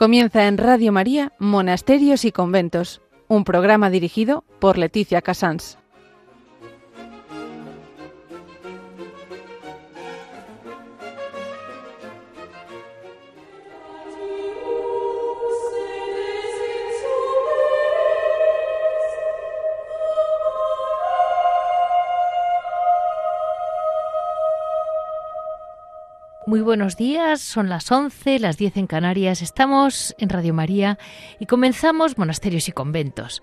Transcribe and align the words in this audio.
Comienza 0.00 0.48
en 0.48 0.56
Radio 0.56 0.92
María 0.92 1.34
Monasterios 1.38 2.24
y 2.24 2.32
Conventos, 2.32 3.02
un 3.28 3.44
programa 3.44 3.90
dirigido 3.90 4.44
por 4.58 4.78
Leticia 4.78 5.20
Casans. 5.20 5.76
Muy 26.50 26.62
buenos 26.62 26.96
días, 26.96 27.40
son 27.40 27.68
las 27.68 27.92
11, 27.92 28.40
las 28.40 28.56
10 28.56 28.78
en 28.78 28.88
Canarias, 28.88 29.40
estamos 29.40 30.16
en 30.18 30.28
Radio 30.30 30.52
María 30.52 30.98
y 31.38 31.46
comenzamos 31.46 32.18
Monasterios 32.18 32.68
y 32.68 32.72
Conventos. 32.72 33.40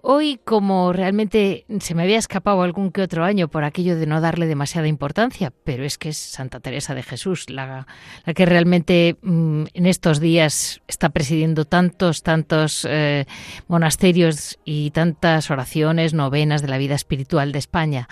Hoy, 0.00 0.38
como 0.44 0.92
realmente 0.92 1.66
se 1.80 1.96
me 1.96 2.04
había 2.04 2.18
escapado 2.18 2.62
algún 2.62 2.92
que 2.92 3.02
otro 3.02 3.24
año 3.24 3.48
por 3.48 3.64
aquello 3.64 3.96
de 3.96 4.06
no 4.06 4.20
darle 4.20 4.46
demasiada 4.46 4.86
importancia, 4.86 5.52
pero 5.64 5.82
es 5.82 5.98
que 5.98 6.10
es 6.10 6.18
Santa 6.18 6.60
Teresa 6.60 6.94
de 6.94 7.02
Jesús 7.02 7.50
la, 7.50 7.88
que 8.32 8.46
realmente 8.46 9.16
mm, 9.22 9.64
en 9.74 9.86
estos 9.86 10.20
días 10.20 10.82
está 10.86 11.08
presidiendo 11.08 11.64
tantos, 11.64 12.22
tantos 12.22 12.86
eh, 12.88 13.26
monasterios 13.66 14.56
y 14.64 14.92
tantas 14.92 15.50
oraciones, 15.50 16.14
novenas 16.14 16.62
de 16.62 16.68
la 16.68 16.78
vida 16.78 16.94
espiritual 16.94 17.50
de 17.50 17.58
España. 17.58 18.08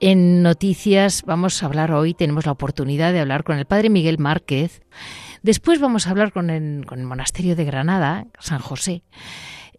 En 0.00 0.44
noticias 0.44 1.24
vamos 1.26 1.60
a 1.60 1.66
hablar 1.66 1.90
hoy, 1.90 2.14
tenemos 2.14 2.46
la 2.46 2.52
oportunidad 2.52 3.12
de 3.12 3.18
hablar 3.18 3.42
con 3.42 3.58
el 3.58 3.64
padre 3.64 3.90
Miguel 3.90 4.18
Márquez. 4.18 4.80
Después 5.42 5.80
vamos 5.80 6.06
a 6.06 6.10
hablar 6.10 6.30
con 6.32 6.50
el, 6.50 6.84
monasterio 7.04 7.56
de 7.56 7.64
Granada, 7.64 8.26
San 8.38 8.60
José, 8.60 9.02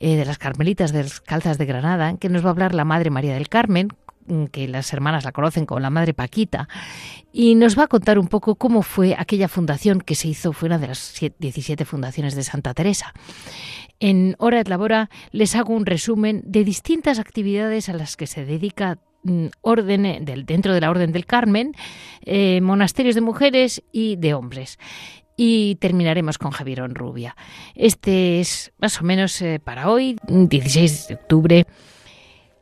eh, 0.01 0.17
de 0.17 0.25
las 0.25 0.37
Carmelitas 0.37 0.91
Descalzas 0.91 1.57
de 1.57 1.65
Granada, 1.65 2.17
que 2.17 2.27
nos 2.27 2.43
va 2.43 2.49
a 2.49 2.51
hablar 2.51 2.75
la 2.75 2.83
Madre 2.83 3.11
María 3.11 3.33
del 3.33 3.47
Carmen, 3.47 3.87
mm, 4.27 4.45
que 4.47 4.67
las 4.67 4.91
hermanas 4.91 5.23
la 5.23 5.31
conocen 5.31 5.65
como 5.65 5.79
la 5.79 5.89
Madre 5.89 6.13
Paquita, 6.13 6.67
y 7.31 7.55
nos 7.55 7.79
va 7.79 7.83
a 7.83 7.87
contar 7.87 8.19
un 8.19 8.27
poco 8.27 8.55
cómo 8.55 8.81
fue 8.81 9.15
aquella 9.17 9.47
fundación 9.47 10.01
que 10.01 10.15
se 10.15 10.27
hizo, 10.27 10.51
fue 10.51 10.67
una 10.67 10.79
de 10.79 10.87
las 10.87 11.15
17 11.39 11.85
fundaciones 11.85 12.35
de 12.35 12.43
Santa 12.43 12.73
Teresa. 12.73 13.13
En 14.01 14.35
Hora 14.37 14.59
et 14.59 14.67
Labora 14.67 15.09
les 15.31 15.55
hago 15.55 15.73
un 15.73 15.85
resumen 15.85 16.41
de 16.45 16.65
distintas 16.65 17.19
actividades 17.19 17.87
a 17.87 17.93
las 17.93 18.17
que 18.17 18.27
se 18.27 18.43
dedica 18.43 18.99
orden 19.61 20.05
eh, 20.05 20.19
del, 20.21 20.45
dentro 20.45 20.73
de 20.73 20.81
la 20.81 20.89
Orden 20.89 21.11
del 21.11 21.25
Carmen, 21.25 21.73
eh, 22.25 22.61
monasterios 22.61 23.15
de 23.15 23.21
mujeres 23.21 23.83
y 23.91 24.15
de 24.15 24.33
hombres. 24.33 24.77
Y 25.37 25.75
terminaremos 25.75 26.37
con 26.37 26.51
Javier 26.51 26.81
Rubia. 26.93 27.35
Este 27.75 28.41
es 28.41 28.73
más 28.77 28.99
o 28.99 29.05
menos 29.05 29.41
eh, 29.41 29.61
para 29.63 29.89
hoy, 29.89 30.17
16 30.27 31.07
de 31.07 31.13
octubre. 31.13 31.65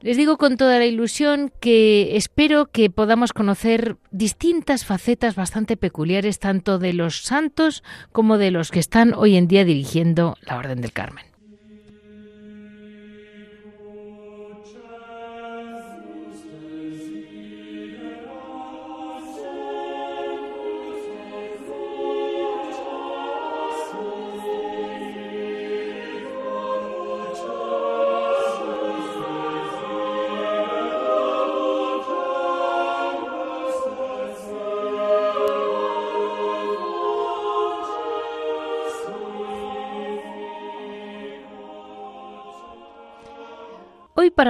Les 0.02 0.16
digo 0.16 0.38
con 0.38 0.58
toda 0.58 0.78
la 0.78 0.86
ilusión 0.86 1.52
que 1.60 2.16
espero 2.18 2.68
que 2.68 2.92
podamos 2.92 3.34
conocer 3.34 3.98
distintas 4.12 4.86
facetas 4.86 5.34
bastante 5.34 5.76
peculiares 5.76 6.38
tanto 6.38 6.78
de 6.78 6.94
los 6.94 7.24
santos 7.24 7.84
como 8.12 8.38
de 8.38 8.52
los 8.52 8.70
que 8.70 8.80
están 8.80 9.16
hoy 9.16 9.38
en 9.38 9.48
día 9.48 9.66
dirigiendo 9.66 10.36
la 10.42 10.58
Orden 10.58 10.82
del 10.82 10.94
Carmen. 10.94 11.26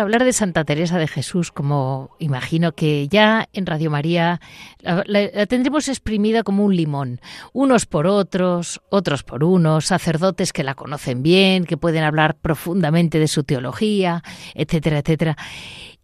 Hablar 0.02 0.24
de 0.24 0.34
Santa 0.34 0.64
Teresa 0.64 0.98
de 0.98 1.08
Jesús, 1.08 1.52
como 1.52 2.12
imagino 2.20 2.74
que 2.74 3.08
ya 3.08 3.48
en 3.54 3.66
Radio 3.66 3.90
María 3.92 4.40
la, 4.82 5.46
tendremos 5.48 5.88
exprimida 5.88 6.44
como 6.44 6.64
un 6.64 6.76
limón, 6.76 7.20
unos 7.54 7.86
por 7.86 8.08
otros, 8.08 8.82
otros 8.90 9.24
por 9.24 9.44
unos, 9.44 9.86
sacerdotes 9.86 10.54
que 10.54 10.64
la 10.64 10.76
conocen 10.76 11.24
bien, 11.24 11.66
que 11.66 11.78
pueden 11.78 12.04
hablar 12.04 12.36
profundamente 12.36 13.20
de 13.20 13.28
su 13.28 13.44
teología, 13.44 14.24
etcétera, 14.54 15.00
etcétera. 15.00 15.38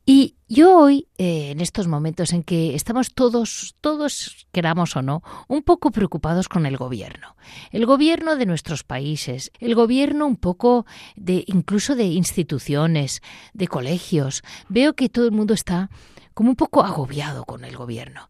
Y 0.05 0.35
yo 0.49 0.77
hoy, 0.77 1.07
eh, 1.17 1.51
en 1.51 1.61
estos 1.61 1.87
momentos 1.87 2.33
en 2.33 2.43
que 2.43 2.75
estamos 2.75 3.13
todos, 3.13 3.75
todos 3.79 4.47
queramos 4.51 4.97
o 4.97 5.01
no, 5.01 5.23
un 5.47 5.63
poco 5.63 5.91
preocupados 5.91 6.49
con 6.49 6.65
el 6.65 6.75
gobierno, 6.75 7.37
el 7.71 7.85
gobierno 7.85 8.35
de 8.35 8.45
nuestros 8.45 8.83
países, 8.83 9.51
el 9.59 9.75
gobierno 9.75 10.27
un 10.27 10.35
poco 10.35 10.85
de, 11.15 11.45
incluso 11.47 11.95
de 11.95 12.05
instituciones, 12.05 13.21
de 13.53 13.67
colegios, 13.69 14.43
veo 14.67 14.93
que 14.93 15.07
todo 15.07 15.25
el 15.25 15.31
mundo 15.31 15.53
está 15.53 15.89
como 16.33 16.49
un 16.49 16.57
poco 16.57 16.83
agobiado 16.83 17.45
con 17.45 17.63
el 17.63 17.77
gobierno. 17.77 18.29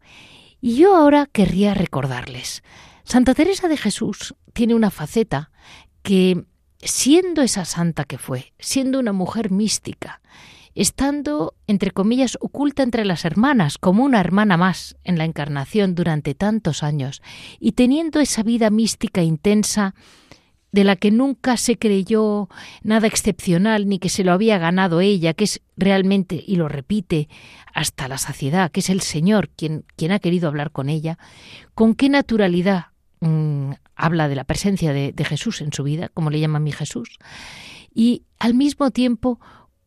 Y 0.62 0.76
yo 0.76 0.96
ahora 0.96 1.26
querría 1.26 1.74
recordarles, 1.74 2.62
Santa 3.04 3.34
Teresa 3.34 3.68
de 3.68 3.78
Jesús 3.78 4.36
tiene 4.54 4.76
una 4.76 4.92
faceta 4.92 5.52
que, 6.04 6.46
siendo 6.80 7.42
esa 7.42 7.66
santa 7.66 8.06
que 8.06 8.20
fue, 8.20 8.54
siendo 8.60 9.00
una 9.00 9.12
mujer 9.12 9.52
mística, 9.52 10.22
estando, 10.76 11.56
entre 11.68 11.92
comillas, 11.92 12.38
oculta 12.42 12.84
entre 12.84 13.06
las 13.06 13.26
hermanas, 13.26 13.78
como 13.78 14.04
una 14.04 14.20
hermana 14.20 14.58
más 14.58 14.96
en 15.04 15.18
la 15.18 15.26
encarnación 15.26 15.96
durante 15.96 16.34
tantos 16.36 16.84
años, 16.84 17.22
y 17.60 17.74
teniendo 17.74 18.20
esa 18.20 18.44
vida 18.44 18.70
mística 18.70 19.22
intensa 19.22 19.94
de 20.74 20.84
la 20.84 20.96
que 20.96 21.12
nunca 21.12 21.56
se 21.56 21.78
creyó 21.78 22.50
nada 22.82 23.06
excepcional 23.08 23.88
ni 23.88 24.00
que 24.00 24.10
se 24.10 24.24
lo 24.24 24.34
había 24.34 24.58
ganado 24.58 25.02
ella, 25.02 25.36
que 25.36 25.44
es 25.44 25.62
realmente, 25.78 26.44
y 26.46 26.56
lo 26.56 26.68
repite 26.68 27.30
hasta 27.74 28.08
la 28.08 28.18
saciedad, 28.18 28.72
que 28.72 28.80
es 28.80 28.90
el 28.90 29.02
Señor 29.02 29.50
quien, 29.50 29.86
quien 29.96 30.12
ha 30.12 30.20
querido 30.20 30.48
hablar 30.48 30.72
con 30.72 30.90
ella, 30.90 31.20
con 31.76 31.94
qué 31.94 32.10
naturalidad 32.10 32.88
mm, 33.20 33.74
habla 33.96 34.28
de 34.28 34.36
la 34.36 34.46
presencia 34.46 34.94
de, 34.94 35.12
de 35.12 35.26
Jesús 35.26 35.62
en 35.62 35.72
su 35.72 35.84
vida, 35.84 36.10
como 36.10 36.32
le 36.32 36.40
llama 36.40 36.60
mi 36.60 36.72
Jesús, 36.72 37.20
y 37.94 38.24
al 38.40 38.56
mismo 38.56 38.90
tiempo 38.90 39.40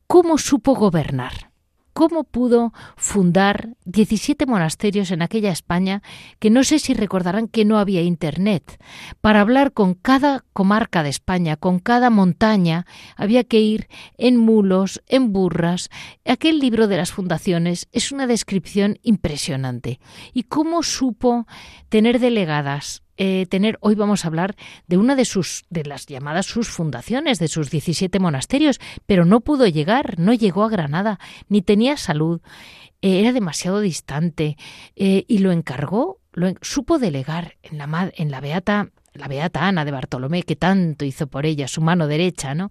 ¿Cómo 0.07 0.39
supo 0.39 0.77
gobernar? 0.77 1.51
¿Cómo 1.93 2.23
pudo 2.23 2.73
fundar 2.97 3.71
17 3.87 4.47
monasterios 4.47 5.11
en 5.11 5.21
aquella 5.21 5.51
España 5.51 6.01
que 6.39 6.49
no 6.49 6.63
sé 6.63 6.79
si 6.79 6.95
recordarán 6.95 7.49
que 7.49 7.65
no 7.65 7.79
había 7.79 8.03
Internet? 8.03 8.81
Para 9.21 9.41
hablar 9.41 9.73
con 9.73 9.95
cada 9.95 10.45
comarca 10.53 11.03
de 11.03 11.09
España, 11.09 11.57
con 11.57 11.81
cada 11.81 12.09
montaña, 12.11 12.87
había 13.17 13.43
que 13.43 13.61
ir 13.61 13.89
en 14.17 14.37
mulos, 14.37 15.03
en 15.09 15.33
burras. 15.33 15.89
Aquel 16.25 16.61
libro 16.61 16.87
de 16.87 16.99
las 16.99 17.11
fundaciones 17.11 17.89
es 17.91 18.13
una 18.13 18.29
descripción 18.29 18.99
impresionante. 19.03 19.99
¿Y 20.33 20.45
cómo 20.45 20.85
supo 20.85 21.47
tener 21.89 22.21
delegadas 22.21 23.03
eh, 23.17 23.47
tener, 23.49 23.79
hoy 23.81 23.95
vamos 23.95 24.25
a 24.25 24.29
hablar 24.29 24.57
de 24.87 24.97
una 24.97 25.17
de 25.17 25.25
sus, 25.25 25.65
de 25.71 25.85
las 25.85 26.07
llamadas 26.07 26.47
sus 26.47 26.69
fundaciones, 26.69 27.39
de 27.39 27.49
sus 27.49 27.71
17 27.71 28.19
monasterios, 28.19 28.81
pero 29.07 29.25
no 29.25 29.41
pudo 29.41 29.67
llegar, 29.67 30.19
no 30.19 30.35
llegó 30.35 30.65
a 30.65 30.69
Granada, 30.69 31.19
ni 31.49 31.63
tenía 31.63 31.97
salud, 31.97 32.41
eh, 33.03 33.21
era 33.21 33.33
demasiado 33.33 33.81
distante, 33.81 34.57
eh, 34.97 35.25
y 35.29 35.39
lo 35.39 35.53
encargó, 35.53 36.21
lo, 36.33 36.53
supo 36.61 36.99
delegar 36.99 37.57
en 37.63 37.79
la, 37.79 38.13
en 38.15 38.31
la 38.31 38.41
beata, 38.41 38.91
la 39.15 39.29
beata 39.29 39.67
Ana 39.67 39.85
de 39.85 39.93
Bartolomé, 39.93 40.43
que 40.43 40.57
tanto 40.57 41.05
hizo 41.05 41.27
por 41.27 41.47
ella, 41.47 41.69
su 41.69 41.81
mano 41.81 42.07
derecha, 42.07 42.55
¿no? 42.55 42.71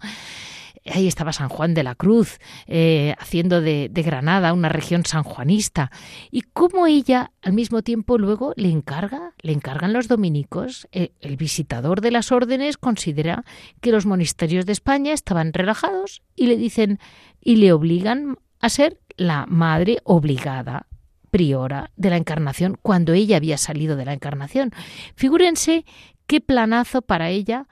Ahí 0.85 1.07
estaba 1.07 1.33
San 1.33 1.49
Juan 1.49 1.73
de 1.73 1.83
la 1.83 1.95
Cruz, 1.95 2.39
eh, 2.67 3.15
haciendo 3.19 3.61
de, 3.61 3.89
Granada 3.93 4.53
una 4.53 4.69
región 4.69 5.05
sanjuanista, 5.05 5.91
y 6.31 6.41
cómo 6.41 6.87
ella 6.87 7.31
al 7.41 7.53
mismo 7.53 7.81
tiempo 7.81 8.17
luego 8.17 8.53
le 8.55 8.69
encarga, 8.69 9.33
le 9.41 9.51
encargan 9.53 9.93
los 9.93 10.07
dominicos, 10.07 10.87
eh, 10.91 11.11
el 11.21 11.37
visitador 11.37 12.01
de 12.01 12.11
las 12.11 12.31
órdenes 12.31 12.77
considera 12.77 13.45
que 13.81 13.91
los 13.91 14.05
monasterios 14.05 14.65
de 14.65 14.73
España 14.73 15.13
estaban 15.13 15.53
relajados 15.53 16.21
y 16.35 16.47
le 16.47 16.57
dicen 16.57 16.99
y 17.41 17.55
le 17.57 17.73
obligan 17.73 18.37
a 18.59 18.69
ser 18.69 18.99
la 19.17 19.45
madre 19.47 19.99
obligada 20.03 20.87
priora 21.31 21.91
de 21.95 22.09
la 22.09 22.17
encarnación 22.17 22.77
cuando 22.81 23.13
ella 23.13 23.37
había 23.37 23.57
salido 23.57 23.95
de 23.95 24.05
la 24.05 24.13
encarnación. 24.13 24.71
Figúrense 25.15 25.85
qué 26.27 26.41
planazo 26.41 27.01
para 27.01 27.29
ella 27.29 27.67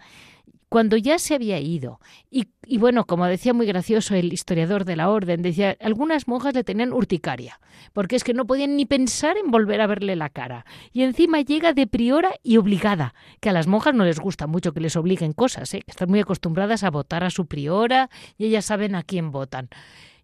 cuando 0.73 0.97
ya 0.97 1.19
se 1.19 1.35
había 1.35 1.59
ido, 1.59 1.99
y, 2.31 2.47
bueno, 2.79 3.05
como 3.05 3.27
decía 3.27 3.53
muy 3.53 3.67
gracioso 3.67 4.15
el 4.15 4.33
historiador 4.33 4.85
de 4.85 4.95
la 4.95 5.11
orden, 5.11 5.43
decía, 5.43 5.77
algunas 5.79 6.27
monjas 6.27 6.55
le 6.55 6.63
tenían 6.63 6.93
urticaria, 6.93 7.59
porque 7.93 8.15
es 8.15 8.23
que 8.23 8.33
no 8.33 8.47
podían 8.47 8.75
ni 8.75 8.87
pensar 8.87 9.37
en 9.37 9.51
volver 9.51 9.81
a 9.81 9.85
verle 9.85 10.15
la 10.15 10.29
cara. 10.29 10.65
Y 10.91 11.03
encima 11.03 11.41
llega 11.41 11.73
de 11.73 11.85
priora 11.85 12.31
y 12.41 12.57
obligada, 12.57 13.13
que 13.39 13.49
a 13.49 13.53
las 13.53 13.67
monjas 13.67 13.93
no 13.93 14.03
les 14.03 14.19
gusta 14.19 14.47
mucho 14.47 14.73
que 14.73 14.79
les 14.79 14.95
obliguen 14.95 15.33
cosas, 15.33 15.71
¿eh? 15.75 15.83
que 15.85 15.91
están 15.91 16.09
muy 16.09 16.21
acostumbradas 16.21 16.83
a 16.83 16.89
votar 16.89 17.23
a 17.23 17.29
su 17.29 17.45
priora 17.45 18.09
y 18.39 18.45
ellas 18.45 18.65
saben 18.65 18.95
a 18.95 19.03
quién 19.03 19.29
votan. 19.29 19.69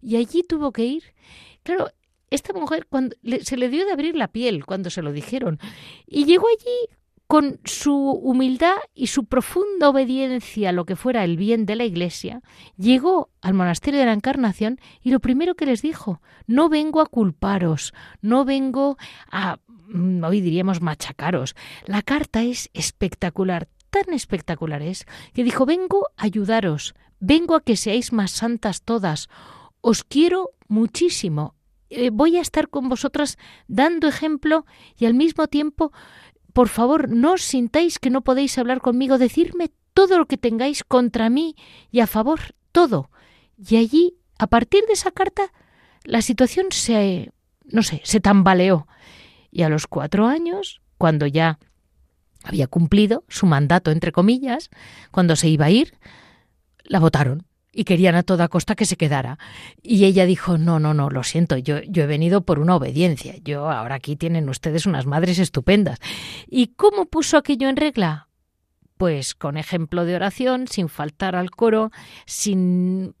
Y 0.02 0.16
allí 0.16 0.42
tuvo 0.42 0.72
que 0.72 0.84
ir. 0.84 1.14
Claro, 1.62 1.92
esta 2.28 2.52
mujer 2.54 2.88
cuando 2.90 3.14
se 3.42 3.56
le 3.56 3.68
dio 3.68 3.86
de 3.86 3.92
abrir 3.92 4.16
la 4.16 4.26
piel 4.26 4.66
cuando 4.66 4.90
se 4.90 5.02
lo 5.02 5.12
dijeron 5.12 5.60
y 6.08 6.24
llegó 6.24 6.48
allí 6.48 6.96
con 7.30 7.60
su 7.62 7.94
humildad 7.94 8.74
y 8.92 9.06
su 9.06 9.24
profunda 9.26 9.88
obediencia 9.88 10.70
a 10.70 10.72
lo 10.72 10.84
que 10.84 10.96
fuera 10.96 11.22
el 11.22 11.36
bien 11.36 11.64
de 11.64 11.76
la 11.76 11.84
Iglesia, 11.84 12.42
llegó 12.76 13.30
al 13.40 13.54
monasterio 13.54 14.00
de 14.00 14.06
la 14.06 14.14
Encarnación 14.14 14.80
y 15.00 15.12
lo 15.12 15.20
primero 15.20 15.54
que 15.54 15.64
les 15.64 15.80
dijo, 15.80 16.20
no 16.48 16.68
vengo 16.68 17.00
a 17.00 17.06
culparos, 17.06 17.94
no 18.20 18.44
vengo 18.44 18.96
a, 19.30 19.60
mm, 19.68 20.24
hoy 20.24 20.40
diríamos, 20.40 20.80
machacaros. 20.80 21.54
La 21.86 22.02
carta 22.02 22.42
es 22.42 22.68
espectacular, 22.74 23.68
tan 23.90 24.12
espectacular 24.12 24.82
es, 24.82 25.06
que 25.32 25.44
dijo, 25.44 25.66
vengo 25.66 26.08
a 26.16 26.24
ayudaros, 26.24 26.96
vengo 27.20 27.54
a 27.54 27.62
que 27.62 27.76
seáis 27.76 28.12
más 28.12 28.32
santas 28.32 28.82
todas, 28.82 29.28
os 29.82 30.02
quiero 30.02 30.50
muchísimo, 30.66 31.54
eh, 31.90 32.10
voy 32.10 32.38
a 32.38 32.40
estar 32.40 32.68
con 32.68 32.88
vosotras 32.88 33.36
dando 33.68 34.08
ejemplo 34.08 34.64
y 34.96 35.06
al 35.06 35.14
mismo 35.14 35.46
tiempo, 35.46 35.92
por 36.52 36.68
favor, 36.68 37.08
no 37.08 37.32
os 37.34 37.42
sintáis 37.42 37.98
que 37.98 38.10
no 38.10 38.22
podéis 38.22 38.58
hablar 38.58 38.80
conmigo, 38.80 39.18
decirme 39.18 39.70
todo 39.94 40.18
lo 40.18 40.26
que 40.26 40.36
tengáis 40.36 40.84
contra 40.84 41.30
mí 41.30 41.56
y 41.90 42.00
a 42.00 42.06
favor, 42.06 42.40
todo. 42.72 43.10
Y 43.56 43.76
allí, 43.76 44.16
a 44.38 44.46
partir 44.46 44.84
de 44.86 44.94
esa 44.94 45.10
carta, 45.10 45.52
la 46.04 46.22
situación 46.22 46.66
se, 46.70 47.32
no 47.64 47.82
sé, 47.82 48.00
se 48.04 48.20
tambaleó. 48.20 48.86
Y 49.50 49.62
a 49.62 49.68
los 49.68 49.86
cuatro 49.86 50.26
años, 50.26 50.80
cuando 50.96 51.26
ya 51.26 51.58
había 52.42 52.66
cumplido 52.66 53.24
su 53.28 53.46
mandato, 53.46 53.90
entre 53.90 54.12
comillas, 54.12 54.70
cuando 55.10 55.36
se 55.36 55.48
iba 55.48 55.66
a 55.66 55.70
ir, 55.70 55.94
la 56.84 57.00
votaron 57.00 57.46
y 57.72 57.84
querían 57.84 58.14
a 58.14 58.22
toda 58.22 58.48
costa 58.48 58.74
que 58.74 58.84
se 58.84 58.96
quedara. 58.96 59.38
Y 59.82 60.04
ella 60.04 60.26
dijo, 60.26 60.58
no, 60.58 60.80
no, 60.80 60.94
no, 60.94 61.10
lo 61.10 61.22
siento, 61.22 61.56
yo, 61.56 61.80
yo 61.82 62.04
he 62.04 62.06
venido 62.06 62.42
por 62.42 62.58
una 62.58 62.76
obediencia, 62.76 63.36
yo 63.44 63.70
ahora 63.70 63.96
aquí 63.96 64.16
tienen 64.16 64.48
ustedes 64.48 64.86
unas 64.86 65.06
madres 65.06 65.38
estupendas. 65.38 65.98
¿Y 66.48 66.68
cómo 66.68 67.06
puso 67.06 67.36
aquello 67.36 67.68
en 67.68 67.76
regla? 67.76 68.28
Pues 68.96 69.34
con 69.34 69.56
ejemplo 69.56 70.04
de 70.04 70.16
oración, 70.16 70.68
sin 70.68 70.88
faltar 70.88 71.34
al 71.34 71.50
coro, 71.50 71.90
sin 72.26 73.14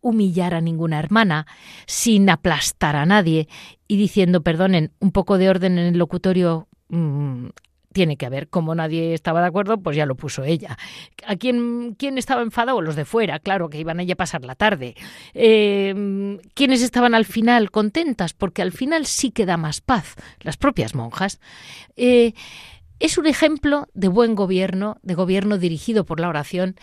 humillar 0.00 0.54
a 0.54 0.60
ninguna 0.60 0.98
hermana, 0.98 1.46
sin 1.86 2.30
aplastar 2.30 2.94
a 2.94 3.06
nadie 3.06 3.48
y 3.88 3.96
diciendo, 3.96 4.42
perdonen, 4.42 4.92
un 5.00 5.10
poco 5.10 5.38
de 5.38 5.48
orden 5.48 5.78
en 5.78 5.86
el 5.86 5.98
locutorio 5.98 6.68
mm, 6.88 7.48
tiene 7.98 8.16
que 8.16 8.26
haber. 8.26 8.48
Como 8.48 8.76
nadie 8.76 9.12
estaba 9.12 9.40
de 9.40 9.48
acuerdo, 9.48 9.78
pues 9.78 9.96
ya 9.96 10.06
lo 10.06 10.14
puso 10.14 10.44
ella. 10.44 10.78
¿A 11.26 11.34
quién, 11.34 11.96
quién 11.98 12.16
estaba 12.16 12.42
enfadado? 12.42 12.80
Los 12.80 12.94
de 12.94 13.04
fuera, 13.04 13.40
claro, 13.40 13.68
que 13.68 13.80
iban 13.80 13.98
allí 13.98 14.12
a 14.12 14.16
pasar 14.16 14.44
la 14.44 14.54
tarde. 14.54 14.94
Eh, 15.34 16.38
¿Quiénes 16.54 16.82
estaban 16.82 17.16
al 17.16 17.24
final 17.24 17.72
contentas? 17.72 18.34
Porque 18.34 18.62
al 18.62 18.70
final 18.70 19.04
sí 19.04 19.32
que 19.32 19.46
da 19.46 19.56
más 19.56 19.80
paz, 19.80 20.14
las 20.42 20.56
propias 20.56 20.94
monjas. 20.94 21.40
Eh, 21.96 22.34
es 23.00 23.18
un 23.18 23.26
ejemplo 23.26 23.88
de 23.94 24.06
buen 24.06 24.36
gobierno, 24.36 24.98
de 25.02 25.14
gobierno 25.14 25.58
dirigido 25.58 26.04
por 26.04 26.20
la 26.20 26.28
oración, 26.28 26.76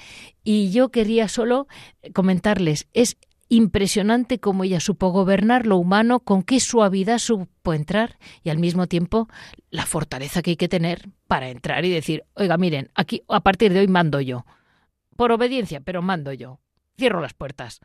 y 0.44 0.70
yo 0.72 0.90
quería 0.90 1.30
solo 1.30 1.68
comentarles, 2.14 2.90
es 2.92 3.16
impresionante 3.50 4.40
cómo 4.40 4.64
ella 4.64 4.80
supo 4.80 5.10
gobernar 5.10 5.66
lo 5.66 5.78
humano, 5.78 6.20
con 6.20 6.44
qué 6.44 6.60
suavidad 6.60 7.20
supo 7.20 7.74
entrar 7.74 8.18
y 8.44 8.50
al 8.50 8.58
mismo 8.58 8.88
tiempo 8.88 9.28
la 9.76 9.86
fortaleza 9.86 10.42
que 10.42 10.52
hay 10.52 10.56
que 10.56 10.68
tener 10.68 11.10
para 11.28 11.50
entrar 11.50 11.86
y 11.86 11.92
decir, 11.92 12.24
oiga, 12.34 12.58
miren, 12.58 12.90
aquí 12.96 13.24
a 13.28 13.42
partir 13.42 13.74
de 13.74 13.82
hoy 13.82 13.88
mando 13.88 14.22
yo. 14.22 14.46
Por 15.16 15.32
obediencia, 15.32 15.82
pero 15.82 16.02
mando 16.02 16.34
yo. 16.34 16.60
Cierro 16.98 17.22
las 17.22 17.34
puertas. 17.34 17.82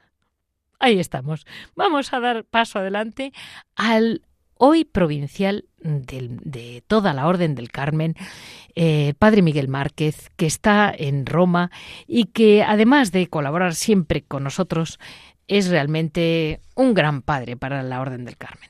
Ahí 0.79 0.99
estamos. 0.99 1.47
Vamos 1.77 2.13
a 2.13 2.21
dar 2.21 2.45
paso 2.45 2.79
adelante 2.79 3.33
al 3.77 4.23
hoy 4.55 4.85
provincial 4.85 5.67
de, 5.79 6.83
toda 6.87 7.13
la 7.13 7.27
Orden 7.27 7.55
del 7.55 7.71
Carmen, 7.71 8.15
eh, 8.75 9.15
Padre 9.19 9.43
Miguel 9.43 9.69
Márquez, 9.69 10.31
que 10.37 10.47
está 10.47 10.93
en 10.97 11.27
Roma 11.27 11.71
y 12.07 12.27
que 12.27 12.63
además 12.63 13.11
de 13.11 13.27
colaborar 13.29 13.75
siempre 13.75 14.23
con 14.23 14.45
nosotros, 14.45 14.99
es 15.49 15.69
realmente 15.69 16.61
un 16.77 16.95
gran 16.95 17.23
padre 17.23 17.57
para 17.57 17.83
la 17.83 18.01
Orden 18.01 18.25
del 18.25 18.37
Carmen. 18.37 18.70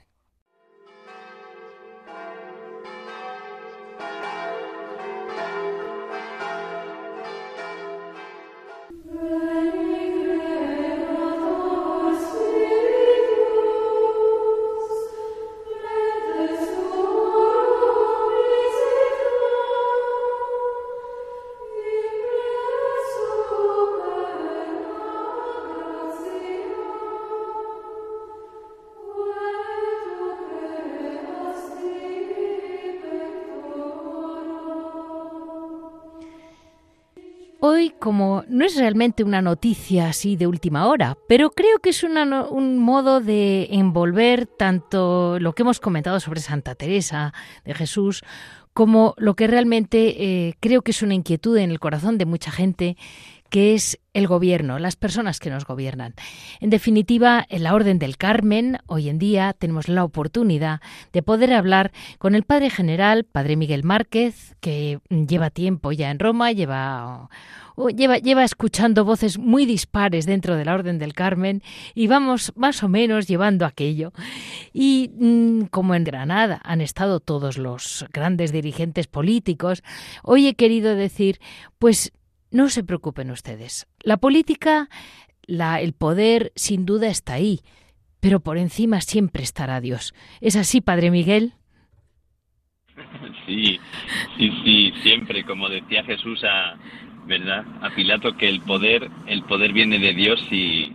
Como 38.00 38.44
no 38.48 38.64
es 38.64 38.76
realmente 38.76 39.22
una 39.22 39.42
noticia 39.42 40.08
así 40.08 40.34
de 40.36 40.46
última 40.46 40.86
hora, 40.86 41.16
pero 41.28 41.50
creo 41.50 41.78
que 41.78 41.90
es 41.90 42.02
un 42.02 42.78
modo 42.78 43.20
de 43.20 43.68
envolver 43.70 44.46
tanto 44.46 45.38
lo 45.38 45.52
que 45.52 45.62
hemos 45.62 45.78
comentado 45.78 46.18
sobre 46.18 46.40
Santa 46.40 46.74
Teresa 46.74 47.32
de 47.64 47.74
Jesús 47.74 48.24
como 48.72 49.14
lo 49.18 49.34
que 49.34 49.46
realmente 49.46 50.48
eh, 50.48 50.54
creo 50.60 50.82
que 50.82 50.92
es 50.92 51.02
una 51.02 51.14
inquietud 51.14 51.56
en 51.58 51.70
el 51.70 51.80
corazón 51.80 52.18
de 52.18 52.24
mucha 52.24 52.50
gente 52.50 52.96
que 53.50 53.74
es 53.74 53.98
el 54.14 54.26
gobierno, 54.26 54.78
las 54.78 54.96
personas 54.96 55.38
que 55.38 55.50
nos 55.50 55.66
gobiernan. 55.66 56.14
En 56.60 56.70
definitiva, 56.70 57.44
en 57.48 57.62
la 57.62 57.74
Orden 57.74 57.98
del 57.98 58.16
Carmen, 58.16 58.78
hoy 58.86 59.08
en 59.08 59.18
día 59.18 59.52
tenemos 59.52 59.88
la 59.88 60.04
oportunidad 60.04 60.80
de 61.12 61.22
poder 61.22 61.52
hablar 61.52 61.92
con 62.18 62.34
el 62.34 62.44
Padre 62.44 62.70
General, 62.70 63.24
Padre 63.24 63.56
Miguel 63.56 63.84
Márquez, 63.84 64.56
que 64.60 65.00
lleva 65.08 65.50
tiempo 65.50 65.92
ya 65.92 66.10
en 66.10 66.18
Roma, 66.18 66.52
lleva 66.52 67.28
lleva, 67.88 68.18
lleva 68.18 68.44
escuchando 68.44 69.04
voces 69.04 69.38
muy 69.38 69.64
dispares 69.64 70.26
dentro 70.26 70.56
de 70.56 70.64
la 70.64 70.74
Orden 70.74 70.98
del 70.98 71.14
Carmen 71.14 71.62
y 71.94 72.06
vamos 72.06 72.52
más 72.56 72.82
o 72.82 72.88
menos 72.88 73.26
llevando 73.26 73.64
aquello. 73.64 74.12
Y 74.72 75.12
mm, 75.18 75.66
como 75.70 75.94
en 75.94 76.04
Granada 76.04 76.60
han 76.64 76.80
estado 76.80 77.20
todos 77.20 77.58
los 77.58 78.06
grandes 78.12 78.52
dirigentes 78.52 79.06
políticos, 79.06 79.82
hoy 80.22 80.46
he 80.48 80.54
querido 80.54 80.94
decir, 80.94 81.40
pues 81.78 82.12
no 82.50 82.68
se 82.68 82.84
preocupen 82.84 83.30
ustedes. 83.30 83.86
La 84.02 84.16
política, 84.16 84.88
el 85.46 85.92
poder, 85.92 86.52
sin 86.54 86.86
duda 86.86 87.08
está 87.08 87.34
ahí, 87.34 87.60
pero 88.20 88.40
por 88.40 88.58
encima 88.58 89.00
siempre 89.00 89.42
estará 89.42 89.80
Dios. 89.80 90.14
¿Es 90.40 90.56
así, 90.56 90.80
Padre 90.80 91.10
Miguel? 91.10 91.54
Sí, 93.46 93.80
sí, 94.36 94.52
sí, 94.64 94.92
siempre, 95.02 95.44
como 95.44 95.68
decía 95.68 96.04
Jesús 96.04 96.42
a, 96.44 96.76
¿verdad? 97.26 97.64
A 97.80 97.90
Pilato 97.90 98.36
que 98.36 98.48
el 98.48 98.60
poder, 98.60 99.08
el 99.26 99.42
poder 99.44 99.72
viene 99.72 99.98
de 99.98 100.12
Dios 100.12 100.40
y, 100.50 100.92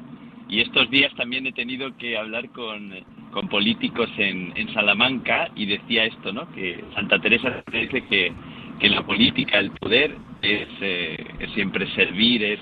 y 0.48 0.62
estos 0.62 0.90
días 0.90 1.14
también 1.16 1.48
he 1.48 1.52
tenido 1.52 1.96
que 1.98 2.18
hablar 2.18 2.50
con, 2.52 2.94
con 3.32 3.50
políticos 3.50 4.10
en, 4.18 4.54
en 4.56 4.74
Salamanca 4.74 5.50
y 5.56 5.66
decía 5.66 6.06
esto, 6.06 6.32
¿no? 6.32 6.52
Que 6.54 6.84
Santa 6.94 7.20
Teresa 7.20 7.64
dice 7.72 8.04
que 8.06 8.32
que 8.80 8.90
la 8.90 9.06
política, 9.06 9.60
el 9.60 9.72
poder 9.72 10.16
es, 10.42 10.68
eh, 10.82 11.26
es 11.40 11.52
siempre 11.54 11.90
servir, 11.96 12.44
es, 12.44 12.60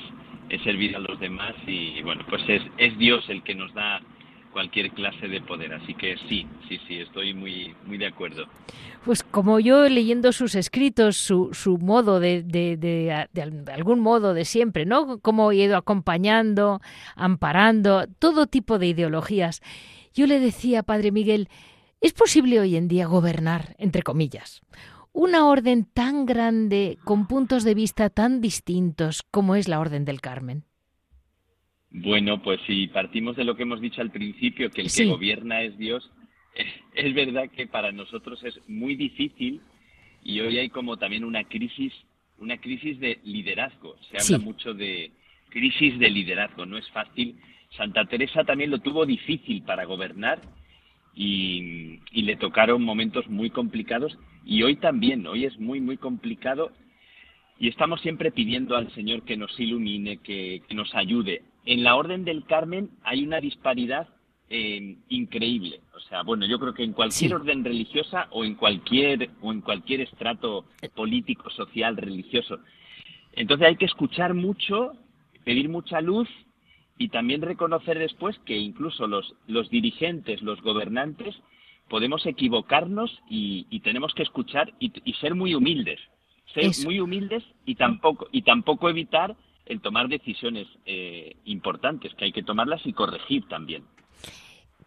es, 0.50 0.62
servir 0.64 0.96
a 0.96 1.00
los 1.00 1.20
demás 1.20 1.54
y 1.66 2.02
bueno, 2.02 2.24
pues 2.30 2.44
es, 2.48 2.62
es 2.78 2.98
Dios 2.98 3.24
el 3.30 3.44
que 3.44 3.56
nos 3.56 3.74
da 3.74 4.02
cualquier 4.54 4.92
clase 4.92 5.28
de 5.28 5.42
poder. 5.42 5.74
Así 5.74 5.94
que 5.96 6.16
sí, 6.30 6.48
sí, 6.70 6.80
sí, 6.88 7.00
estoy 7.00 7.34
muy, 7.34 7.76
muy 7.86 7.98
de 7.98 8.06
acuerdo. 8.06 8.46
Pues 9.04 9.24
como 9.24 9.60
yo 9.60 9.90
leyendo 9.90 10.32
sus 10.32 10.56
escritos, 10.56 11.18
su, 11.18 11.50
su 11.54 11.78
modo 11.80 12.22
de, 12.22 12.44
de, 12.44 12.78
de, 12.78 13.72
algún 13.74 14.00
modo 14.00 14.34
de 14.34 14.46
siempre, 14.46 14.86
¿no? 14.86 15.20
Como 15.20 15.52
he 15.52 15.56
ido 15.58 15.76
acompañando, 15.76 16.80
amparando, 17.16 18.06
todo 18.20 18.48
tipo 18.48 18.80
de 18.80 18.88
ideologías. 18.88 19.62
Yo 20.14 20.28
le 20.28 20.40
decía, 20.40 20.84
Padre 20.84 21.12
Miguel, 21.12 21.50
¿es 22.00 22.14
posible 22.14 22.60
hoy 22.60 22.78
en 22.78 22.88
día 22.88 23.08
gobernar, 23.08 23.76
entre 23.80 24.04
comillas? 24.04 24.62
Una 25.14 25.48
orden 25.48 25.86
tan 25.86 26.26
grande 26.26 26.98
con 27.06 27.28
puntos 27.28 27.64
de 27.64 27.76
vista 27.76 28.10
tan 28.10 28.42
distintos 28.42 29.24
como 29.32 29.56
es 29.56 29.68
la 29.68 29.80
Orden 29.80 30.06
del 30.06 30.22
Carmen? 30.22 30.64
Bueno, 31.92 32.42
pues 32.42 32.60
si 32.66 32.88
partimos 32.88 33.36
de 33.36 33.44
lo 33.44 33.56
que 33.56 33.64
hemos 33.64 33.80
dicho 33.80 34.02
al 34.02 34.12
principio, 34.12 34.72
que 34.72 34.82
el 34.82 34.92
que 34.92 35.06
gobierna 35.06 35.62
es 35.62 35.78
Dios, 35.78 36.10
es, 36.96 37.14
verdad 37.14 37.50
que 37.56 37.68
para 37.68 37.92
nosotros 37.92 38.44
es 38.44 38.60
muy 38.68 38.96
difícil 38.96 39.62
y 40.24 40.40
hoy 40.40 40.58
hay 40.58 40.70
como 40.70 40.98
también 40.98 41.24
una 41.24 41.44
crisis, 41.44 41.94
una 42.40 42.58
crisis 42.58 43.00
de 43.00 43.20
liderazgo. 43.24 43.96
Se 44.10 44.18
habla 44.18 44.44
mucho 44.44 44.74
de 44.74 45.12
crisis 45.50 46.00
de 46.00 46.10
liderazgo, 46.10 46.66
no 46.66 46.78
es 46.80 46.90
fácil. 46.90 47.40
Santa 47.78 48.06
Teresa 48.06 48.44
también 48.44 48.72
lo 48.72 48.80
tuvo 48.80 49.06
difícil 49.06 49.62
para 49.62 49.86
gobernar 49.86 50.42
y, 51.16 52.00
le 52.12 52.36
tocaron 52.38 52.84
momentos 52.84 53.28
muy 53.28 53.50
complicados 53.50 54.18
y 54.46 54.64
hoy 54.64 54.76
también, 54.76 55.26
hoy 55.28 55.46
es 55.46 55.58
muy, 55.60 55.80
muy 55.80 55.98
complicado 55.98 56.72
y 57.60 57.70
estamos 57.70 58.02
siempre 58.02 58.32
pidiendo 58.32 58.76
al 58.76 58.92
Señor 58.94 59.24
que 59.24 59.38
nos 59.38 59.58
ilumine, 59.60 60.18
que, 60.18 60.62
nos 60.72 60.94
ayude. 60.96 61.44
En 61.66 61.84
la 61.84 61.96
Orden 61.96 62.26
del 62.26 62.46
Carmen 62.46 62.90
hay 63.04 63.24
una 63.24 63.40
disparidad 63.40 64.10
eh, 64.50 64.98
increíble. 65.10 65.80
O 65.96 66.00
sea, 66.02 66.24
bueno, 66.24 66.46
yo 66.46 66.60
creo 66.60 66.74
que 66.74 66.84
en 66.84 66.94
cualquier 66.94 67.36
orden 67.36 67.64
religiosa 67.64 68.28
o 68.32 68.44
en 68.44 68.56
cualquier 68.56 69.30
o 69.42 69.52
en 69.52 69.62
cualquier 69.62 70.02
estrato 70.02 70.66
político, 70.94 71.50
social, 71.50 71.96
religioso. 71.96 72.60
Entonces 73.34 73.68
hay 73.68 73.78
que 73.78 73.86
escuchar 73.86 74.34
mucho, 74.34 74.94
pedir 75.44 75.70
mucha 75.70 76.02
luz 76.02 76.30
y 76.98 77.10
también 77.10 77.42
reconocer 77.42 77.98
después 77.98 78.38
que 78.40 78.58
incluso 78.58 79.08
los, 79.08 79.36
los 79.48 79.70
dirigentes, 79.70 80.42
los 80.42 80.62
gobernantes, 80.62 81.36
podemos 81.90 82.26
equivocarnos 82.26 83.12
y, 83.30 83.80
tenemos 83.82 84.14
que 84.14 84.24
escuchar 84.24 84.74
y, 84.80 84.92
ser 85.20 85.36
muy 85.36 85.56
humildes. 85.56 86.00
Ser 86.54 86.72
muy 86.86 87.00
humildes 87.00 87.44
y 87.66 87.76
tampoco, 87.76 88.28
y 88.32 88.42
tampoco 88.44 88.90
evitar 88.90 89.36
el 89.66 89.82
tomar 89.82 90.08
decisiones 90.10 90.68
eh, 90.86 91.38
importantes, 91.46 92.14
que 92.16 92.26
hay 92.26 92.32
que 92.32 92.44
tomarlas 92.44 92.86
y 92.86 92.94
corregir 92.94 93.48
también. 93.48 93.84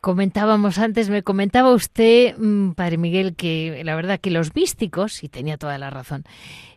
Comentábamos 0.00 0.78
antes, 0.78 1.08
me 1.08 1.22
comentaba 1.22 1.72
usted, 1.72 2.36
mm, 2.38 2.72
Padre 2.72 2.98
Miguel, 2.98 3.34
que 3.34 3.82
la 3.84 3.96
verdad 3.96 4.20
que 4.20 4.30
los 4.30 4.54
místicos, 4.54 5.24
y 5.24 5.28
tenía 5.28 5.56
toda 5.56 5.78
la 5.78 5.90
razón, 5.90 6.24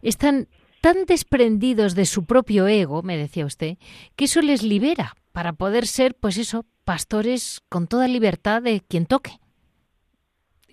están 0.01 0.47
tan 0.81 1.05
desprendidos 1.05 1.95
de 1.95 2.05
su 2.05 2.25
propio 2.25 2.67
ego, 2.67 3.03
me 3.03 3.17
decía 3.17 3.45
usted, 3.45 3.77
que 4.15 4.25
eso 4.25 4.41
les 4.41 4.63
libera 4.63 5.15
para 5.31 5.53
poder 5.53 5.85
ser, 5.85 6.15
pues 6.15 6.38
eso, 6.38 6.65
pastores 6.85 7.61
con 7.69 7.88
toda 7.88 8.07
libertad 8.07 8.61
de 8.61 8.81
quien 8.81 9.05
toque. 9.05 9.38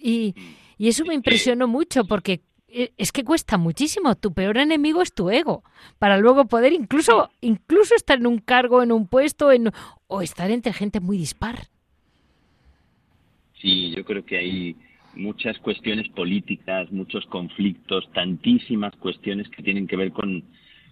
Y, 0.07 0.37
y 0.79 0.87
eso 0.87 1.05
me 1.05 1.15
impresionó 1.15 1.67
mucho 1.67 2.05
porque 2.05 2.41
eh, 2.69 2.93
es 2.97 3.11
que 3.11 3.25
cuesta 3.25 3.59
muchísimo. 3.59 4.15
Tu 4.15 4.33
peor 4.33 4.57
enemigo 4.57 5.03
es 5.03 5.13
tu 5.13 5.31
ego, 5.31 5.65
para 5.99 6.17
luego 6.17 6.47
poder 6.47 6.73
incluso, 6.73 7.29
incluso 7.41 7.97
estar 7.97 8.19
en 8.19 8.29
un 8.29 8.39
cargo, 8.39 8.85
en 8.85 8.93
un 8.93 9.09
puesto, 9.09 9.51
en, 9.51 9.73
o 10.07 10.23
estar 10.23 10.49
entre 10.53 10.73
gente 10.73 11.01
muy 11.01 11.19
dispar. 11.19 11.67
Sí, 13.61 13.91
yo 13.97 14.05
creo 14.05 14.25
que 14.25 14.39
hay 14.39 14.77
muchas 15.17 15.59
cuestiones 15.59 16.09
políticas, 16.11 16.93
muchos 16.93 17.27
conflictos, 17.27 18.09
tantísimas 18.13 18.95
cuestiones 18.97 19.49
que 19.49 19.65
tienen 19.65 19.89
que 19.89 19.97
ver 19.97 20.13
con, 20.13 20.45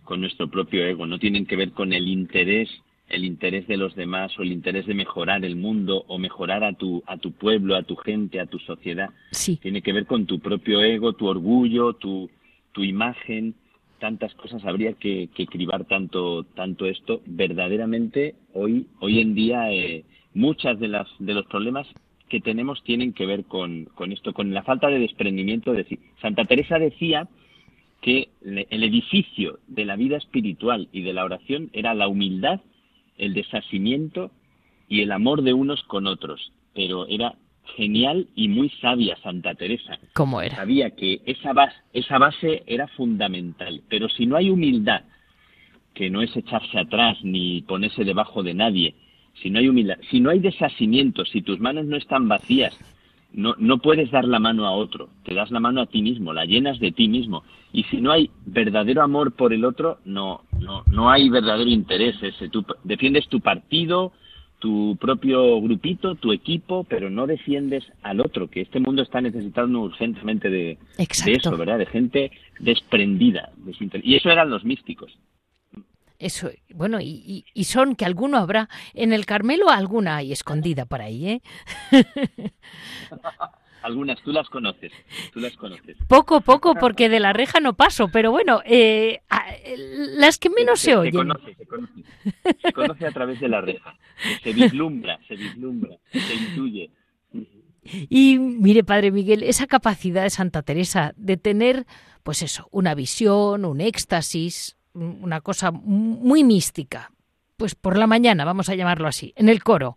con 0.03 0.21
nuestro 0.21 0.51
propio 0.51 0.85
ego, 0.85 1.07
no 1.07 1.21
tienen 1.21 1.47
que 1.47 1.55
ver 1.55 1.71
con 1.71 1.93
el 1.93 2.09
interés 2.09 2.69
el 3.09 3.25
interés 3.25 3.67
de 3.67 3.77
los 3.77 3.95
demás 3.95 4.39
o 4.39 4.43
el 4.43 4.53
interés 4.53 4.87
de 4.87 4.95
mejorar 4.95 5.45
el 5.45 5.57
mundo 5.57 6.05
o 6.09 6.19
mejorar 6.19 6.65
a 6.65 6.73
tu, 6.73 7.03
a 7.07 7.17
tu 7.19 7.33
pueblo, 7.33 7.77
a 7.77 7.83
tu 7.83 7.97
gente, 7.97 8.41
a 8.41 8.47
tu 8.47 8.59
sociedad. 8.59 9.11
Sí. 9.31 9.57
Tiene 9.57 9.83
que 9.83 9.93
ver 9.93 10.07
con 10.07 10.27
tu 10.27 10.41
propio 10.41 10.83
ego, 10.83 11.13
tu 11.13 11.27
orgullo, 11.27 11.95
tu, 11.95 12.31
tu 12.73 12.83
imagen, 12.83 13.55
tantas 13.99 14.35
cosas 14.35 14.65
habría 14.65 14.95
que, 14.95 15.29
que 15.35 15.47
cribar 15.47 15.85
tanto, 15.85 16.45
tanto 16.55 16.87
esto. 16.87 17.21
Verdaderamente, 17.27 18.35
hoy, 18.53 18.87
hoy 19.01 19.21
en 19.21 19.35
día, 19.35 19.71
eh, 19.73 20.05
muchas 20.33 20.79
de 20.81 20.89
las, 20.89 21.09
de 21.19 21.35
los 21.35 21.47
problemas 21.47 21.87
que 22.29 22.41
tenemos 22.41 22.83
tienen 22.83 23.13
que 23.13 23.27
ver 23.27 23.45
con, 23.45 23.85
con 23.95 24.13
esto, 24.13 24.33
con 24.33 24.53
la 24.53 24.63
falta 24.63 24.89
de 24.89 24.99
desprendimiento. 24.99 25.73
De, 25.73 25.99
Santa 26.21 26.45
Teresa 26.45 26.79
decía 26.79 27.29
que 28.01 28.29
el 28.43 28.83
edificio 28.83 29.59
de 29.67 29.85
la 29.85 29.97
vida 29.97 30.17
espiritual 30.17 30.89
y 30.93 31.03
de 31.03 31.13
la 31.13 31.25
oración 31.25 31.71
era 31.73 31.95
la 31.95 32.09
humildad 32.09 32.61
el 33.19 33.35
desasimiento 33.35 34.31
y 34.89 35.01
el 35.01 35.13
amor 35.13 35.43
de 35.43 35.53
unos 35.53 35.83
con 35.85 36.07
otros. 36.07 36.53
Pero 36.75 37.07
era 37.07 37.35
genial 37.77 38.29
y 38.35 38.49
muy 38.49 38.71
sabia 38.81 39.17
Santa 39.23 39.55
Teresa. 39.55 39.99
¿Cómo 40.13 40.41
era? 40.41 40.57
Sabía 40.57 40.91
que 40.91 41.23
esa 41.25 41.53
base, 41.53 41.77
esa 41.93 42.19
base 42.19 42.63
era 42.67 42.87
fundamental. 42.89 43.83
Pero 43.89 44.09
si 44.09 44.27
no 44.27 44.37
hay 44.37 44.51
humildad, 44.51 45.03
que 45.95 46.11
no 46.11 46.23
es 46.23 46.37
echarse 46.37 46.79
atrás 46.79 47.19
ni 47.23 47.63
ponerse 47.63 48.05
debajo 48.05 48.43
de 48.43 48.55
nadie, 48.55 48.95
si 49.41 49.51
no 49.51 49.59
hay 49.59 49.69
humildad, 49.69 49.97
si 50.11 50.21
no 50.21 50.31
hay 50.31 50.41
desasimiento, 50.41 51.25
si 51.25 51.43
tus 51.43 51.59
manos 51.61 51.87
no 51.87 51.97
están 51.97 52.29
vacías, 52.29 52.79
no, 53.35 53.55
no 53.59 53.79
puedes 53.79 54.11
dar 54.11 54.25
la 54.25 54.39
mano 54.39 54.67
a 54.67 54.73
otro, 54.73 55.09
te 55.25 55.35
das 55.35 55.51
la 55.51 55.61
mano 55.61 55.81
a 55.81 55.87
ti 55.87 56.03
mismo, 56.03 56.33
la 56.33 56.45
llenas 56.45 56.79
de 56.79 56.93
ti 56.93 57.09
mismo. 57.09 57.43
Y 57.73 57.83
si 57.85 58.01
no 58.01 58.13
hay 58.13 58.31
verdadero 58.47 59.03
amor 59.03 59.33
por 59.33 59.53
el 59.53 59.65
otro, 59.65 59.99
no, 60.05 60.43
no, 60.61 60.85
no 60.91 61.11
hay 61.11 61.29
verdadero 61.29 61.69
interés. 61.69 62.17
Ese. 62.23 62.49
Tú 62.49 62.65
defiendes 62.85 63.27
tu 63.29 63.41
partido, 63.41 64.13
tu 64.61 64.97
propio 65.01 65.61
grupito, 65.61 66.15
tu 66.15 66.33
equipo, 66.33 66.85
pero 66.85 67.11
no 67.11 67.27
defiendes 67.27 67.85
al 68.03 68.21
otro, 68.21 68.49
que 68.49 68.61
este 68.61 68.79
mundo 68.79 69.03
está 69.03 69.21
necesitando 69.21 69.81
urgentemente 69.81 70.49
de, 70.49 70.79
de 70.97 71.33
eso, 71.33 71.57
¿verdad? 71.57 71.79
De 71.79 71.87
gente 71.87 72.31
desprendida. 72.61 73.51
Y 74.03 74.15
eso 74.15 74.31
eran 74.31 74.51
los 74.51 74.65
místicos. 74.65 75.19
Eso, 76.25 76.51
bueno, 76.75 77.03
y, 77.03 77.45
y, 77.53 77.65
son 77.65 77.97
que 77.97 78.07
alguno 78.07 78.39
habrá. 78.39 78.71
En 78.95 79.13
el 79.13 79.27
Carmelo 79.27 79.69
alguna 79.69 80.17
hay 80.17 80.33
escondida 80.33 80.87
por 80.87 81.03
ahí, 81.03 81.29
¿eh? 81.29 81.43
Algunas, 83.83 84.23
tú 84.23 84.33
las 84.33 84.49
conoces, 84.49 84.91
tú 85.35 85.41
las 85.41 85.55
conoces. 85.59 85.99
Poco, 86.09 86.41
poco, 86.41 86.75
porque 86.77 87.11
de 87.11 87.21
la 87.21 87.35
reja 87.35 87.61
no 87.61 87.75
paso, 87.75 88.09
pero 88.09 88.31
bueno, 88.31 88.63
eh, 88.65 89.21
las 90.17 90.39
que 90.39 90.49
menos 90.49 90.81
se, 90.81 90.97
oyen. 90.97 91.13
Se 91.13 91.19
conoce, 91.19 91.55
se 91.55 91.67
conoce. 91.67 92.05
Se 92.63 92.73
conoce 92.73 93.07
a 93.07 93.11
través 93.11 93.41
de 93.41 93.49
la 93.51 93.61
reja. 93.61 93.95
Se 94.43 94.55
vislumbra, 94.55 95.21
se 95.29 95.37
vislumbra, 95.37 95.99
se 96.11 96.35
intuye. 96.35 96.91
Y 98.09 98.39
mire, 98.39 98.83
Padre 98.83 99.11
Miguel, 99.11 99.43
esa 99.43 99.67
capacidad 99.67 100.23
de 100.23 100.31
Santa 100.31 100.63
Teresa 100.63 101.13
de 101.19 101.37
tener, 101.37 101.85
pues 102.23 102.41
eso, 102.41 102.67
una 102.71 102.95
visión, 102.95 103.67
un 103.67 103.83
éxtasis, 103.83 104.79
una 104.95 105.41
cosa 105.41 105.71
muy 105.71 106.45
mística, 106.45 107.11
pues 107.57 107.75
por 107.75 107.97
la 107.97 108.07
mañana, 108.07 108.45
vamos 108.45 108.69
a 108.69 108.75
llamarlo 108.75 109.09
así, 109.09 109.33
en 109.37 109.49
el 109.49 109.63
coro 109.63 109.97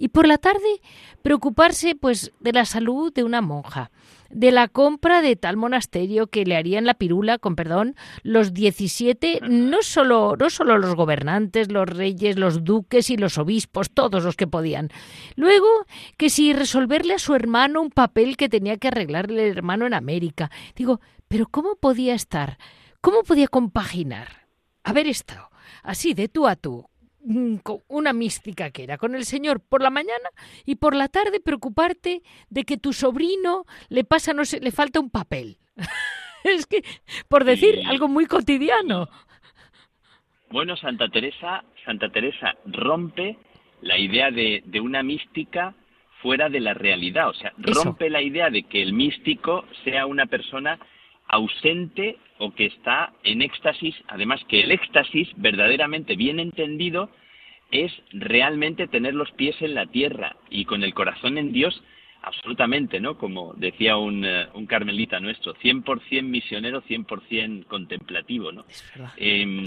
y 0.00 0.08
por 0.08 0.26
la 0.26 0.38
tarde 0.38 0.80
preocuparse 1.22 1.94
pues 1.94 2.32
de 2.40 2.52
la 2.52 2.64
salud 2.64 3.12
de 3.12 3.22
una 3.22 3.42
monja, 3.42 3.90
de 4.30 4.50
la 4.50 4.66
compra 4.68 5.20
de 5.20 5.36
tal 5.36 5.58
monasterio 5.58 6.28
que 6.28 6.46
le 6.46 6.56
harían 6.56 6.86
la 6.86 6.94
pirula, 6.94 7.36
con 7.36 7.54
perdón, 7.54 7.96
los 8.22 8.54
17, 8.54 9.40
no 9.48 9.82
solo, 9.82 10.36
no 10.38 10.48
solo 10.48 10.78
los 10.78 10.94
gobernantes, 10.94 11.70
los 11.70 11.86
reyes, 11.86 12.38
los 12.38 12.64
duques 12.64 13.10
y 13.10 13.18
los 13.18 13.36
obispos, 13.36 13.90
todos 13.90 14.24
los 14.24 14.36
que 14.36 14.46
podían. 14.46 14.88
Luego, 15.36 15.68
que 16.16 16.30
si 16.30 16.54
resolverle 16.54 17.14
a 17.14 17.18
su 17.18 17.34
hermano 17.34 17.82
un 17.82 17.90
papel 17.90 18.38
que 18.38 18.48
tenía 18.48 18.78
que 18.78 18.88
arreglarle 18.88 19.50
el 19.50 19.58
hermano 19.58 19.86
en 19.86 19.92
América. 19.92 20.50
Digo, 20.76 21.00
pero 21.28 21.46
¿cómo 21.46 21.76
podía 21.76 22.14
estar? 22.14 22.56
¿Cómo 23.00 23.22
podía 23.22 23.48
compaginar? 23.48 24.46
Haber 24.84 25.06
estado 25.06 25.50
así 25.82 26.14
de 26.14 26.28
tú 26.28 26.46
a 26.46 26.56
tú, 26.56 26.90
Mm, 27.22 27.56
una 27.88 28.14
mística 28.14 28.70
que 28.70 28.82
era 28.82 28.96
con 28.96 29.14
el 29.14 29.24
Señor 29.24 29.60
por 29.60 29.82
la 29.82 29.90
mañana 29.90 30.30
y 30.64 30.76
por 30.76 30.94
la 30.94 31.08
tarde 31.08 31.38
preocuparte 31.40 32.22
de 32.48 32.64
que 32.64 32.78
tu 32.78 32.94
sobrino 32.94 33.64
le 33.90 34.04
pasa, 34.04 34.32
no 34.32 34.44
sé, 34.46 34.60
le 34.60 34.70
falta 34.70 35.00
un 35.00 35.10
papel. 35.10 35.58
es 36.44 36.66
que, 36.66 36.82
por 37.28 37.44
decir 37.44 37.82
algo 37.86 38.08
muy 38.08 38.24
cotidiano. 38.24 39.08
Bueno, 40.50 40.76
Santa 40.76 41.08
Teresa, 41.08 41.62
Santa 41.84 42.08
Teresa 42.08 42.56
rompe 42.64 43.36
la 43.82 43.98
idea 43.98 44.30
de, 44.30 44.62
de 44.64 44.80
una 44.80 45.02
mística 45.02 45.74
fuera 46.22 46.48
de 46.48 46.60
la 46.60 46.74
realidad, 46.74 47.28
o 47.28 47.34
sea, 47.34 47.52
rompe 47.58 48.10
la 48.10 48.22
idea 48.22 48.50
de 48.50 48.62
que 48.64 48.82
el 48.82 48.92
místico 48.92 49.64
sea 49.84 50.06
una 50.06 50.26
persona 50.26 50.78
ausente 51.30 52.18
o 52.38 52.52
que 52.52 52.66
está 52.66 53.12
en 53.22 53.40
éxtasis, 53.42 53.94
además 54.08 54.40
que 54.48 54.62
el 54.62 54.72
éxtasis 54.72 55.28
verdaderamente 55.36 56.16
bien 56.16 56.40
entendido 56.40 57.10
es 57.70 57.92
realmente 58.12 58.88
tener 58.88 59.14
los 59.14 59.30
pies 59.32 59.54
en 59.60 59.74
la 59.74 59.86
tierra 59.86 60.36
y 60.50 60.64
con 60.64 60.82
el 60.82 60.92
corazón 60.92 61.38
en 61.38 61.52
Dios 61.52 61.82
absolutamente, 62.22 63.00
¿no? 63.00 63.16
Como 63.16 63.54
decía 63.54 63.96
un, 63.96 64.24
eh, 64.24 64.48
un 64.54 64.66
carmelita 64.66 65.20
nuestro, 65.20 65.54
100% 65.54 66.22
misionero, 66.22 66.82
100% 66.82 67.64
contemplativo, 67.66 68.50
¿no? 68.52 68.64
Es 68.68 68.84
verdad. 68.92 69.12
Em, 69.16 69.64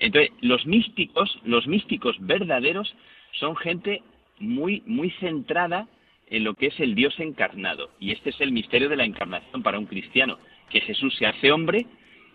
entonces, 0.00 0.32
los 0.40 0.66
místicos, 0.66 1.38
los 1.44 1.66
místicos 1.66 2.16
verdaderos 2.20 2.92
son 3.32 3.54
gente 3.56 4.02
muy 4.38 4.82
muy 4.86 5.10
centrada 5.20 5.86
en 6.28 6.44
lo 6.44 6.54
que 6.54 6.68
es 6.68 6.80
el 6.80 6.94
Dios 6.94 7.14
encarnado 7.20 7.90
y 8.00 8.12
este 8.12 8.30
es 8.30 8.40
el 8.40 8.50
misterio 8.50 8.88
de 8.88 8.96
la 8.96 9.04
encarnación 9.04 9.62
para 9.62 9.78
un 9.78 9.86
cristiano 9.86 10.38
que 10.72 10.80
Jesús 10.80 11.14
se 11.16 11.26
hace 11.26 11.52
hombre, 11.52 11.86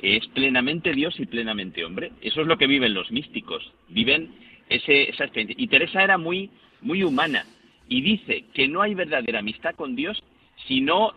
es 0.02 0.28
plenamente 0.28 0.94
Dios 0.94 1.20
y 1.20 1.26
plenamente 1.26 1.84
hombre. 1.84 2.12
Eso 2.22 2.42
es 2.42 2.48
lo 2.48 2.58
que 2.58 2.68
viven 2.68 2.94
los 2.94 3.12
místicos, 3.12 3.74
viven 3.90 4.36
ese, 4.70 5.10
esa 5.10 5.26
experiencia. 5.26 5.56
Y 5.58 5.68
Teresa 5.68 6.04
era 6.04 6.18
muy, 6.18 6.50
muy 6.82 7.04
humana 7.04 7.46
y 7.90 8.02
dice 8.02 8.46
que 8.54 8.68
no 8.68 8.82
hay 8.82 8.94
verdadera 8.94 9.40
amistad 9.40 9.76
con 9.76 9.96
Dios 9.96 10.22
si 10.68 10.82
no 10.82 11.14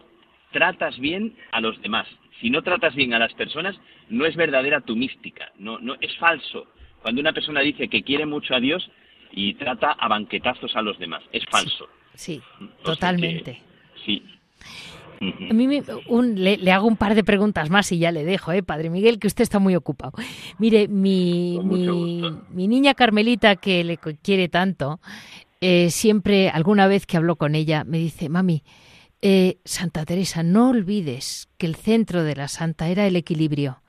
tratas 0.53 0.99
bien 0.99 1.35
a 1.53 1.61
los 1.61 1.81
demás. 1.83 2.07
Si 2.41 2.49
no 2.49 2.63
tratas 2.63 2.95
bien 2.95 3.13
a 3.13 3.19
las 3.19 3.35
personas, 3.35 3.77
no 4.09 4.25
es 4.25 4.35
verdadera 4.35 4.81
tu 4.81 4.97
mística, 4.97 5.53
no, 5.59 5.79
no 5.79 5.97
es 6.01 6.17
falso. 6.17 6.67
Cuando 7.03 7.21
una 7.21 7.33
persona 7.33 7.61
dice 7.61 7.89
que 7.89 8.03
quiere 8.03 8.25
mucho 8.25 8.55
a 8.55 8.61
Dios 8.61 8.91
y 9.33 9.55
trata 9.55 9.93
a 9.93 10.09
banquetazos 10.09 10.75
a 10.75 10.83
los 10.83 10.99
demás, 10.99 11.23
es 11.33 11.45
falso. 11.51 11.89
Sí, 12.15 12.41
totalmente. 12.83 13.61
sí. 14.05 14.23
A 15.21 15.53
mí 15.53 15.69
le, 15.69 16.73
hago 16.73 16.87
un 16.87 16.97
par 16.97 17.15
de 17.15 17.23
preguntas 17.23 17.69
más 17.69 17.93
y 17.93 17.99
ya 17.99 18.11
le 18.11 18.25
dejo, 18.25 18.53
¿eh, 18.53 18.63
Padre 18.63 18.89
Miguel, 18.89 19.19
que 19.19 19.27
usted 19.27 19.43
está 19.43 19.59
muy 19.59 19.77
ocupado. 19.77 20.13
Mire, 20.59 20.89
mi, 20.89 21.61
mi, 21.63 22.69
niña 22.69 22.95
Carmelita, 22.95 23.57
que 23.57 23.85
le 23.85 23.99
quiere 23.99 24.49
tanto, 24.49 24.99
eh, 25.61 25.91
siempre, 25.91 26.49
alguna 26.49 26.87
vez 26.87 27.05
que 27.05 27.19
hablo 27.19 27.37
con 27.37 27.55
ella, 27.55 27.85
me 27.85 27.99
dice, 27.99 28.31
mami, 28.31 28.63
eh, 29.21 29.59
Santa 29.67 30.07
Teresa, 30.07 30.43
no 30.43 30.71
olvides 30.71 31.51
que 31.59 31.67
el 31.67 31.75
centro 31.75 32.25
de 32.25 32.37
la 32.37 32.49
santa 32.49 32.89
era 32.89 33.07
el 33.07 33.17
equilibrio. 33.17 33.83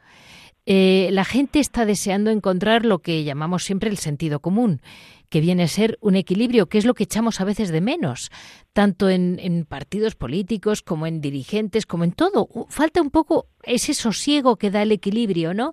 Eh, 0.66 1.10
la 1.12 1.26
gente 1.26 1.60
está 1.60 1.86
deseando 1.86 2.30
encontrar 2.30 2.86
lo 2.86 3.00
que 3.00 3.24
llamamos 3.24 3.64
siempre 3.64 3.90
el 3.90 3.98
sentido 3.98 4.40
común, 4.40 4.82
que 5.30 5.42
viene 5.42 5.64
a 5.64 5.68
ser 5.68 5.98
un 6.02 6.16
equilibrio, 6.16 6.68
que 6.68 6.78
es 6.78 6.86
lo 6.86 6.94
que 6.94 7.06
echamos 7.06 7.42
a 7.42 7.46
veces 7.46 7.70
de 7.70 7.82
menos, 7.82 8.30
tanto 8.74 9.10
en, 9.10 9.66
partidos 9.68 10.16
políticos 10.16 10.82
como 10.82 11.08
en 11.08 11.22
dirigentes, 11.22 11.86
como 11.86 12.04
en 12.04 12.12
todo. 12.12 12.50
Falta 12.70 13.02
un 13.02 13.10
poco 13.10 13.48
ese 13.64 13.94
sosiego 13.94 14.58
que 14.58 14.70
da 14.70 14.84
el 14.84 14.92
equilibrio, 14.92 15.54
¿no? 15.54 15.72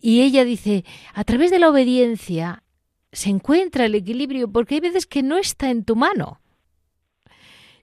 Y 0.00 0.22
ella 0.22 0.44
dice, 0.44 0.84
a 1.12 1.24
través 1.24 1.50
de 1.50 1.58
la 1.58 1.68
obediencia 1.68 2.62
se 3.12 3.30
encuentra 3.30 3.86
el 3.86 3.94
equilibrio, 3.94 4.50
porque 4.50 4.76
hay 4.76 4.80
veces 4.80 5.06
que 5.06 5.22
no 5.22 5.36
está 5.36 5.70
en 5.70 5.84
tu 5.84 5.96
mano. 5.96 6.40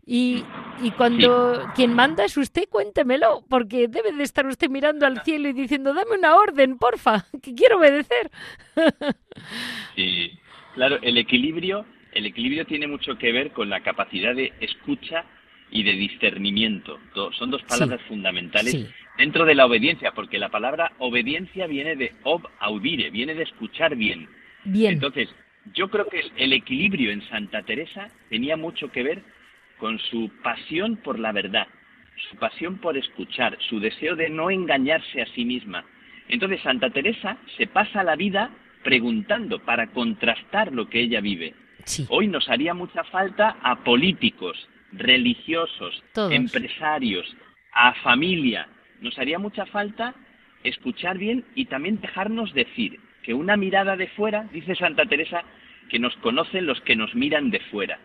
Y, 0.06 0.44
y, 0.82 0.92
cuando 0.92 1.64
quien 1.76 1.94
manda 1.94 2.26
es 2.26 2.36
usted, 2.36 2.68
cuéntemelo, 2.70 3.46
porque 3.50 3.88
debe 3.88 4.12
de 4.12 4.24
estar 4.24 4.46
usted 4.46 4.70
mirando 4.70 5.06
al 5.06 5.24
cielo 5.24 5.48
y 5.48 5.54
diciendo, 5.54 5.94
dame 5.94 6.18
una 6.18 6.36
orden, 6.36 6.78
porfa, 6.78 7.26
que 7.42 7.56
quiero 7.56 7.78
obedecer. 7.78 8.30
Sí, 9.96 10.32
Claro, 10.74 10.98
el 11.02 11.18
equilibrio, 11.18 11.86
el 12.14 12.26
equilibrio 12.26 12.66
tiene 12.66 12.88
mucho 12.88 13.18
que 13.18 13.32
ver 13.32 13.52
con 13.52 13.70
la 13.70 13.82
capacidad 13.82 14.36
de 14.36 14.54
escucha 14.60 15.26
y 15.70 15.84
de 15.84 15.94
discernimiento. 15.94 17.00
Son 17.38 17.52
dos 17.52 17.62
palabras 17.64 18.02
fundamentales 18.08 18.90
dentro 19.18 19.46
de 19.46 19.56
la 19.56 19.66
obediencia, 19.66 20.12
porque 20.12 20.40
la 20.40 20.50
palabra 20.50 20.94
obediencia 21.00 21.68
viene 21.68 21.96
de 21.96 22.14
ob 22.24 22.48
audire, 22.60 23.10
viene 23.12 23.36
de 23.36 23.44
escuchar 23.44 23.96
bien. 23.96 24.28
Bien. 24.64 24.94
Entonces, 24.94 25.30
yo 25.74 25.90
creo 25.90 26.08
que 26.08 26.24
el 26.38 26.54
equilibrio 26.54 27.12
en 27.12 27.22
Santa 27.30 27.62
Teresa 27.64 28.08
tenía 28.30 28.58
mucho 28.58 28.92
que 28.92 29.04
ver 29.04 29.24
con 29.84 30.00
su 30.00 30.32
pasión 30.42 30.96
por 30.96 31.20
la 31.20 31.34
verdad, 31.34 31.68
su 32.30 32.38
pasión 32.38 32.78
por 32.78 32.98
escuchar, 32.98 33.58
su 33.68 33.82
deseo 33.82 34.16
de 34.16 34.30
no 34.30 34.50
engañarse 34.50 35.22
a 35.22 35.26
sí 35.36 35.44
misma. 35.44 35.84
Entonces 36.30 36.62
Santa 36.62 36.90
Teresa 36.90 37.36
se 37.58 37.68
pasa 37.68 38.02
la 38.02 38.16
vida 38.16 38.50
preguntando 38.82 39.60
para 39.60 39.88
contrastar 39.88 40.72
lo 40.72 40.88
que 40.88 41.02
ella 41.02 41.20
vive. 41.20 41.54
Hoy 42.08 42.30
nos 42.30 42.48
haría 42.48 42.74
mucha 42.74 43.04
falta 43.04 43.58
a 43.62 43.84
políticos, 43.84 44.70
religiosos, 44.94 46.02
empresarios, 46.32 47.36
a 47.74 47.94
familia. 47.96 48.70
Nos 49.02 49.20
haría 49.20 49.38
mucha 49.38 49.66
falta 49.66 50.16
escuchar 50.64 51.18
bien 51.18 51.44
y 51.56 51.66
también 51.66 52.00
dejarnos 52.00 52.54
decir 52.54 53.02
que 53.22 53.34
una 53.34 53.58
mirada 53.58 53.98
de 53.98 54.08
fuera, 54.08 54.48
dice 54.54 54.76
Santa 54.76 55.06
Teresa, 55.08 55.44
que 55.90 56.00
nos 56.00 56.16
conocen 56.22 56.68
los 56.68 56.80
que 56.80 56.96
nos 56.96 57.14
miran 57.16 57.50
de 57.50 57.60
fuera. 57.60 58.00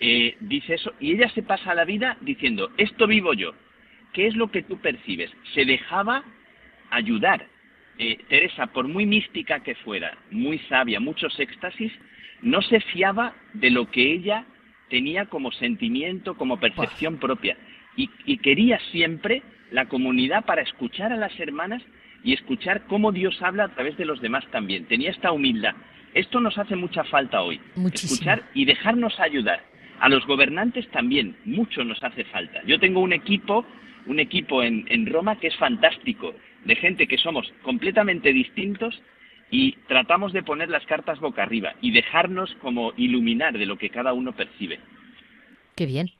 Eh, 0.00 0.36
dice 0.40 0.74
eso, 0.74 0.92
y 1.00 1.12
ella 1.12 1.28
se 1.30 1.42
pasa 1.42 1.74
la 1.74 1.84
vida 1.84 2.16
diciendo, 2.20 2.70
esto 2.76 3.06
vivo 3.06 3.34
yo. 3.34 3.52
¿Qué 4.12 4.26
es 4.26 4.36
lo 4.36 4.50
que 4.50 4.62
tú 4.62 4.78
percibes? 4.78 5.30
Se 5.54 5.64
dejaba 5.64 6.24
ayudar, 6.90 7.46
eh, 7.98 8.18
Teresa, 8.28 8.68
por 8.68 8.86
muy 8.88 9.06
mística 9.06 9.60
que 9.60 9.74
fuera, 9.76 10.16
muy 10.30 10.58
sabia, 10.60 11.00
muchos 11.00 11.38
éxtasis, 11.38 11.92
no 12.42 12.62
se 12.62 12.80
fiaba 12.80 13.34
de 13.54 13.70
lo 13.70 13.90
que 13.90 14.12
ella 14.12 14.46
tenía 14.88 15.26
como 15.26 15.52
sentimiento, 15.52 16.36
como 16.36 16.58
percepción 16.58 17.18
propia. 17.18 17.56
Y, 17.96 18.36
quería 18.38 18.78
siempre 18.92 19.42
la 19.72 19.86
comunidad 19.86 20.44
para 20.44 20.62
escuchar 20.62 21.12
a 21.12 21.16
las 21.16 21.38
hermanas 21.40 21.82
y 22.22 22.32
escuchar 22.32 22.86
cómo 22.86 23.10
Dios 23.10 23.42
habla 23.42 23.64
a 23.64 23.74
través 23.74 23.96
de 23.96 24.04
los 24.04 24.20
demás 24.20 24.44
también. 24.52 24.84
Tenía 24.86 25.10
esta 25.10 25.32
humildad. 25.32 25.74
Esto 26.14 26.40
nos 26.40 26.56
hace 26.58 26.76
mucha 26.76 27.02
falta 27.04 27.42
hoy. 27.42 27.60
Escuchar 27.92 28.44
y 28.54 28.64
dejarnos 28.64 29.18
ayudar. 29.18 29.64
A 30.00 30.08
los 30.08 30.26
gobernantes 30.26 30.88
también, 30.90 31.36
mucho 31.44 31.84
nos 31.84 32.02
hace 32.02 32.24
falta. 32.24 32.62
Yo 32.66 32.78
tengo 32.78 33.00
un 33.00 33.12
equipo, 33.12 33.64
un 34.06 34.20
equipo 34.20 34.62
en 34.62 35.06
Roma 35.06 35.38
que 35.38 35.48
es 35.48 35.56
fantástico 35.56 36.34
de 36.64 36.76
gente 36.76 37.06
que 37.06 37.18
somos 37.18 37.52
completamente 37.62 38.32
distintos 38.32 39.00
y 39.50 39.72
tratamos 39.88 40.32
de 40.32 40.42
poner 40.42 40.68
las 40.68 40.84
cartas 40.86 41.20
boca 41.20 41.42
arriba 41.42 41.74
y 41.80 41.90
dejarnos 41.90 42.54
como 42.60 42.92
iluminar 42.96 43.56
de 43.56 43.66
lo 43.66 43.78
que 43.78 43.90
cada 43.90 44.12
uno 44.12 44.34
percibe. 44.34 44.78
Qué 45.74 45.86
bien. 45.86 46.10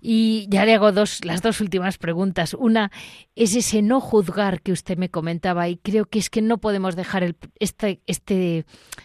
Y 0.00 0.46
ya 0.48 0.64
le 0.64 0.74
hago 0.74 0.90
dos, 0.90 1.24
las 1.24 1.42
dos 1.42 1.60
últimas 1.60 1.96
preguntas. 1.96 2.54
Una 2.54 2.90
es 3.36 3.54
ese 3.54 3.82
no 3.82 4.00
juzgar 4.00 4.60
que 4.60 4.72
usted 4.72 4.96
me 4.96 5.10
comentaba 5.10 5.68
y 5.68 5.76
creo 5.76 6.06
que 6.06 6.18
es 6.18 6.28
que 6.28 6.42
no 6.42 6.58
podemos 6.58 6.96
dejar 6.96 7.22
el, 7.22 7.36
este, 7.60 8.00
este 8.06 8.64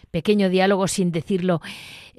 pequeño 0.09 0.49
diálogo 0.49 0.87
sin 0.87 1.11
decirlo. 1.11 1.61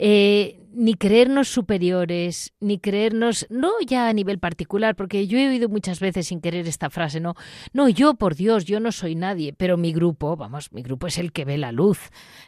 Eh, 0.00 0.60
ni 0.72 0.94
creernos 0.94 1.48
superiores, 1.48 2.54
ni 2.60 2.78
creernos, 2.78 3.48
no 3.50 3.72
ya 3.84 4.08
a 4.08 4.12
nivel 4.12 4.38
particular, 4.38 4.94
porque 4.94 5.26
yo 5.26 5.36
he 5.36 5.48
oído 5.48 5.68
muchas 5.68 5.98
veces 5.98 6.28
sin 6.28 6.40
querer 6.40 6.68
esta 6.68 6.88
frase, 6.88 7.18
no, 7.18 7.34
no, 7.72 7.88
yo 7.88 8.14
por 8.14 8.36
Dios, 8.36 8.64
yo 8.64 8.78
no 8.78 8.92
soy 8.92 9.16
nadie, 9.16 9.52
pero 9.52 9.76
mi 9.76 9.92
grupo, 9.92 10.36
vamos, 10.36 10.72
mi 10.72 10.82
grupo 10.82 11.08
es 11.08 11.18
el 11.18 11.32
que 11.32 11.44
ve 11.44 11.58
la 11.58 11.72
luz. 11.72 11.98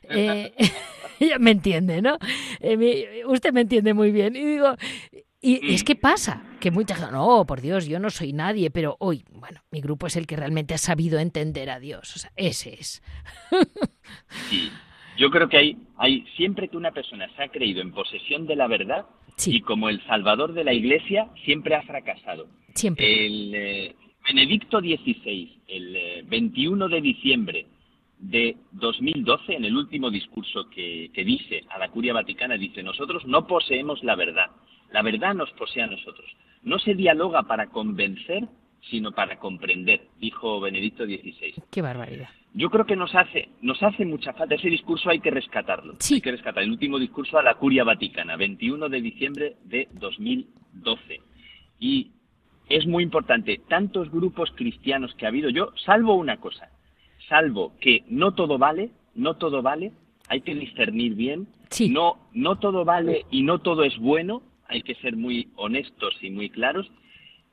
Eh, 0.09 0.53
me 1.41 1.51
entiende, 1.51 2.01
¿no? 2.03 2.19
Eh, 2.61 3.25
usted 3.27 3.53
me 3.53 3.63
entiende 3.63 3.95
muy 3.95 4.13
bien. 4.13 4.37
Y 4.37 4.45
digo, 4.45 4.77
y 5.41 5.75
es 5.75 5.83
que 5.83 5.97
pasa, 5.97 6.45
que 6.61 6.71
mucha 6.71 6.95
gente, 6.95 7.13
no, 7.13 7.47
por 7.47 7.61
Dios, 7.61 7.87
yo 7.87 7.99
no 7.99 8.11
soy 8.11 8.33
nadie, 8.33 8.71
pero 8.71 8.97
hoy, 9.01 9.25
bueno, 9.33 9.65
mi 9.73 9.81
grupo 9.81 10.07
es 10.07 10.15
el 10.15 10.29
que 10.29 10.37
realmente 10.37 10.75
ha 10.75 10.79
sabido 10.79 11.19
entender 11.19 11.71
a 11.71 11.81
Dios, 11.81 12.15
o 12.15 12.19
sea, 12.21 12.33
ese 12.37 12.75
es. 12.79 13.03
Yo 15.21 15.31
creo 15.31 15.51
que 15.51 15.59
hay, 15.59 15.77
hay, 15.99 16.25
siempre 16.35 16.69
que 16.69 16.79
una 16.79 16.93
persona 16.93 17.29
se 17.37 17.43
ha 17.43 17.49
creído 17.49 17.83
en 17.83 17.93
posesión 17.93 18.47
de 18.47 18.57
la 18.57 18.67
verdad 18.67 19.05
y 19.45 19.61
como 19.61 19.91
el 19.91 20.03
salvador 20.07 20.55
de 20.55 20.65
la 20.65 20.73
Iglesia, 20.73 21.29
siempre 21.45 21.75
ha 21.75 21.83
fracasado. 21.83 22.47
Siempre. 22.75 23.27
El 23.27 23.55
eh, 23.55 23.97
Benedicto 24.27 24.81
XVI, 24.81 25.61
el 25.69 26.25
21 26.25 26.87
eh, 26.87 26.89
de 26.89 27.01
diciembre 27.03 27.67
de 28.19 28.57
2012, 28.73 29.57
en 29.57 29.67
el 29.67 29.77
último 29.77 30.11
discurso 30.11 30.71
que, 30.71 31.11
que 31.13 31.23
dice 31.23 31.65
a 31.69 31.79
la 31.79 31.91
Curia 31.91 32.15
Vaticana, 32.15 32.57
dice, 32.57 32.83
nosotros 32.83 33.27
no 33.27 33.47
poseemos 33.47 34.03
la 34.03 34.15
verdad, 34.15 34.47
la 34.91 35.03
verdad 35.03 35.35
nos 35.35 35.51
posee 35.53 35.83
a 35.83 35.87
nosotros. 35.87 36.31
No 36.63 36.79
se 36.79 36.95
dialoga 36.95 37.43
para 37.43 37.67
convencer, 37.67 38.49
sino 38.89 39.13
para 39.13 39.39
comprender, 39.39 40.09
dijo 40.19 40.61
Benedicto 40.61 41.05
XVI. 41.05 41.55
Qué 41.71 41.83
barbaridad 41.83 42.31
yo 42.53 42.71
creo 42.71 42.85
que 42.85 42.97
nos 42.97 43.15
hace, 43.15 43.49
nos 43.63 43.83
hace 43.83 44.05
mucha 44.05 44.33
falta. 44.33 44.55
Ese 44.55 44.69
discurso 44.69 45.11
hay 45.11 45.21
que 45.21 45.31
rescatarlo. 45.31 45.95
Sí. 46.01 46.15
Hay 46.15 46.21
que 46.21 46.33
rescatar 46.33 46.63
el 46.63 46.71
último 46.71 46.99
discurso 46.99 47.39
a 47.39 47.43
la 47.43 47.55
Curia 47.55 47.85
Vaticana, 47.85 48.37
21 48.37 48.89
de 48.89 49.01
diciembre 49.01 49.57
de 49.65 49.89
2012. 49.93 51.21
Y 51.79 52.11
es 52.69 52.87
muy 52.87 53.03
importante, 53.03 53.61
tantos 53.69 54.11
grupos 54.11 54.51
cristianos 54.55 55.15
que 55.15 55.27
ha 55.27 55.29
habido, 55.29 55.51
yo 55.51 55.73
salvo 55.85 56.15
una 56.15 56.39
cosa, 56.39 56.71
salvo 57.29 57.73
que 57.81 58.05
no 58.09 58.35
todo 58.35 58.59
vale, 58.59 58.91
no 59.15 59.35
todo 59.37 59.63
vale, 59.63 59.93
hay 60.29 60.43
que 60.43 60.55
discernir 60.55 61.15
bien, 61.15 61.49
sí. 61.71 61.89
no, 61.89 62.29
no 62.33 62.59
todo 62.59 62.85
vale 62.85 63.27
y 63.31 63.43
no 63.43 63.59
todo 63.59 63.83
es 63.83 63.99
bueno, 63.99 64.43
hay 64.69 64.83
que 64.83 64.95
ser 64.97 65.17
muy 65.17 65.49
honestos 65.57 66.15
y 66.21 66.31
muy 66.31 66.49
claros, 66.49 66.89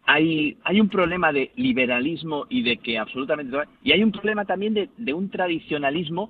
hay, 0.08 0.58
hay 0.64 0.80
un 0.80 0.88
problema 0.88 1.34
de 1.34 1.52
liberalismo 1.58 2.46
y 2.50 2.64
de 2.64 2.78
que 2.78 2.98
absolutamente... 2.98 3.58
Y 3.84 3.92
hay 3.92 4.02
un 4.02 4.14
problema 4.14 4.46
también 4.46 4.74
de, 4.74 4.90
de 4.98 5.14
un 5.14 5.30
tradicionalismo. 5.30 6.30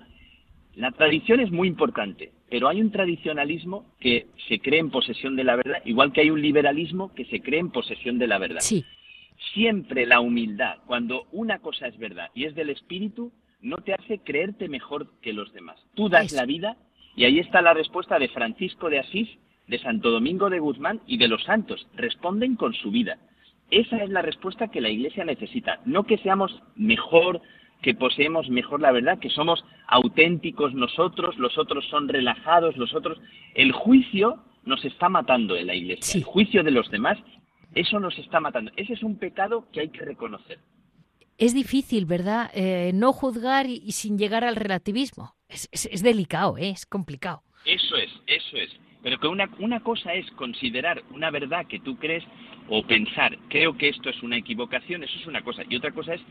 La 0.75 0.91
tradición 0.91 1.39
es 1.39 1.51
muy 1.51 1.67
importante, 1.67 2.31
pero 2.49 2.69
hay 2.69 2.81
un 2.81 2.91
tradicionalismo 2.91 3.85
que 3.99 4.27
se 4.47 4.59
cree 4.59 4.79
en 4.79 4.89
posesión 4.89 5.35
de 5.35 5.43
la 5.43 5.55
verdad, 5.55 5.83
igual 5.85 6.11
que 6.11 6.21
hay 6.21 6.31
un 6.31 6.41
liberalismo 6.41 7.13
que 7.13 7.25
se 7.25 7.39
cree 7.41 7.59
en 7.59 7.69
posesión 7.69 8.17
de 8.17 8.25
la 8.25 8.39
verdad. 8.39 8.61
Sí. 8.61 8.83
Siempre 9.53 10.07
la 10.07 10.21
humildad, 10.21 10.77
cuando 10.87 11.27
una 11.31 11.59
cosa 11.59 11.87
es 11.87 11.97
verdad 11.99 12.31
y 12.33 12.45
es 12.45 12.55
del 12.55 12.71
espíritu, 12.71 13.31
no 13.61 13.77
te 13.77 13.93
hace 13.93 14.17
creerte 14.19 14.69
mejor 14.69 15.07
que 15.21 15.33
los 15.33 15.53
demás. 15.53 15.77
Tú 15.93 16.09
das 16.09 16.31
la 16.31 16.45
vida 16.45 16.77
y 17.15 17.25
ahí 17.25 17.37
está 17.37 17.61
la 17.61 17.75
respuesta 17.75 18.17
de 18.17 18.29
Francisco 18.29 18.89
de 18.89 18.99
Asís, 18.99 19.29
de 19.67 19.77
Santo 19.77 20.09
Domingo 20.09 20.49
de 20.49 20.59
Guzmán 20.59 21.01
y 21.05 21.17
de 21.17 21.27
los 21.27 21.43
santos. 21.43 21.87
Responden 21.95 22.55
con 22.55 22.73
su 22.73 22.89
vida 22.89 23.19
Esa 23.69 23.97
es 23.97 24.09
la 24.09 24.21
respuesta 24.21 24.69
que 24.69 24.81
la 24.81 24.89
Iglesia 24.89 25.25
necesita, 25.25 25.81
no 25.85 26.03
que 26.03 26.17
seamos 26.19 26.61
mejor, 26.75 27.41
que 27.81 27.93
poseemos 27.93 28.49
mejor 28.49 28.81
la 28.81 28.91
verdad, 28.91 29.19
que 29.19 29.29
somos 29.29 29.63
auténticos 29.87 30.73
nosotros, 30.73 31.37
los 31.37 31.57
otros 31.57 31.85
son 31.89 32.07
relajados, 32.07 32.77
los 32.77 32.93
otros... 32.93 33.19
El 33.53 33.71
juicio 33.71 34.43
nos 34.63 34.83
está 34.85 35.09
matando 35.09 35.55
en 35.55 35.67
la 35.67 35.75
Iglesia, 35.75 36.17
el 36.17 36.23
juicio 36.23 36.63
de 36.63 36.71
los 36.71 36.89
demás, 36.89 37.17
eso 37.75 37.99
nos 37.99 38.17
está 38.17 38.39
matando. 38.39 38.71
Ese 38.75 38.93
es 38.93 39.03
un 39.03 39.17
pecado 39.17 39.67
que 39.71 39.81
hay 39.81 39.89
que 39.89 40.03
reconocer. 40.03 40.59
Es 41.37 41.53
difícil, 41.53 42.05
¿verdad? 42.05 42.49
Eh, 42.55 42.91
no 42.93 43.13
juzgar 43.13 43.67
y, 43.67 43.91
sin 43.91 44.17
llegar 44.17 44.43
al 44.43 44.55
relativismo. 44.55 45.35
Es, 45.49 45.69
es 45.71 46.01
delicado, 46.01 46.57
¿eh? 46.57 46.69
es 46.69 46.85
complicado. 46.85 47.43
Eso 47.65 47.95
es, 47.97 48.09
eso 48.25 48.57
es. 48.57 48.86
Pero 49.07 49.21
que 49.21 49.27
una, 49.27 49.49
una 49.59 49.79
cosa 49.79 50.15
es 50.15 50.29
considerar 50.31 51.01
una 51.11 51.31
verdad 51.31 51.65
que 51.65 51.79
tú 51.79 51.95
crees 51.95 52.25
o 52.67 52.83
pensar, 52.83 53.37
creo 53.47 53.77
que 53.77 53.87
esto 53.87 54.09
es 54.09 54.21
una 54.21 54.35
equivocación, 54.35 55.01
eso 55.01 55.17
es 55.17 55.25
una 55.27 55.43
cosa. 55.43 55.63
Y 55.69 55.77
otra 55.77 55.91
cosa 55.91 56.15
es 56.15 56.21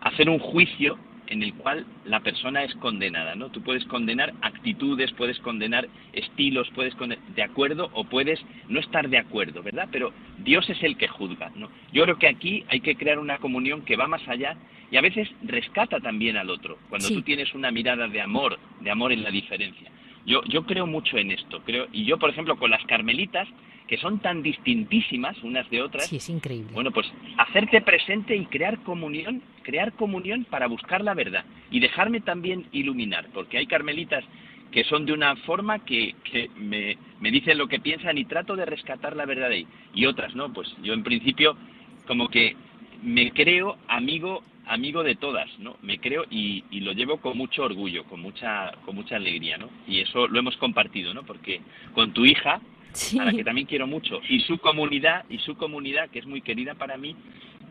hacer 0.00 0.30
un 0.30 0.38
juicio 0.38 0.96
en 1.26 1.42
el 1.42 1.54
cual 1.54 1.84
la 2.04 2.20
persona 2.20 2.62
es 2.62 2.72
condenada, 2.76 3.34
¿no? 3.34 3.48
Tú 3.48 3.62
puedes 3.64 3.84
condenar 3.86 4.32
actitudes, 4.42 5.10
puedes 5.14 5.40
condenar 5.40 5.88
estilos, 6.12 6.70
puedes 6.72 6.94
condenar 6.94 7.26
de 7.34 7.42
acuerdo 7.42 7.90
o 7.94 8.04
puedes 8.04 8.40
no 8.68 8.78
estar 8.78 9.08
de 9.08 9.18
acuerdo, 9.18 9.64
¿verdad? 9.64 9.88
Pero 9.90 10.12
Dios 10.38 10.70
es 10.70 10.80
el 10.84 10.96
que 10.96 11.08
juzga, 11.08 11.50
¿no? 11.56 11.68
Yo 11.92 12.04
creo 12.04 12.18
que 12.20 12.28
aquí 12.28 12.62
hay 12.68 12.78
que 12.78 12.94
crear 12.94 13.18
una 13.18 13.38
comunión 13.38 13.84
que 13.84 13.96
va 13.96 14.06
más 14.06 14.22
allá 14.28 14.56
y 14.92 14.96
a 14.96 15.00
veces 15.00 15.28
rescata 15.42 15.98
también 15.98 16.36
al 16.36 16.48
otro, 16.48 16.78
cuando 16.90 17.08
tú 17.08 17.22
tienes 17.22 17.52
una 17.54 17.72
mirada 17.72 18.06
de 18.06 18.20
amor, 18.20 18.56
de 18.82 18.90
amor 18.92 19.10
en 19.10 19.24
la 19.24 19.32
diferencia. 19.32 19.90
Yo, 20.26 20.42
yo 20.44 20.64
creo 20.64 20.86
mucho 20.86 21.16
en 21.16 21.30
esto, 21.30 21.60
creo, 21.64 21.86
y 21.92 22.04
yo, 22.04 22.18
por 22.18 22.30
ejemplo, 22.30 22.56
con 22.56 22.70
las 22.70 22.84
carmelitas, 22.84 23.48
que 23.90 23.96
son 23.96 24.20
tan 24.20 24.42
distintísimas 24.42 25.36
unas 25.42 25.68
de 25.68 25.82
otras. 25.82 26.06
Sí, 26.06 26.16
es 26.16 26.28
increíble. 26.28 26.70
Bueno, 26.72 26.92
pues 26.92 27.10
hacerte 27.38 27.80
presente 27.80 28.36
y 28.36 28.46
crear 28.46 28.78
comunión, 28.84 29.42
crear 29.62 29.92
comunión 29.94 30.44
para 30.44 30.68
buscar 30.68 31.02
la 31.02 31.14
verdad 31.14 31.44
y 31.72 31.80
dejarme 31.80 32.20
también 32.20 32.66
iluminar, 32.70 33.26
porque 33.34 33.58
hay 33.58 33.66
carmelitas 33.66 34.24
que 34.70 34.84
son 34.84 35.06
de 35.06 35.12
una 35.12 35.34
forma 35.36 35.80
que, 35.80 36.14
que 36.22 36.48
me, 36.56 36.96
me, 37.18 37.32
dicen 37.32 37.58
lo 37.58 37.66
que 37.66 37.80
piensan 37.80 38.16
y 38.16 38.26
trato 38.26 38.54
de 38.54 38.64
rescatar 38.64 39.16
la 39.16 39.26
verdad 39.26 39.48
de 39.48 39.56
ahí. 39.56 39.66
Y 39.92 40.06
otras, 40.06 40.36
¿no? 40.36 40.52
Pues 40.52 40.68
yo 40.82 40.92
en 40.92 41.02
principio 41.02 41.56
como 42.06 42.28
que 42.28 42.54
me 43.02 43.32
creo 43.32 43.76
amigo 43.88 44.44
amigo 44.66 45.02
de 45.02 45.16
todas, 45.16 45.48
¿no? 45.58 45.76
Me 45.82 45.98
creo 45.98 46.24
y, 46.30 46.64
y, 46.70 46.80
lo 46.80 46.92
llevo 46.92 47.18
con 47.18 47.36
mucho 47.36 47.64
orgullo, 47.64 48.04
con 48.04 48.20
mucha, 48.20 48.72
con 48.84 48.94
mucha 48.94 49.16
alegría, 49.16 49.58
¿no? 49.58 49.68
Y 49.86 50.00
eso 50.00 50.28
lo 50.28 50.38
hemos 50.38 50.56
compartido, 50.56 51.12
¿no? 51.14 51.24
Porque 51.24 51.60
con 51.94 52.12
tu 52.12 52.24
hija, 52.24 52.60
a 53.20 53.24
la 53.24 53.32
que 53.32 53.44
también 53.44 53.66
quiero 53.66 53.86
mucho, 53.86 54.20
y 54.28 54.40
su 54.40 54.58
comunidad, 54.58 55.24
y 55.28 55.38
su 55.38 55.56
comunidad, 55.56 56.10
que 56.10 56.18
es 56.20 56.26
muy 56.26 56.42
querida 56.42 56.74
para 56.74 56.96
mí, 56.96 57.16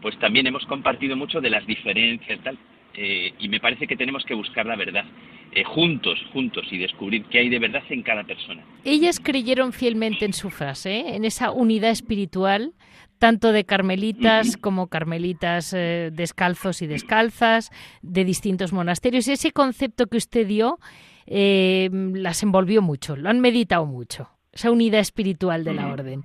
pues 0.02 0.18
también 0.20 0.48
hemos 0.48 0.66
compartido 0.66 1.16
mucho 1.16 1.42
de 1.42 1.50
las 1.50 1.66
diferencias, 1.66 2.40
tal, 2.44 2.58
eh, 2.96 3.34
y 3.40 3.48
me 3.50 3.60
parece 3.60 3.88
que 3.88 3.96
tenemos 3.96 4.26
que 4.26 4.34
buscar 4.34 4.66
la 4.66 4.76
verdad. 4.76 5.06
Eh, 5.52 5.64
juntos, 5.64 6.20
juntos 6.32 6.68
y 6.70 6.78
descubrir 6.78 7.24
qué 7.26 7.40
hay 7.40 7.50
de 7.50 7.58
verdad 7.58 7.82
en 7.90 8.04
cada 8.04 8.24
persona. 8.24 8.64
Ellas 8.84 9.20
creyeron 9.20 9.74
fielmente 9.74 10.26
en 10.26 10.34
su 10.34 10.52
frase, 10.52 11.00
¿eh? 11.00 11.16
en 11.16 11.26
esa 11.26 11.52
unidad 11.52 11.90
espiritual, 11.90 12.74
tanto 13.20 13.52
de 13.52 13.66
carmelitas 13.66 14.58
como 14.58 14.88
carmelitas 14.88 15.72
descalzos 15.72 16.82
y 16.82 16.88
descalzas, 16.88 17.72
de 18.02 18.26
distintos 18.26 18.74
monasterios. 18.74 19.28
Ese 19.28 19.52
concepto 19.52 20.08
que 20.08 20.18
usted 20.18 20.48
dio 20.48 20.80
las 21.28 22.42
envolvió 22.42 22.82
mucho, 22.82 23.16
lo 23.16 23.30
han 23.30 23.40
meditado 23.40 23.86
mucho 23.86 24.30
esa 24.52 24.72
unidad 24.72 25.00
espiritual 25.00 25.64
de 25.64 25.74
la 25.74 25.88
orden. 25.88 26.24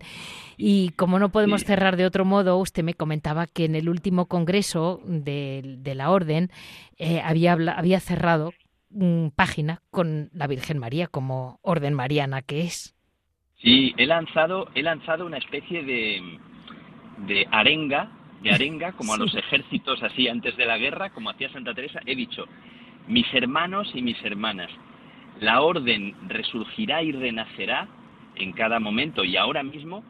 Y 0.57 0.91
como 0.91 1.19
no 1.19 1.31
podemos 1.31 1.65
cerrar 1.65 1.97
de 1.97 2.07
otro 2.07 2.25
modo, 2.25 2.59
usted 2.59 2.83
me 2.83 2.95
comentaba 2.95 3.47
que 3.47 3.65
en 3.65 3.75
el 3.75 3.89
último 3.89 4.27
congreso 4.27 5.01
de, 5.05 5.79
la 5.95 6.11
orden 6.11 6.51
eh, 6.99 7.21
había, 7.21 7.53
había 7.53 8.01
cerrado 8.01 8.53
una 8.91 9.31
página 9.31 9.83
con 9.91 10.31
la 10.33 10.47
Virgen 10.47 10.79
María 10.79 11.07
como 11.07 11.59
orden 11.63 11.95
mariana 11.95 12.43
que 12.43 12.63
es. 12.63 12.95
Sí, 13.61 13.95
he 13.97 14.07
lanzado, 14.07 14.69
he 14.75 14.83
lanzado 14.83 15.27
una 15.27 15.39
especie 15.39 15.83
de, 15.83 16.39
de 17.27 17.47
arenga, 17.51 18.09
de 18.43 18.51
arenga, 18.51 18.93
como 18.93 19.15
a 19.15 19.17
los 19.19 19.35
ejércitos 19.35 20.03
así 20.03 20.29
antes 20.29 20.57
de 20.57 20.67
la 20.67 20.79
guerra, 20.79 21.11
como 21.11 21.31
hacía 21.31 21.51
Santa 21.51 21.75
Teresa, 21.75 22.01
he 22.07 22.15
dicho, 22.15 22.47
mis 23.07 23.33
hermanos 23.35 23.91
y 23.95 24.03
mis 24.03 24.23
hermanas, 24.25 24.71
la 25.41 25.61
orden 25.61 26.15
resurgirá 26.29 27.03
y 27.03 27.13
renacerá 27.13 27.89
en 28.37 28.53
cada 28.53 28.81
momento 28.81 29.25
y 29.25 29.37
ahora 29.37 29.63
mismo 29.63 30.05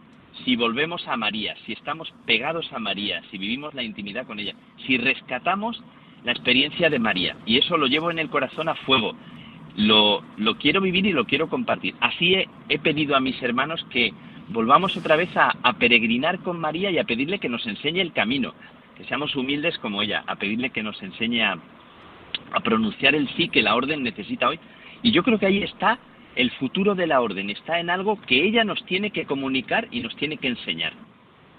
si 0.45 0.57
volvemos 0.57 1.07
a 1.07 1.17
María, 1.17 1.55
si 1.65 1.73
estamos 1.73 2.13
pegados 2.27 2.73
a 2.73 2.79
María, 2.79 3.23
si 3.31 3.39
vivimos 3.39 3.75
la 3.75 3.83
intimidad 3.83 4.27
con 4.27 4.41
ella, 4.41 4.55
si 4.87 4.99
rescatamos 4.99 5.83
la 6.25 6.33
experiencia 6.33 6.91
de 6.91 6.99
María. 6.99 7.37
Y 7.47 7.59
eso 7.59 7.77
lo 7.77 7.87
llevo 7.87 8.11
en 8.11 8.19
el 8.19 8.31
corazón 8.31 8.69
a 8.69 8.75
fuego. 8.75 9.15
Lo, 9.77 10.23
lo 10.37 10.57
quiero 10.57 10.81
vivir 10.81 11.07
y 11.07 11.13
lo 11.13 11.27
quiero 11.27 11.49
compartir. 11.49 11.95
Así 12.01 12.35
he, 12.69 12.79
pedido 12.79 13.15
a 13.17 13.21
mis 13.21 13.41
hermanos 13.43 13.85
que 13.91 14.13
volvamos 14.49 14.97
otra 14.97 15.17
vez 15.17 15.37
a, 15.37 15.53
a, 15.63 15.73
peregrinar 15.75 16.41
con 16.41 16.59
María 16.61 16.91
y 16.91 16.99
a 16.99 17.05
pedirle 17.05 17.39
que 17.39 17.49
nos 17.49 17.67
enseñe 17.67 18.01
el 18.01 18.13
camino, 18.13 18.55
que 18.97 19.05
seamos 19.05 19.35
humildes 19.37 19.79
como 19.79 20.03
ella, 20.03 20.25
a 20.27 20.37
pedirle 20.37 20.71
que 20.71 20.83
nos 20.83 21.03
enseñe 21.03 21.43
a, 21.43 21.59
a 22.53 22.61
pronunciar 22.61 23.15
el 23.15 23.29
sí 23.37 23.49
que 23.49 23.63
la 23.63 23.75
orden 23.75 24.03
necesita 24.03 24.49
hoy. 24.49 24.59
Y 25.03 25.11
yo 25.11 25.23
creo 25.23 25.39
que 25.39 25.47
ahí 25.47 25.63
está 25.63 25.99
el 26.37 26.51
futuro 26.53 26.95
de 26.95 27.07
la 27.07 27.21
orden 27.21 27.51
está 27.51 27.79
en 27.79 27.91
algo 27.91 28.21
que 28.21 28.43
ella 28.45 28.65
nos 28.65 28.85
tiene 28.87 29.11
que 29.11 29.25
comunicar 29.25 29.89
y 29.91 30.01
nos 30.01 30.15
tiene 30.17 30.37
que 30.37 30.49
enseñar. 30.49 30.93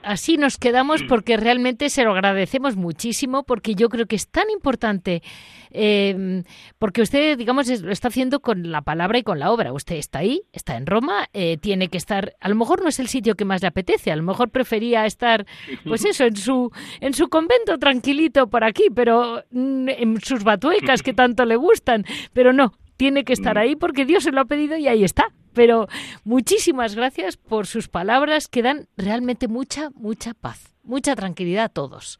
Así 0.06 0.38
nos 0.38 0.58
quedamos 0.58 1.02
mm. 1.02 1.08
porque 1.08 1.36
realmente 1.36 1.90
se 1.90 2.04
lo 2.04 2.12
agradecemos 2.12 2.76
muchísimo 2.76 3.44
porque 3.44 3.74
yo 3.74 3.90
creo 3.90 4.06
que 4.06 4.16
es 4.16 4.28
tan 4.28 4.52
importante 4.52 5.24
em, 5.72 6.44
porque 6.78 7.02
usted, 7.02 7.36
digamos, 7.38 7.68
lo 7.82 7.92
está 7.92 8.10
haciendo 8.10 8.40
con 8.40 8.72
la 8.72 8.84
palabra 8.84 9.18
y 9.18 9.24
con 9.24 9.40
la 9.40 9.52
obra. 9.52 9.74
Usted 9.74 9.96
está 9.96 10.20
ahí, 10.20 10.44
está 10.54 10.78
en 10.78 10.86
Roma, 10.86 11.28
eh, 11.34 11.58
tiene 11.58 11.88
que 11.88 11.98
estar. 11.98 12.36
A 12.40 12.50
lo 12.50 12.56
mejor 12.56 12.84
no 12.84 12.90
es 12.90 13.00
el 13.00 13.08
sitio 13.08 13.34
que 13.34 13.46
más 13.46 13.64
le 13.64 13.68
apetece, 13.68 14.12
a 14.12 14.16
lo 14.16 14.22
mejor 14.22 14.52
prefería 14.52 15.08
estar, 15.08 15.48
pues 15.86 16.06
eso, 16.06 16.24
en 16.26 16.36
su 16.36 16.72
en 17.02 17.14
su 17.14 17.28
convento 17.28 17.80
tranquilito 17.80 18.48
por 18.48 18.64
aquí, 18.64 18.86
pero 18.94 19.44
mm, 19.50 19.90
en 19.90 20.22
sus 20.22 20.44
batuecas 20.44 21.02
que 21.02 21.14
tanto 21.22 21.46
le 21.46 21.56
gustan. 21.56 22.06
Pero 22.32 22.54
no, 22.54 22.74
tiene 22.98 23.24
que 23.24 23.34
estar 23.34 23.56
mm. 23.56 23.60
ahí 23.60 23.76
porque 23.76 24.06
Dios 24.06 24.24
se 24.24 24.32
lo 24.32 24.42
ha 24.42 24.46
pedido 24.46 24.78
y 24.78 24.88
ahí 24.88 25.04
está. 25.04 25.28
Pero 25.54 25.88
muchísimas 26.24 26.96
gracias 26.96 27.38
por 27.38 27.66
sus 27.66 27.88
palabras 27.88 28.48
que 28.48 28.62
dan 28.62 28.88
realmente 28.98 29.48
mucha, 29.48 29.90
mucha 29.92 30.34
paz, 30.34 30.76
mucha 30.84 31.16
tranquilidad 31.16 31.66
a 31.66 31.70
todos. 31.70 32.20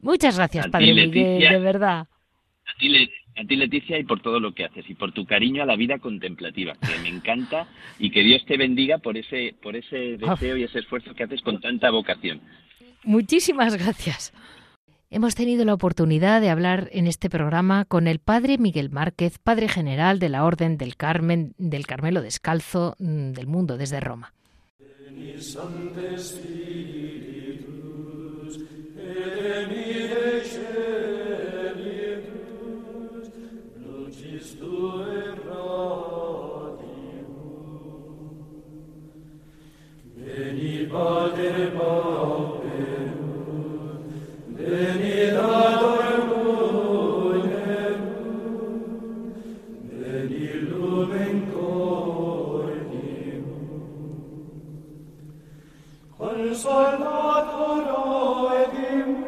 Muchas 0.00 0.36
gracias, 0.36 0.68
Padre 0.68 0.92
Miguel, 0.92 1.40
de 1.40 1.58
verdad. 1.58 2.06
A 3.36 3.46
ti, 3.46 3.56
Leticia, 3.56 3.98
y 3.98 4.04
por 4.04 4.20
todo 4.20 4.38
lo 4.38 4.52
que 4.52 4.64
haces 4.64 4.88
y 4.88 4.94
por 4.94 5.12
tu 5.12 5.24
cariño 5.24 5.62
a 5.62 5.66
la 5.66 5.76
vida 5.76 5.98
contemplativa, 5.98 6.74
que 6.74 6.98
me 7.02 7.08
encanta 7.08 7.66
y 7.98 8.10
que 8.10 8.22
Dios 8.22 8.44
te 8.44 8.56
bendiga 8.56 8.98
por 8.98 9.16
ese, 9.16 9.54
por 9.62 9.74
ese 9.74 10.18
deseo 10.18 10.56
y 10.56 10.64
ese 10.64 10.80
esfuerzo 10.80 11.14
que 11.14 11.24
haces 11.24 11.40
con 11.40 11.60
tanta 11.60 11.90
vocación. 11.90 12.40
Muchísimas 13.02 13.76
gracias. 13.76 14.32
Hemos 15.14 15.36
tenido 15.36 15.64
la 15.64 15.74
oportunidad 15.74 16.40
de 16.40 16.50
hablar 16.50 16.88
en 16.90 17.06
este 17.06 17.30
programa 17.30 17.84
con 17.84 18.08
el 18.08 18.18
padre 18.18 18.58
Miguel 18.58 18.90
Márquez, 18.90 19.38
padre 19.38 19.68
general 19.68 20.18
de 20.18 20.28
la 20.28 20.44
Orden 20.44 20.76
del 20.76 20.96
Carmen 20.96 21.54
del 21.56 21.86
Carmelo 21.86 22.20
Descalzo 22.20 22.96
mm, 22.98 23.30
del 23.30 23.46
mundo 23.46 23.76
desde 23.76 24.00
Roma. 24.00 24.34
Venid 44.64 45.36
ad 45.36 45.82
Venid 49.90 50.62
lumen 50.70 51.36
cordium. 51.52 53.44
Consolator 56.16 57.84
oedimum, 58.08 59.22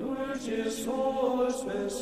dulcis 0.00 0.78
hospes 0.86 1.96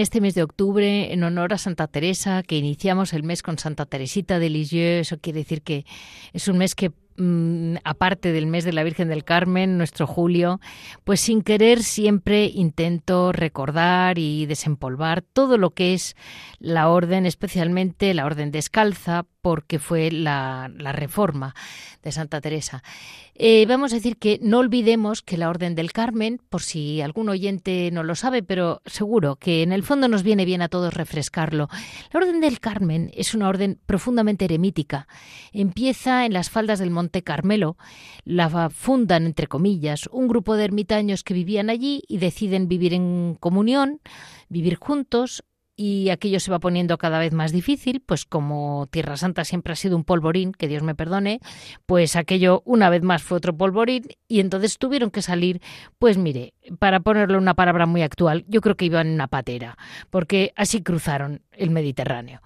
Este 0.00 0.22
mes 0.22 0.34
de 0.34 0.42
octubre, 0.42 1.12
en 1.12 1.22
honor 1.24 1.52
a 1.52 1.58
Santa 1.58 1.86
Teresa, 1.86 2.42
que 2.42 2.56
iniciamos 2.56 3.12
el 3.12 3.22
mes 3.22 3.42
con 3.42 3.58
Santa 3.58 3.84
Teresita 3.84 4.38
de 4.38 4.48
Lisieux, 4.48 5.02
eso 5.02 5.18
quiere 5.20 5.40
decir 5.40 5.60
que 5.60 5.84
es 6.32 6.48
un 6.48 6.56
mes 6.56 6.74
que 6.74 6.90
mm, 7.18 7.76
aparte 7.84 8.32
del 8.32 8.46
mes 8.46 8.64
de 8.64 8.72
la 8.72 8.82
Virgen 8.82 9.10
del 9.10 9.24
Carmen, 9.24 9.76
nuestro 9.76 10.06
Julio, 10.06 10.58
pues 11.04 11.20
sin 11.20 11.42
querer 11.42 11.82
siempre 11.82 12.46
intento 12.46 13.30
recordar 13.32 14.18
y 14.18 14.46
desempolvar 14.46 15.20
todo 15.20 15.58
lo 15.58 15.74
que 15.74 15.92
es 15.92 16.16
la 16.60 16.88
orden, 16.88 17.26
especialmente 17.26 18.14
la 18.14 18.24
orden 18.24 18.52
descalza, 18.52 19.26
porque 19.40 19.78
fue 19.78 20.10
la, 20.10 20.70
la 20.76 20.92
reforma 20.92 21.54
de 22.02 22.12
Santa 22.12 22.40
Teresa. 22.40 22.82
Eh, 23.34 23.64
vamos 23.66 23.92
a 23.92 23.96
decir 23.96 24.18
que 24.18 24.38
no 24.42 24.58
olvidemos 24.58 25.22
que 25.22 25.38
la 25.38 25.48
Orden 25.48 25.74
del 25.74 25.92
Carmen, 25.92 26.40
por 26.50 26.60
si 26.60 27.00
algún 27.00 27.28
oyente 27.30 27.90
no 27.90 28.02
lo 28.02 28.14
sabe, 28.14 28.42
pero 28.42 28.82
seguro 28.84 29.36
que 29.36 29.62
en 29.62 29.72
el 29.72 29.82
fondo 29.82 30.08
nos 30.08 30.22
viene 30.22 30.44
bien 30.44 30.60
a 30.60 30.68
todos 30.68 30.92
refrescarlo. 30.92 31.68
La 32.12 32.20
Orden 32.20 32.40
del 32.40 32.60
Carmen 32.60 33.10
es 33.14 33.34
una 33.34 33.48
orden 33.48 33.78
profundamente 33.86 34.44
eremítica. 34.44 35.08
Empieza 35.52 36.26
en 36.26 36.34
las 36.34 36.50
faldas 36.50 36.78
del 36.78 36.90
Monte 36.90 37.22
Carmelo, 37.22 37.78
la 38.24 38.68
fundan, 38.68 39.24
entre 39.24 39.46
comillas, 39.46 40.08
un 40.12 40.28
grupo 40.28 40.56
de 40.56 40.64
ermitaños 40.64 41.24
que 41.24 41.34
vivían 41.34 41.70
allí 41.70 42.02
y 42.08 42.18
deciden 42.18 42.68
vivir 42.68 42.92
en 42.92 43.36
comunión, 43.40 44.00
vivir 44.48 44.76
juntos, 44.76 45.44
y 45.82 46.10
aquello 46.10 46.40
se 46.40 46.50
va 46.50 46.58
poniendo 46.58 46.98
cada 46.98 47.18
vez 47.18 47.32
más 47.32 47.52
difícil, 47.52 48.02
pues 48.04 48.26
como 48.26 48.86
Tierra 48.90 49.16
Santa 49.16 49.46
siempre 49.46 49.72
ha 49.72 49.76
sido 49.76 49.96
un 49.96 50.04
polvorín, 50.04 50.52
que 50.52 50.68
Dios 50.68 50.82
me 50.82 50.94
perdone, 50.94 51.40
pues 51.86 52.16
aquello 52.16 52.60
una 52.66 52.90
vez 52.90 53.02
más 53.02 53.22
fue 53.22 53.38
otro 53.38 53.56
polvorín 53.56 54.04
y 54.28 54.40
entonces 54.40 54.76
tuvieron 54.76 55.10
que 55.10 55.22
salir, 55.22 55.62
pues 55.98 56.18
mire, 56.18 56.52
para 56.78 57.00
ponerle 57.00 57.38
una 57.38 57.54
palabra 57.54 57.86
muy 57.86 58.02
actual, 58.02 58.44
yo 58.46 58.60
creo 58.60 58.76
que 58.76 58.84
iban 58.84 59.06
en 59.06 59.14
una 59.14 59.28
patera, 59.28 59.78
porque 60.10 60.52
así 60.54 60.82
cruzaron 60.82 61.40
el 61.52 61.70
Mediterráneo. 61.70 62.42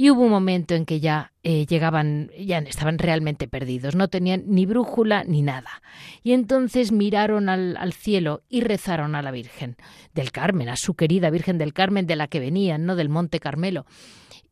Y 0.00 0.08
hubo 0.08 0.22
un 0.22 0.30
momento 0.30 0.74
en 0.74 0.86
que 0.86 0.98
ya 0.98 1.34
eh, 1.42 1.66
llegaban, 1.66 2.30
ya 2.38 2.56
estaban 2.60 2.96
realmente 2.96 3.48
perdidos, 3.48 3.96
no 3.96 4.08
tenían 4.08 4.44
ni 4.46 4.64
brújula 4.64 5.24
ni 5.24 5.42
nada. 5.42 5.82
Y 6.22 6.32
entonces 6.32 6.90
miraron 6.90 7.50
al, 7.50 7.92
cielo 7.92 8.42
y 8.48 8.62
rezaron 8.62 9.14
a 9.14 9.20
la 9.20 9.30
Virgen 9.30 9.76
del 10.14 10.32
Carmen, 10.32 10.70
a 10.70 10.76
su 10.76 10.94
querida 10.94 11.28
Virgen 11.28 11.58
del 11.58 11.74
Carmen 11.74 12.06
de 12.06 12.16
la 12.16 12.28
que 12.28 12.40
venían, 12.40 12.86
¿no? 12.86 12.96
Del 12.96 13.10
Monte 13.10 13.40
Carmelo. 13.40 13.84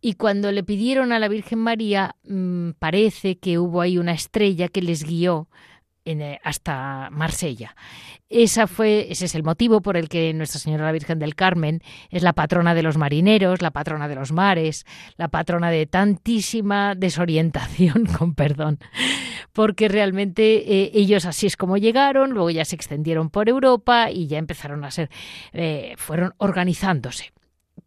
Y 0.03 0.17
cuando 0.17 0.53
le 0.53 0.65
pidieron 0.65 1.13
a 1.13 1.19
la 1.19 1.29
Virgen 1.29 1.61
María, 1.61 2.15
mm, 2.25 2.73
parece 2.79 3.39
que 3.39 3.59
hubo 3.59 3.81
ahí 3.81 3.97
una 3.97 4.13
estrella 4.13 4.69
que 4.69 4.83
les 4.83 5.03
guió 5.03 5.49
eh, 6.09 6.41
hasta 6.43 7.09
Marsella. 7.11 7.77
Esa 8.31 8.67
fue, 8.67 9.07
ese 9.11 9.25
es 9.25 9.35
el 9.35 9.43
motivo 9.43 9.81
por 9.81 9.97
el 9.97 10.09
que 10.09 10.35
Nuestra 10.35 10.61
Señora 10.61 10.85
la 10.85 10.93
Virgen 10.93 11.19
del 11.19 11.35
Carmen 11.35 11.83
es 12.11 12.23
la 12.23 12.35
patrona 12.35 12.75
de 12.75 12.83
los 12.83 12.99
marineros, 12.99 13.63
la 13.63 13.71
patrona 13.71 14.07
de 14.07 14.15
los 14.15 14.33
mares, 14.33 14.85
la 15.17 15.29
patrona 15.29 15.71
de 15.71 15.87
tantísima 15.87 16.95
desorientación, 16.95 18.07
con 18.19 18.35
perdón, 18.35 18.79
porque 19.53 19.89
realmente 19.89 20.83
eh, 20.83 20.91
ellos 20.95 21.25
así 21.25 21.47
es 21.47 21.57
como 21.57 21.79
llegaron, 21.79 22.31
luego 22.31 22.51
ya 22.51 22.65
se 22.65 22.77
extendieron 22.77 23.31
por 23.31 23.49
Europa 23.49 24.11
y 24.11 24.27
ya 24.27 24.39
empezaron 24.39 24.85
a 24.85 24.91
ser, 24.91 25.11
eh, 25.53 25.95
fueron 25.97 26.35
organizándose 26.37 27.33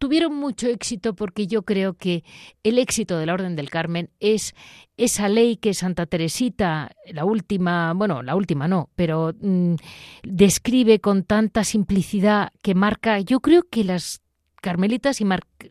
tuvieron 0.02 0.34
mucho 0.34 0.66
éxito 0.66 1.14
porque 1.14 1.46
yo 1.46 1.62
creo 1.62 1.94
que 1.94 2.24
el 2.64 2.80
éxito 2.80 3.18
de 3.18 3.26
la 3.26 3.34
Orden 3.34 3.54
del 3.54 3.70
Carmen 3.70 4.10
es 4.18 4.52
esa 4.96 5.28
ley 5.28 5.56
que 5.56 5.74
Santa 5.74 6.06
Teresita, 6.06 6.90
la 7.12 7.24
última, 7.24 7.92
bueno, 7.92 8.20
la 8.20 8.34
última 8.34 8.66
no, 8.66 8.90
pero 8.96 9.32
mm, 9.40 9.76
describe 10.24 10.98
con 10.98 11.22
tanta 11.22 11.62
simplicidad 11.62 12.48
que 12.62 12.74
marca, 12.74 13.20
yo 13.20 13.38
creo 13.38 13.62
que 13.62 13.84
las 13.84 14.22
carmelitas 14.60 15.20
y 15.20 15.24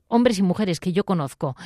hombres 0.07 0.39
y 0.39 0.43
mujeres 0.43 0.79
que 0.79 0.93
yo 0.93 1.03
conozco, 1.03 1.57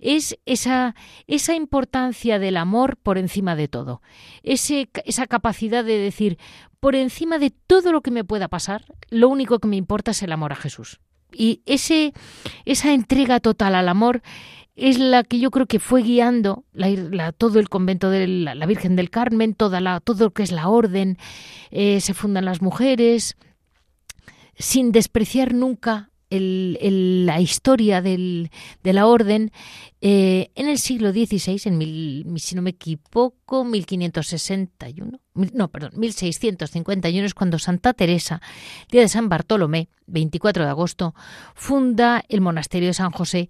es 0.00 0.36
esa, 0.44 0.96
esa 1.28 1.54
importancia 1.54 2.40
del 2.40 2.56
amor 2.56 2.96
por 2.96 3.16
encima 3.16 3.54
de 3.54 3.68
todo, 3.68 4.02
ese, 4.42 4.88
esa 5.04 5.28
capacidad 5.28 5.84
de 5.84 5.98
decir, 5.98 6.36
por 6.80 6.96
encima 6.96 7.38
de 7.38 7.50
todo 7.50 7.92
lo 7.92 8.00
que 8.00 8.10
me 8.10 8.24
pueda 8.24 8.48
pasar, 8.48 8.86
lo 9.08 9.28
único 9.28 9.60
que 9.60 9.68
me 9.68 9.76
importa 9.76 10.10
es 10.10 10.24
el 10.24 10.32
amor 10.32 10.50
a 10.50 10.56
Jesús. 10.56 10.98
Y 11.32 11.62
ese, 11.66 12.12
esa 12.64 12.92
entrega 12.92 13.40
total 13.40 13.74
al 13.74 13.88
amor 13.88 14.22
es 14.76 14.98
la 14.98 15.24
que 15.24 15.40
yo 15.40 15.50
creo 15.50 15.66
que 15.66 15.80
fue 15.80 16.02
guiando 16.02 16.64
todo 17.36 17.58
el 17.58 17.68
convento 17.68 18.10
de 18.10 18.28
la, 18.28 18.66
Virgen 18.66 18.94
del 18.94 19.10
Carmen, 19.10 19.54
toda 19.54 19.80
la, 19.80 20.00
todo 20.00 20.26
lo 20.26 20.30
que 20.30 20.44
es 20.44 20.52
la 20.52 20.68
orden, 20.68 21.18
eh, 21.70 22.00
se 22.00 22.14
fundan 22.14 22.44
las 22.44 22.62
mujeres, 22.62 23.36
sin 24.56 24.92
despreciar 24.92 25.52
nunca 25.52 26.10
la 26.30 27.40
historia 27.40 28.02
de 28.02 28.48
la 28.82 29.06
orden 29.06 29.50
eh, 30.00 30.50
en 30.54 30.68
el 30.68 30.78
siglo 30.78 31.10
XVI, 31.10 31.60
en 31.64 31.78
mil, 31.78 32.26
si 32.36 32.54
no 32.54 32.62
me 32.62 32.70
equivoco, 32.70 33.64
1561, 33.64 35.20
no, 35.34 35.68
perdón, 35.68 35.92
1651 35.96 37.26
es 37.26 37.34
cuando 37.34 37.58
Santa 37.58 37.94
Teresa, 37.94 38.40
día 38.90 39.00
de 39.00 39.08
San 39.08 39.28
Bartolomé, 39.28 39.88
24 40.06 40.64
de 40.64 40.70
agosto, 40.70 41.14
funda 41.54 42.24
el 42.28 42.40
monasterio 42.40 42.88
de 42.88 42.94
San 42.94 43.10
José 43.10 43.48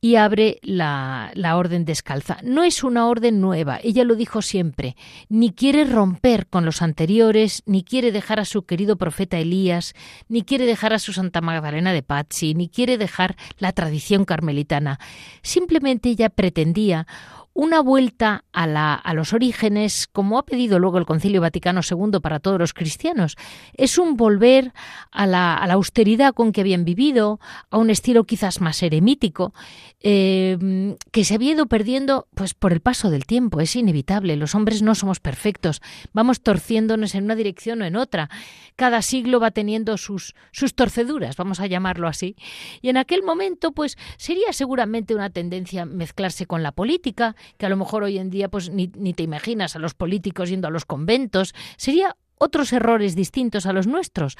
y 0.00 0.16
abre 0.16 0.58
la, 0.62 1.30
la, 1.34 1.56
orden 1.56 1.84
descalza. 1.84 2.38
No 2.42 2.64
es 2.64 2.82
una 2.82 3.06
orden 3.06 3.40
nueva, 3.40 3.78
ella 3.82 4.04
lo 4.04 4.14
dijo 4.14 4.40
siempre, 4.40 4.96
ni 5.28 5.52
quiere 5.52 5.84
romper 5.84 6.46
con 6.46 6.64
los 6.64 6.80
anteriores, 6.80 7.62
ni 7.66 7.84
quiere 7.84 8.10
dejar 8.10 8.40
a 8.40 8.44
su 8.44 8.62
querido 8.62 8.96
profeta 8.96 9.38
Elías, 9.38 9.94
ni 10.28 10.42
quiere 10.42 10.64
dejar 10.64 10.92
a 10.92 10.98
su 10.98 11.12
Santa 11.12 11.40
Magdalena 11.40 11.92
de 11.92 12.02
Pazzi, 12.02 12.54
ni 12.54 12.68
quiere 12.68 12.96
dejar 12.96 13.36
la 13.58 13.72
tradición 13.72 14.24
carmelitana. 14.24 14.98
Simplemente 15.42 16.08
ella 16.08 16.30
pretendía 16.30 17.06
una 17.52 17.80
vuelta 17.80 18.44
a, 18.52 18.66
la, 18.66 18.94
a, 18.94 19.12
los 19.12 19.32
orígenes, 19.32 20.06
como 20.06 20.38
ha 20.38 20.44
pedido 20.44 20.78
luego 20.78 20.98
el 20.98 21.06
Concilio 21.06 21.40
Vaticano 21.40 21.80
II 21.88 22.20
para 22.20 22.38
todos 22.38 22.58
los 22.58 22.72
cristianos. 22.72 23.36
Es 23.74 23.98
un 23.98 24.16
volver 24.16 24.72
a 25.10 25.26
la, 25.26 25.54
a 25.56 25.66
la 25.66 25.74
austeridad 25.74 26.32
con 26.32 26.52
que 26.52 26.60
habían 26.60 26.84
vivido, 26.84 27.40
a 27.70 27.78
un 27.78 27.90
estilo 27.90 28.24
quizás 28.24 28.60
más 28.60 28.82
eremítico, 28.82 29.52
eh, 30.00 30.96
que 31.10 31.24
se 31.24 31.34
había 31.34 31.52
ido 31.52 31.66
perdiendo 31.66 32.28
pues, 32.34 32.54
por 32.54 32.72
el 32.72 32.80
paso 32.80 33.10
del 33.10 33.26
tiempo. 33.26 33.60
Es 33.60 33.74
inevitable, 33.74 34.36
los 34.36 34.54
hombres 34.54 34.82
no 34.82 34.94
somos 34.94 35.20
perfectos, 35.20 35.82
vamos 36.12 36.40
torciéndonos 36.42 37.14
en 37.14 37.24
una 37.24 37.34
dirección 37.34 37.82
o 37.82 37.84
en 37.84 37.96
otra. 37.96 38.30
Cada 38.76 39.02
siglo 39.02 39.40
va 39.40 39.50
teniendo 39.50 39.98
sus, 39.98 40.34
sus 40.52 40.74
torceduras, 40.74 41.36
vamos 41.36 41.60
a 41.60 41.66
llamarlo 41.66 42.08
así. 42.08 42.36
Y 42.80 42.88
en 42.88 42.96
aquel 42.96 43.22
momento, 43.22 43.72
pues 43.72 43.98
sería 44.16 44.52
seguramente 44.52 45.14
una 45.14 45.30
tendencia 45.30 45.84
mezclarse 45.84 46.46
con 46.46 46.62
la 46.62 46.72
política, 46.72 47.36
que 47.56 47.66
a 47.66 47.68
lo 47.68 47.76
mejor 47.76 48.02
hoy 48.02 48.18
en 48.18 48.30
día 48.30 48.48
pues 48.48 48.70
ni, 48.70 48.88
te 48.88 49.22
imaginas 49.22 49.76
a 49.76 49.78
los 49.78 49.94
políticos 49.94 50.48
yendo 50.48 50.68
a 50.68 50.70
los 50.70 50.84
conventos, 50.84 51.54
sería 51.76 52.16
otros 52.40 52.72
errores 52.72 53.14
distintos 53.14 53.66
a 53.66 53.72
los 53.72 53.86
nuestros. 53.86 54.36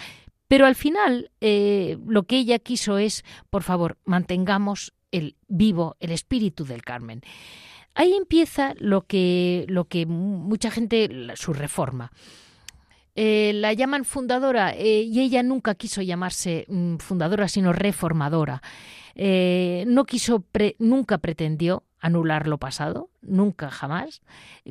Pero 0.48 0.66
al 0.66 0.74
final 0.74 1.30
eh, 1.40 1.96
lo 2.06 2.24
que 2.24 2.38
ella 2.38 2.58
quiso 2.58 2.98
es, 2.98 3.24
por 3.50 3.62
favor, 3.62 3.98
mantengamos 4.04 4.92
el 5.12 5.36
vivo, 5.46 5.96
el 6.00 6.10
espíritu 6.10 6.64
del 6.64 6.82
Carmen. 6.82 7.20
Ahí 7.94 8.14
empieza 8.14 8.74
lo 8.78 9.02
que, 9.02 9.64
lo 9.68 9.84
que 9.84 10.06
mucha 10.06 10.70
gente, 10.70 11.08
su 11.34 11.52
reforma. 11.52 12.10
Eh, 13.14 13.52
la 13.54 13.72
llaman 13.74 14.04
fundadora 14.04 14.74
eh, 14.74 15.02
y 15.02 15.20
ella 15.20 15.42
nunca 15.42 15.74
quiso 15.74 16.00
llamarse 16.02 16.64
mm, 16.68 16.96
fundadora, 16.96 17.46
sino 17.46 17.72
reformadora. 17.72 18.62
no 19.14 20.04
quiso, 20.04 20.44
nunca 20.78 21.18
pretendió 21.18 21.84
anular 22.00 22.46
lo 22.46 22.58
pasado, 22.58 23.10
nunca 23.20 23.70
jamás, 23.70 24.22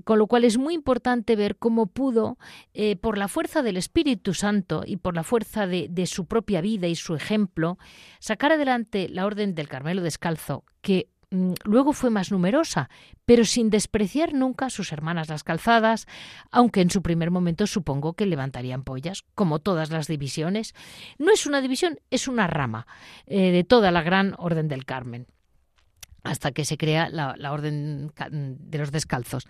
con 0.03 0.17
lo 0.17 0.27
cual 0.27 0.43
es 0.43 0.57
muy 0.57 0.73
importante 0.73 1.35
ver 1.35 1.57
cómo 1.57 1.85
pudo, 1.87 2.37
eh, 2.73 2.95
por 2.95 3.17
la 3.17 3.27
fuerza 3.27 3.61
del 3.61 3.77
Espíritu 3.77 4.33
Santo 4.33 4.83
y 4.85 4.97
por 4.97 5.15
la 5.15 5.23
fuerza 5.23 5.67
de, 5.67 6.05
su 6.07 6.25
propia 6.25 6.61
vida 6.61 6.87
y 6.87 6.95
su 6.95 7.15
ejemplo, 7.15 7.77
sacar 8.19 8.51
adelante 8.51 9.07
la 9.09 9.25
Orden 9.25 9.53
del 9.53 9.67
Carmelo 9.67 10.01
Descalzo, 10.01 10.65
que 10.81 11.09
mm, 11.29 11.53
luego 11.65 11.93
fue 11.93 12.09
más 12.09 12.31
numerosa, 12.31 12.89
pero 13.25 13.45
sin 13.45 13.69
despreciar 13.69 14.33
nunca 14.33 14.65
a 14.65 14.69
sus 14.71 14.91
hermanas 14.91 15.29
las 15.29 15.43
calzadas, 15.43 16.07
aunque 16.49 16.81
en 16.81 16.89
su 16.89 17.03
primer 17.03 17.29
momento 17.29 17.67
supongo 17.67 18.13
que 18.13 18.25
levantarían 18.25 18.83
pollas, 18.83 19.23
como 19.35 19.59
todas 19.59 19.91
las 19.91 20.07
divisiones. 20.07 20.73
No 21.19 21.31
es 21.31 21.45
una 21.45 21.61
división, 21.61 21.99
es 22.09 22.27
una 22.27 22.47
rama 22.47 22.87
eh, 23.27 23.51
de 23.51 23.63
toda 23.63 23.91
la 23.91 24.01
gran 24.01 24.33
Orden 24.39 24.67
del 24.67 24.85
Carmen 24.85 25.27
hasta 26.29 26.51
que 26.51 26.63
se 26.63 26.77
crea 26.77 27.09
la, 27.09 27.51
Orden 27.51 28.11
de 28.29 28.77
los 28.77 28.91
Descalzos. 28.91 29.47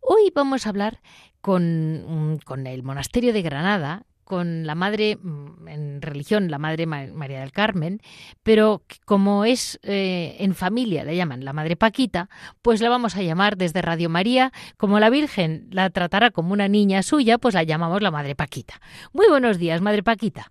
Hoy 0.00 0.32
vamos 0.34 0.66
a 0.66 0.70
hablar 0.70 1.00
con, 1.40 2.34
mm, 2.34 2.66
el 2.66 2.82
Monasterio 2.82 3.32
de 3.32 3.42
Granada, 3.42 4.04
con 4.24 4.66
la 4.66 4.74
Madre, 4.74 5.18
mm, 5.22 5.68
en 5.68 6.02
religión, 6.02 6.50
la 6.50 6.58
Madre 6.58 6.86
María 6.86 7.40
del 7.40 7.52
Carmen, 7.52 8.00
pero 8.42 8.82
como 9.04 9.44
es 9.44 9.78
eh, 9.84 10.36
en 10.40 10.56
familia, 10.56 11.04
la 11.04 11.14
llaman 11.14 11.44
la 11.44 11.52
Madre 11.52 11.76
Paquita, 11.76 12.28
pues 12.60 12.80
la 12.80 12.88
vamos 12.88 13.14
a 13.14 13.22
llamar 13.22 13.56
desde 13.56 13.82
Radio 13.82 14.10
María, 14.10 14.52
como 14.76 14.98
la 14.98 15.10
Virgen 15.10 15.68
la 15.70 15.90
tratará 15.90 16.32
como 16.32 16.52
una 16.52 16.66
niña 16.66 17.04
suya, 17.04 17.38
pues 17.38 17.54
la 17.54 17.62
llamamos 17.62 18.02
la 18.02 18.10
Madre 18.10 18.34
Paquita. 18.34 18.80
Muy 19.12 19.28
buenos 19.28 19.58
días, 19.58 19.80
Madre 19.80 20.02
Paquita. 20.02 20.50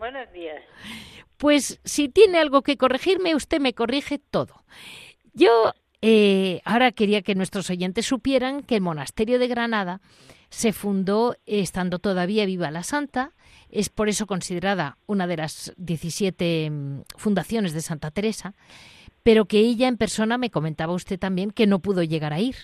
Buenos 0.00 0.32
días. 0.32 0.62
Pues 1.36 1.78
si 1.84 2.08
tiene 2.08 2.38
algo 2.38 2.62
que 2.62 2.78
corregirme, 2.78 3.34
usted 3.34 3.60
me 3.60 3.74
corrige 3.74 4.18
todo. 4.18 4.64
Yo 5.34 5.74
eh, 6.00 6.62
ahora 6.64 6.90
quería 6.90 7.20
que 7.20 7.34
nuestros 7.34 7.68
oyentes 7.68 8.06
supieran 8.06 8.62
que 8.62 8.76
el 8.76 8.80
monasterio 8.80 9.38
de 9.38 9.46
Granada 9.46 10.00
se 10.48 10.72
fundó 10.72 11.36
estando 11.44 11.98
todavía 11.98 12.46
viva 12.46 12.70
la 12.70 12.82
santa, 12.82 13.34
es 13.68 13.90
por 13.90 14.08
eso 14.08 14.26
considerada 14.26 14.96
una 15.06 15.26
de 15.26 15.36
las 15.36 15.74
17 15.76 16.70
mm, 16.70 17.02
fundaciones 17.18 17.74
de 17.74 17.82
Santa 17.82 18.10
Teresa, 18.10 18.54
pero 19.22 19.44
que 19.44 19.58
ella 19.58 19.86
en 19.86 19.98
persona 19.98 20.38
me 20.38 20.50
comentaba 20.50 20.94
usted 20.94 21.18
también 21.18 21.50
que 21.50 21.66
no 21.66 21.80
pudo 21.80 22.02
llegar 22.02 22.32
a 22.32 22.40
ir. 22.40 22.56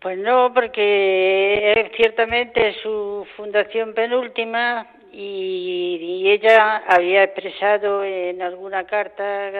Pues 0.00 0.16
no, 0.16 0.50
porque 0.54 1.92
ciertamente 1.94 2.72
su 2.82 3.26
fundación 3.36 3.92
penúltima 3.92 4.86
y, 5.12 6.30
ella 6.30 6.78
había 6.86 7.24
expresado 7.24 8.02
en 8.02 8.40
alguna 8.40 8.86
carta 8.86 9.50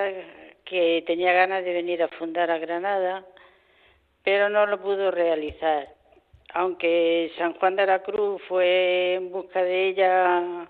que 0.64 1.05
tenía 1.07 1.33
ganas 1.35 1.62
de 1.62 1.74
venir 1.74 2.03
a 2.03 2.09
fundar 2.09 2.50
a 2.50 2.59
Granada, 2.59 3.24
pero 4.24 4.48
no 4.48 4.64
lo 4.64 4.81
pudo 4.81 5.11
realizar. 5.11 5.88
Aunque 6.55 7.33
San 7.37 7.53
Juan 7.55 7.76
de 7.76 7.87
la 7.87 8.03
Cruz 8.03 8.40
fue 8.48 9.14
en 9.14 9.31
busca 9.31 9.62
de 9.62 9.88
ella 9.88 10.68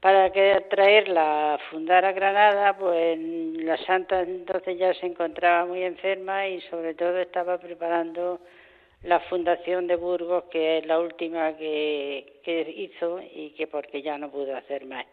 para 0.00 0.30
que 0.30 0.64
traerla 0.70 1.54
a 1.54 1.58
fundar 1.70 2.04
a 2.04 2.12
Granada, 2.12 2.76
pues 2.76 3.18
la 3.18 3.76
santa 3.78 4.20
entonces 4.20 4.78
ya 4.78 4.94
se 4.94 5.06
encontraba 5.06 5.66
muy 5.66 5.82
enferma 5.82 6.46
y 6.46 6.60
sobre 6.62 6.94
todo 6.94 7.18
estaba 7.18 7.58
preparando 7.58 8.38
la 9.02 9.20
fundación 9.20 9.86
de 9.86 9.96
Burgos, 9.96 10.44
que 10.50 10.78
es 10.78 10.86
la 10.86 10.98
última 10.98 11.56
que, 11.56 12.74
hizo 12.76 13.20
y 13.20 13.50
que 13.50 13.66
porque 13.66 14.02
ya 14.02 14.18
no 14.18 14.30
pudo 14.30 14.56
hacer 14.56 14.84
más. 14.84 15.06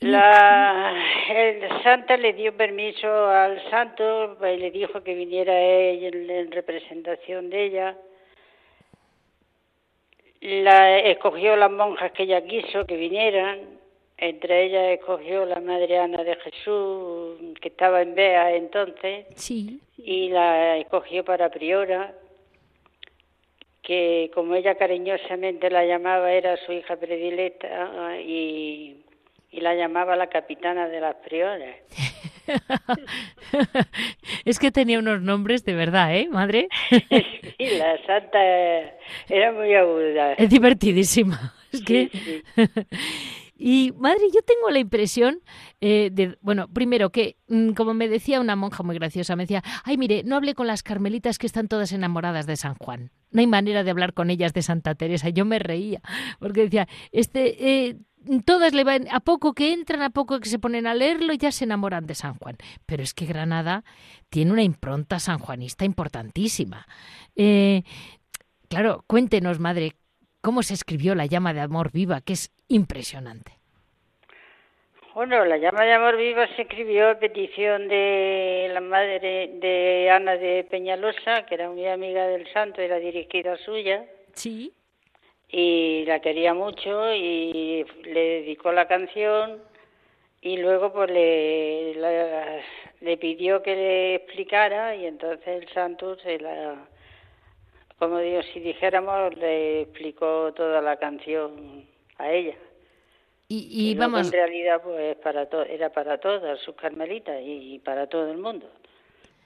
La 0.00 0.94
el 1.30 1.82
santa 1.82 2.18
le 2.18 2.34
dio 2.34 2.54
permiso 2.54 3.08
al 3.28 3.62
santo 3.70 4.36
y 4.46 4.56
le 4.58 4.70
dijo 4.70 5.02
que 5.02 5.14
viniera 5.14 5.58
él 5.58 6.30
en 6.30 6.52
representación 6.52 7.48
de 7.48 7.64
ella 7.64 7.96
la 10.40 10.98
escogió 10.98 11.56
las 11.56 11.70
monjas 11.70 12.12
que 12.12 12.24
ella 12.24 12.44
quiso 12.44 12.86
que 12.86 12.96
vinieran, 12.96 13.80
entre 14.18 14.64
ellas 14.64 14.98
escogió 14.98 15.44
la 15.44 15.60
Madre 15.60 15.98
Ana 15.98 16.22
de 16.24 16.36
Jesús, 16.36 17.38
que 17.60 17.68
estaba 17.68 18.02
en 18.02 18.14
Bea 18.14 18.54
entonces, 18.54 19.26
sí. 19.34 19.80
y 19.98 20.28
la 20.30 20.78
escogió 20.78 21.24
para 21.24 21.50
priora, 21.50 22.14
que 23.82 24.30
como 24.34 24.54
ella 24.54 24.74
cariñosamente 24.76 25.70
la 25.70 25.84
llamaba, 25.84 26.32
era 26.32 26.56
su 26.64 26.72
hija 26.72 26.96
predilecta 26.96 28.18
y, 28.20 29.04
y 29.52 29.60
la 29.60 29.74
llamaba 29.74 30.16
la 30.16 30.28
capitana 30.28 30.88
de 30.88 31.00
las 31.00 31.14
prioras. 31.16 31.76
es 34.44 34.58
que 34.58 34.70
tenía 34.70 34.98
unos 34.98 35.20
nombres 35.20 35.64
de 35.64 35.74
verdad, 35.74 36.16
¿eh, 36.16 36.28
madre? 36.30 36.68
sí, 36.90 37.78
la 37.78 37.96
santa 38.06 38.38
era 39.28 39.52
muy 39.52 39.74
aguda. 39.74 40.32
Es 40.34 40.48
divertidísima. 40.48 41.54
Es 41.72 41.82
que... 41.82 42.10
Y 43.58 43.92
madre, 43.98 44.20
yo 44.34 44.42
tengo 44.42 44.70
la 44.70 44.78
impresión 44.78 45.40
eh, 45.80 46.10
de, 46.12 46.36
bueno, 46.42 46.68
primero 46.68 47.10
que, 47.10 47.36
mm, 47.48 47.70
como 47.70 47.94
me 47.94 48.08
decía 48.08 48.40
una 48.40 48.54
monja 48.54 48.82
muy 48.82 48.96
graciosa, 48.96 49.34
me 49.34 49.44
decía, 49.44 49.62
ay, 49.84 49.96
mire, 49.96 50.22
no 50.24 50.36
hable 50.36 50.54
con 50.54 50.66
las 50.66 50.82
carmelitas 50.82 51.38
que 51.38 51.46
están 51.46 51.68
todas 51.68 51.92
enamoradas 51.92 52.46
de 52.46 52.56
San 52.56 52.74
Juan. 52.74 53.10
No 53.30 53.40
hay 53.40 53.46
manera 53.46 53.82
de 53.82 53.90
hablar 53.90 54.12
con 54.12 54.30
ellas 54.30 54.52
de 54.52 54.62
Santa 54.62 54.94
Teresa. 54.94 55.30
Yo 55.30 55.44
me 55.44 55.58
reía, 55.58 56.00
porque 56.38 56.62
decía, 56.62 56.86
este, 57.12 57.86
eh, 57.88 57.96
todas 58.44 58.74
le 58.74 58.84
van, 58.84 59.06
a 59.10 59.20
poco 59.20 59.54
que 59.54 59.72
entran, 59.72 60.02
a 60.02 60.10
poco 60.10 60.40
que 60.40 60.48
se 60.48 60.58
ponen 60.58 60.86
a 60.86 60.94
leerlo, 60.94 61.32
ya 61.32 61.52
se 61.52 61.64
enamoran 61.64 62.06
de 62.06 62.14
San 62.14 62.34
Juan. 62.34 62.56
Pero 62.84 63.02
es 63.02 63.14
que 63.14 63.26
Granada 63.26 63.84
tiene 64.28 64.52
una 64.52 64.62
impronta 64.62 65.18
sanjuanista 65.18 65.84
importantísima. 65.84 66.86
Eh, 67.36 67.84
claro, 68.68 69.04
cuéntenos, 69.06 69.60
madre, 69.60 69.96
cómo 70.46 70.62
se 70.62 70.74
escribió 70.74 71.16
la 71.16 71.26
llama 71.26 71.52
de 71.52 71.60
amor 71.60 71.90
viva, 71.90 72.20
que 72.20 72.34
es 72.34 72.52
impresionante. 72.68 73.50
Bueno, 75.12 75.44
la 75.44 75.56
llama 75.56 75.82
de 75.84 75.92
amor 75.92 76.16
viva 76.16 76.46
se 76.54 76.62
escribió 76.62 77.10
a 77.10 77.18
petición 77.18 77.88
de 77.88 78.70
la 78.72 78.80
madre 78.80 79.18
de 79.60 80.08
Ana 80.08 80.36
de 80.36 80.64
Peñalosa, 80.70 81.46
que 81.46 81.56
era 81.56 81.68
muy 81.68 81.86
amiga 81.86 82.28
del 82.28 82.46
santo, 82.52 82.80
era 82.80 82.98
dirigida 82.98 83.56
suya. 83.56 84.06
Sí 84.34 84.72
y 85.48 86.04
la 86.06 86.20
quería 86.20 86.54
mucho 86.54 87.12
y 87.14 87.84
le 88.04 88.20
dedicó 88.40 88.72
la 88.72 88.88
canción 88.88 89.62
y 90.40 90.56
luego 90.58 90.92
pues 90.92 91.10
le, 91.10 91.94
le 93.00 93.16
pidió 93.16 93.62
que 93.62 93.74
le 93.74 94.14
explicara 94.16 94.96
y 94.96 95.06
entonces 95.06 95.62
el 95.62 95.68
santo 95.72 96.16
se 96.18 96.38
la 96.38 96.88
como 97.98 98.18
digo 98.18 98.40
si 98.52 98.60
dijéramos 98.60 99.36
le 99.36 99.82
explicó 99.82 100.52
toda 100.54 100.80
la 100.80 100.96
canción 100.96 101.84
a 102.18 102.30
ella 102.30 102.56
y, 103.48 103.90
y 103.90 103.94
vamos 103.94 104.26
en 104.26 104.32
realidad 104.32 104.82
pues 104.82 105.16
para 105.16 105.48
era 105.68 105.90
para 105.90 106.18
todas 106.18 106.60
sus 106.60 106.74
carmelitas 106.74 107.40
y 107.42 107.78
para 107.84 108.06
todo 108.06 108.30
el 108.30 108.38
mundo 108.38 108.66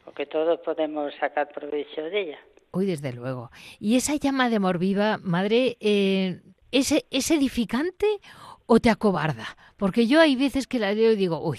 porque 0.05 0.27
todos 0.27 0.61
podemos 0.61 1.15
sacar 1.21 1.49
provecho 1.53 2.03
de 2.03 2.21
ella 2.21 2.39
Uy, 2.73 2.87
desde 2.87 3.13
luego. 3.13 3.51
¿Y 3.79 3.97
esa 3.97 4.15
llama 4.15 4.49
de 4.49 4.57
amor 4.57 4.79
viva, 4.79 5.19
madre, 5.23 5.77
eh, 5.81 6.41
¿es, 6.71 6.95
¿es 7.11 7.31
edificante 7.31 8.07
o 8.67 8.79
te 8.79 8.91
acobarda? 8.91 9.57
Porque 9.77 10.07
yo 10.07 10.21
hay 10.21 10.37
veces 10.37 10.67
que 10.67 10.79
la 10.79 10.93
leo 10.93 11.13
y 11.13 11.17
digo, 11.17 11.41
uy, 11.43 11.59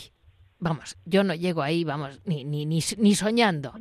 vamos, 0.59 0.97
yo 1.05 1.23
no 1.23 1.33
llego 1.33 1.61
ahí, 1.61 1.83
vamos, 1.83 2.21
ni, 2.25 2.45
ni, 2.45 2.65
ni, 2.65 2.79
ni 2.97 3.15
soñando. 3.15 3.73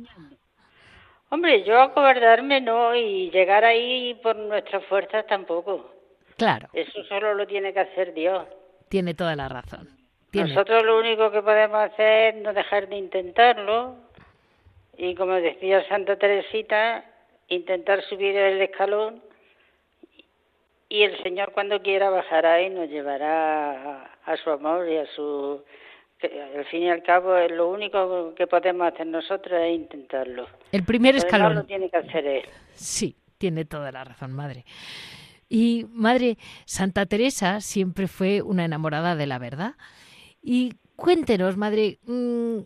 Hombre, 1.33 1.63
yo 1.63 1.81
acobardarme 1.81 2.59
no 2.61 2.93
y 2.93 3.31
llegar 3.31 3.63
ahí 3.63 4.13
por 4.21 4.35
nuestras 4.35 4.83
fuerzas 4.85 5.25
tampoco. 5.27 5.89
Claro. 6.37 6.67
Eso 6.73 7.03
solo 7.05 7.33
lo 7.33 7.47
tiene 7.47 7.73
que 7.73 7.79
hacer 7.79 8.13
Dios. 8.13 8.45
Tiene 8.89 9.13
toda 9.13 9.35
la 9.35 9.47
razón. 9.47 9.87
Nosotros 10.33 10.83
lo 10.83 10.99
único 10.99 11.31
que 11.31 11.41
podemos 11.41 11.77
hacer 11.77 12.35
es 12.35 12.41
no 12.41 12.53
dejar 12.53 12.87
de 12.87 12.97
intentarlo 12.97 13.95
y 14.97 15.15
como 15.15 15.33
decía 15.33 15.87
Santa 15.87 16.15
Teresita, 16.17 17.03
intentar 17.47 18.03
subir 18.03 18.35
el 18.35 18.61
escalón 18.61 19.21
y 20.89 21.03
el 21.03 21.21
Señor 21.23 21.53
cuando 21.53 21.81
quiera 21.81 22.09
bajará 22.09 22.61
y 22.61 22.69
nos 22.69 22.89
llevará 22.89 24.11
a, 24.25 24.37
su 24.37 24.51
amor 24.51 24.87
y 24.89 24.97
a 24.97 25.05
su... 25.07 25.63
al 26.23 26.65
fin 26.65 26.83
y 26.83 26.89
al 26.89 27.03
cabo 27.03 27.35
lo 27.49 27.69
único 27.69 28.33
que 28.35 28.47
podemos 28.47 28.91
hacer 28.91 29.07
nosotros 29.07 29.59
es 29.61 29.75
intentarlo. 29.75 30.47
El 30.71 30.83
primer 30.83 31.15
escalón. 31.15 31.55
lo 31.55 31.63
tiene 31.63 31.89
que 31.89 31.97
hacer 31.97 32.25
él. 32.25 32.43
Sí, 32.73 33.15
tiene 33.37 33.65
toda 33.65 33.91
la 33.91 34.03
razón, 34.03 34.33
madre. 34.33 34.65
Y 35.49 35.85
madre, 35.89 36.37
Santa 36.65 37.05
Teresa 37.05 37.59
siempre 37.59 38.07
fue 38.07 38.41
una 38.41 38.65
enamorada 38.65 39.15
de 39.15 39.27
la 39.27 39.37
verdad. 39.37 39.75
Y 40.41 40.73
cuéntenos, 40.95 41.57
madre, 41.57 41.99
mm, 42.05 42.59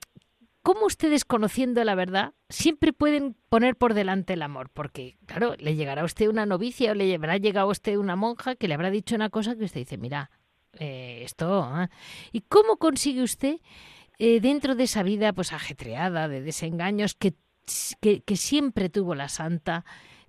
¿Cómo 0.66 0.88
ustedes, 0.88 1.26
conociendo 1.26 1.84
la 1.84 1.94
verdad, 1.94 2.34
siempre 2.50 2.92
pueden 2.92 3.36
poner 3.50 3.76
por 3.76 3.94
delante 3.94 4.34
el 4.34 4.42
amor? 4.42 4.72
Porque, 4.74 5.16
claro, 5.28 5.54
le 5.60 5.76
llegará 5.76 6.02
a 6.02 6.06
usted 6.06 6.28
una 6.28 6.48
novicia 6.48 6.90
o 6.90 6.96
le 6.96 7.14
habrá 7.14 7.38
llegado 7.38 7.68
a 7.68 7.72
usted 7.72 7.98
una 7.98 8.16
monja 8.16 8.56
que 8.56 8.68
le 8.68 8.74
habrá 8.74 8.90
dicho 8.90 9.14
una 9.14 9.30
cosa 9.30 9.56
que 9.56 9.66
usted 9.66 9.82
dice, 9.82 10.00
mira, 10.00 10.32
eh, 10.80 11.22
esto... 11.24 11.64
¿ah?". 11.64 11.90
¿Y 12.32 12.42
cómo 12.42 12.78
consigue 12.78 13.24
usted, 13.24 13.58
eh, 14.20 14.40
dentro 14.40 14.76
de 14.76 14.84
esa 14.84 15.04
vida 15.04 15.34
pues 15.34 15.54
ajetreada, 15.54 16.28
de 16.28 16.42
desengaños 16.42 17.16
que, 17.16 17.34
que, 18.02 18.22
que 18.22 18.36
siempre 18.36 18.90
tuvo 18.90 19.16
la 19.16 19.30
santa, 19.30 19.86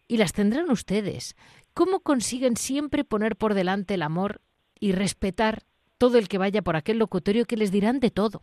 y 0.09 0.19
las 0.19 0.33
tendrán 0.33 0.71
ustedes, 0.71 1.37
cómo 1.75 2.01
consiguen 2.01 2.57
siempre 2.57 3.05
poner 3.05 3.37
por 3.37 3.55
delante 3.55 3.95
el 3.95 4.03
amor 4.03 4.41
y 4.79 4.93
respetar 4.93 5.63
todo 5.99 6.19
el 6.19 6.29
que 6.29 6.39
vaya 6.39 6.63
por 6.63 6.77
aquel 6.77 6.99
locutorio 6.99 7.45
que 7.45 7.57
les 7.57 7.73
dirán 7.73 8.01
de 8.01 8.11
todo? 8.11 8.43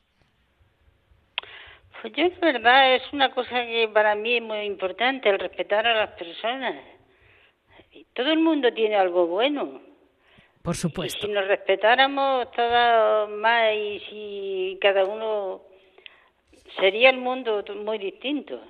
Pues 2.02 2.14
yo 2.16 2.26
es 2.26 2.40
verdad, 2.40 2.96
es 2.96 3.04
una 3.14 3.34
cosa 3.34 3.66
que 3.66 3.90
para 3.94 4.16
mí 4.16 4.36
es 4.36 4.44
muy 4.44 4.60
importante, 4.60 5.30
el 5.30 5.40
respetar 5.40 5.88
a 5.88 5.96
las 5.96 6.10
personas. 6.18 6.76
Todo 8.14 8.32
el 8.32 8.40
mundo 8.40 8.74
tiene 8.74 8.96
algo 8.96 9.28
bueno. 9.28 9.82
Por 10.64 10.78
supuesto. 10.78 11.28
si 11.28 11.34
nos 11.34 11.46
respetáramos 11.46 12.50
todos 12.52 13.30
más 13.30 13.74
y 13.76 14.00
si 14.10 14.78
cada 14.82 15.04
uno 15.04 15.62
sería 16.80 17.10
el 17.10 17.18
mundo 17.18 17.64
muy 17.84 17.98
distinto. 17.98 18.62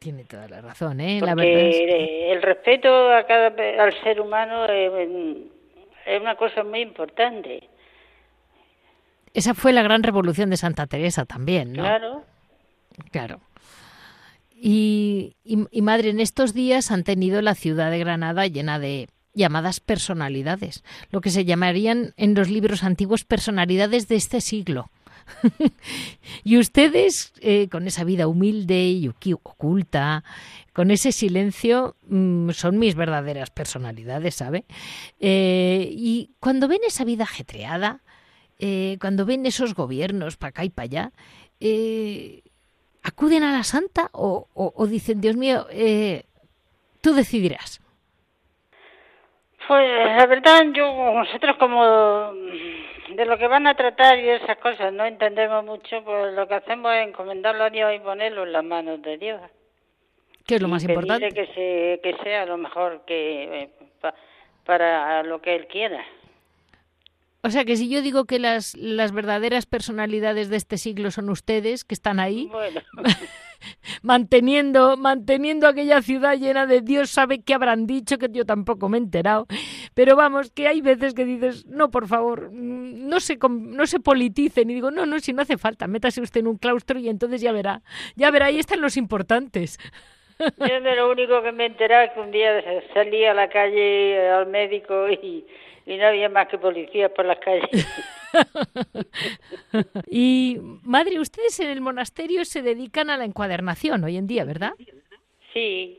Tiene 0.00 0.24
toda 0.24 0.48
la 0.48 0.60
razón, 0.60 1.00
¿eh? 1.00 1.20
la 1.20 1.34
verdad 1.34 1.70
el 1.70 2.42
respeto 2.42 3.12
a 3.12 3.24
cada 3.26 3.54
al 3.82 3.92
ser 4.02 4.20
humano 4.20 4.64
es 4.64 6.20
una 6.20 6.34
cosa 6.34 6.64
muy 6.64 6.80
importante. 6.80 7.68
Esa 9.32 9.54
fue 9.54 9.72
la 9.72 9.82
gran 9.82 10.02
revolución 10.02 10.50
de 10.50 10.56
Santa 10.56 10.88
Teresa 10.88 11.26
también, 11.26 11.74
¿no? 11.74 11.82
Claro. 11.82 12.24
Claro. 13.12 13.40
Y, 14.50 15.36
y, 15.44 15.82
madre, 15.82 16.10
en 16.10 16.18
estos 16.18 16.54
días 16.54 16.90
han 16.90 17.04
tenido 17.04 17.40
la 17.40 17.54
ciudad 17.54 17.90
de 17.90 17.98
Granada 17.98 18.46
llena 18.46 18.78
de 18.78 19.08
llamadas 19.34 19.80
personalidades, 19.80 20.82
lo 21.10 21.20
que 21.20 21.30
se 21.30 21.44
llamarían 21.44 22.14
en 22.16 22.34
los 22.34 22.50
libros 22.50 22.82
antiguos 22.82 23.24
personalidades 23.24 24.08
de 24.08 24.16
este 24.16 24.40
siglo. 24.40 24.90
y 26.44 26.58
ustedes, 26.58 27.32
eh, 27.40 27.68
con 27.70 27.86
esa 27.86 28.04
vida 28.04 28.26
humilde 28.26 28.88
y 28.88 29.08
oculta, 29.32 30.24
con 30.72 30.90
ese 30.90 31.12
silencio, 31.12 31.96
mm, 32.08 32.50
son 32.50 32.78
mis 32.78 32.94
verdaderas 32.94 33.50
personalidades, 33.50 34.34
¿sabe? 34.34 34.64
Eh, 35.18 35.88
y 35.92 36.30
cuando 36.40 36.68
ven 36.68 36.80
esa 36.86 37.04
vida 37.04 37.24
ajetreada, 37.24 38.02
eh, 38.58 38.98
cuando 39.00 39.24
ven 39.24 39.46
esos 39.46 39.74
gobiernos 39.74 40.36
para 40.36 40.50
acá 40.50 40.64
y 40.64 40.70
para 40.70 40.84
allá, 40.84 41.12
¿acuden 43.02 43.42
a 43.42 43.52
la 43.52 43.64
santa 43.64 44.10
o, 44.12 44.48
o 44.54 44.86
dicen, 44.86 45.20
Dios 45.20 45.36
mío, 45.36 45.66
tú 47.00 47.14
decidirás? 47.14 47.80
Pues 49.70 50.16
la 50.16 50.26
verdad, 50.26 50.64
yo, 50.72 51.12
nosotros 51.14 51.56
como 51.56 52.32
de 52.34 53.24
lo 53.24 53.38
que 53.38 53.46
van 53.46 53.68
a 53.68 53.76
tratar 53.76 54.18
y 54.18 54.28
esas 54.28 54.56
cosas 54.56 54.92
no 54.92 55.04
entendemos 55.04 55.64
mucho, 55.64 56.02
pues 56.02 56.34
lo 56.34 56.48
que 56.48 56.54
hacemos 56.54 56.92
es 56.92 57.06
encomendarlo 57.06 57.62
a 57.62 57.70
Dios 57.70 57.94
y 57.94 58.00
ponerlo 58.00 58.42
en 58.42 58.52
las 58.52 58.64
manos 58.64 59.00
de 59.00 59.16
Dios. 59.16 59.40
¿Qué 60.44 60.56
es 60.56 60.60
lo 60.60 60.66
más 60.66 60.82
importante? 60.82 61.28
Que, 61.28 61.46
se, 61.54 62.00
que 62.02 62.16
sea 62.24 62.46
lo 62.46 62.56
mejor 62.56 63.02
que 63.06 63.62
eh, 63.62 63.70
para 64.66 65.22
lo 65.22 65.40
que 65.40 65.54
Él 65.54 65.68
quiera. 65.68 66.04
O 67.42 67.50
sea 67.50 67.64
que 67.64 67.76
si 67.76 67.88
yo 67.88 68.02
digo 68.02 68.26
que 68.26 68.38
las, 68.38 68.74
las 68.76 69.12
verdaderas 69.12 69.64
personalidades 69.64 70.50
de 70.50 70.56
este 70.56 70.76
siglo 70.76 71.10
son 71.10 71.30
ustedes, 71.30 71.84
que 71.84 71.94
están 71.94 72.20
ahí, 72.20 72.50
manteniendo, 74.02 74.96
manteniendo 74.98 75.66
aquella 75.66 76.02
ciudad 76.02 76.36
llena 76.36 76.66
de 76.66 76.82
Dios 76.82 77.10
sabe 77.10 77.40
qué 77.40 77.54
habrán 77.54 77.86
dicho, 77.86 78.18
que 78.18 78.28
yo 78.30 78.44
tampoco 78.44 78.90
me 78.90 78.98
he 78.98 79.00
enterado. 79.00 79.46
Pero 79.94 80.16
vamos, 80.16 80.50
que 80.50 80.68
hay 80.68 80.82
veces 80.82 81.14
que 81.14 81.24
dices, 81.24 81.66
no, 81.66 81.90
por 81.90 82.08
favor, 82.08 82.52
no 82.52 83.20
se, 83.20 83.38
no 83.48 83.86
se 83.86 84.00
politicen. 84.00 84.68
Y 84.68 84.74
digo, 84.74 84.90
no, 84.90 85.06
no, 85.06 85.18
si 85.20 85.32
no 85.32 85.40
hace 85.40 85.56
falta, 85.56 85.86
métase 85.86 86.20
usted 86.20 86.40
en 86.40 86.46
un 86.46 86.58
claustro 86.58 86.98
y 86.98 87.08
entonces 87.08 87.40
ya 87.40 87.52
verá. 87.52 87.82
Ya 88.16 88.30
verá, 88.30 88.46
ahí 88.46 88.58
están 88.58 88.82
los 88.82 88.96
importantes. 88.98 89.78
Yo 90.58 90.80
de 90.80 90.96
lo 90.96 91.10
único 91.10 91.42
que 91.42 91.52
me 91.52 91.64
he 91.64 91.66
enterado 91.66 92.04
es 92.04 92.10
que 92.12 92.20
un 92.20 92.30
día 92.30 92.62
salí 92.94 93.24
a 93.24 93.34
la 93.34 93.48
calle 93.48 94.28
al 94.30 94.46
médico 94.46 95.08
y 95.08 95.44
y 95.86 95.96
no 95.96 96.06
había 96.06 96.28
más 96.28 96.48
que 96.48 96.56
policías 96.56 97.10
por 97.10 97.24
las 97.24 97.38
calles. 97.38 97.68
y, 100.06 100.58
madre, 100.84 101.18
ustedes 101.18 101.58
en 101.58 101.70
el 101.70 101.80
monasterio 101.80 102.44
se 102.44 102.62
dedican 102.62 103.10
a 103.10 103.16
la 103.16 103.24
encuadernación 103.24 104.04
hoy 104.04 104.16
en 104.16 104.28
día, 104.28 104.44
¿verdad? 104.44 104.72
Sí. 105.52 105.98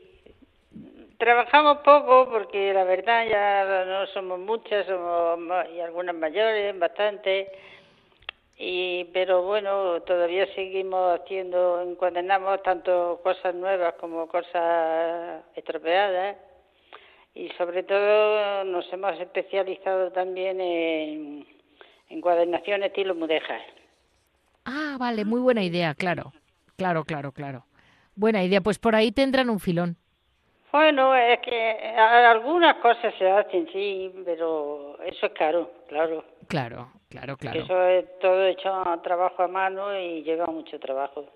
Trabajamos 1.18 1.78
poco 1.84 2.28
porque 2.30 2.72
la 2.72 2.84
verdad 2.84 3.26
ya 3.28 3.84
no 3.84 4.06
somos 4.08 4.40
muchas, 4.40 4.86
somos 4.86 5.66
y 5.76 5.80
algunas 5.80 6.14
mayores, 6.14 6.76
bastante. 6.78 7.48
Y, 8.64 9.06
pero 9.12 9.42
bueno, 9.42 10.00
todavía 10.02 10.46
seguimos 10.54 11.18
haciendo, 11.18 11.82
encuadernamos 11.82 12.62
tanto 12.62 13.18
cosas 13.24 13.56
nuevas 13.56 13.94
como 13.94 14.28
cosas 14.28 15.42
estropeadas 15.56 16.36
y 17.34 17.48
sobre 17.58 17.82
todo 17.82 18.62
nos 18.62 18.84
hemos 18.92 19.18
especializado 19.18 20.12
también 20.12 20.60
en 20.60 21.44
encuadernación 22.08 22.84
estilo 22.84 23.16
mudejas. 23.16 23.62
Ah, 24.64 24.96
vale, 24.96 25.24
muy 25.24 25.40
buena 25.40 25.64
idea, 25.64 25.92
claro, 25.94 26.32
claro, 26.76 27.02
claro, 27.02 27.32
claro. 27.32 27.64
Buena 28.14 28.44
idea, 28.44 28.60
pues 28.60 28.78
por 28.78 28.94
ahí 28.94 29.10
tendrán 29.10 29.50
un 29.50 29.58
filón. 29.58 29.96
Bueno, 30.70 31.16
es 31.16 31.40
que 31.40 31.96
algunas 31.98 32.76
cosas 32.76 33.12
se 33.18 33.28
hacen, 33.28 33.68
sí, 33.72 34.12
pero 34.24 35.02
eso 35.02 35.26
es 35.26 35.32
caro, 35.32 35.68
claro. 35.88 36.24
Claro, 36.46 36.92
claro, 37.12 37.36
claro. 37.36 37.60
Eso 37.60 37.86
es 37.86 38.18
todo 38.20 38.46
hecho 38.46 38.68
a 38.72 39.00
trabajo 39.02 39.42
a 39.42 39.48
mano 39.48 39.98
y 39.98 40.22
lleva 40.22 40.46
mucho 40.46 40.78
trabajo. 40.78 41.26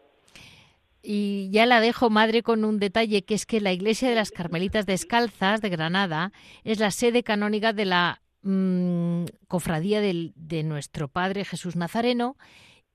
Y 1.02 1.50
ya 1.52 1.66
la 1.66 1.80
dejo, 1.80 2.10
madre, 2.10 2.42
con 2.42 2.64
un 2.64 2.80
detalle, 2.80 3.24
que 3.24 3.34
es 3.34 3.46
que 3.46 3.60
la 3.60 3.72
iglesia 3.72 4.08
de 4.08 4.16
las 4.16 4.32
Carmelitas 4.32 4.86
Descalzas 4.86 5.60
de 5.60 5.68
Granada 5.68 6.32
es 6.64 6.80
la 6.80 6.90
sede 6.90 7.22
canónica 7.22 7.72
de 7.72 7.84
la 7.84 8.20
mm, 8.42 9.26
cofradía 9.46 10.00
de 10.00 10.62
nuestro 10.64 11.08
Padre 11.08 11.44
Jesús 11.44 11.76
Nazareno 11.76 12.36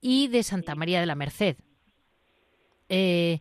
y 0.02 0.28
de 0.28 0.44
Santa 0.44 0.76
María 0.76 1.00
de 1.00 1.06
la 1.06 1.16
Merced. 1.16 1.56
Eh, 2.90 3.40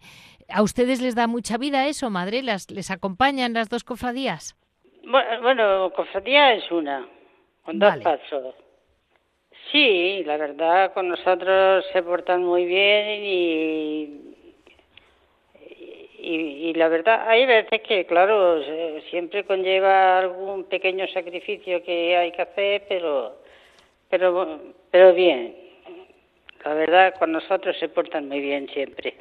¿A 0.48 0.62
ustedes 0.62 1.00
les 1.00 1.14
da 1.14 1.26
mucha 1.26 1.58
vida 1.58 1.86
eso, 1.86 2.10
madre? 2.10 2.42
¿Las, 2.42 2.70
¿Les 2.70 2.90
acompañan 2.90 3.52
las 3.52 3.68
dos 3.68 3.82
cofradías? 3.82 4.56
Bueno, 5.04 5.90
cofradía 5.94 6.52
es 6.54 6.70
una, 6.70 7.08
con 7.64 7.78
dos 7.78 7.96
pasos. 7.98 8.54
Sí, 9.72 10.22
la 10.24 10.36
verdad, 10.36 10.92
con 10.92 11.08
nosotros 11.08 11.84
se 11.92 12.02
portan 12.02 12.44
muy 12.44 12.64
bien 12.64 13.24
y 13.24 14.30
y, 16.22 16.74
la 16.74 16.88
verdad, 16.88 17.28
hay 17.28 17.46
veces 17.46 17.80
que, 17.82 18.04
claro, 18.04 18.62
siempre 19.08 19.44
conlleva 19.44 20.18
algún 20.18 20.64
pequeño 20.64 21.06
sacrificio 21.08 21.82
que 21.82 22.16
hay 22.16 22.30
que 22.32 22.42
hacer, 22.42 22.84
pero, 22.88 23.36
pero, 24.10 24.60
pero 24.90 25.14
bien. 25.14 25.56
La 26.64 26.74
verdad, 26.74 27.14
con 27.18 27.32
nosotros 27.32 27.76
se 27.78 27.88
portan 27.88 28.28
muy 28.28 28.40
bien 28.40 28.68
siempre. 28.68 29.14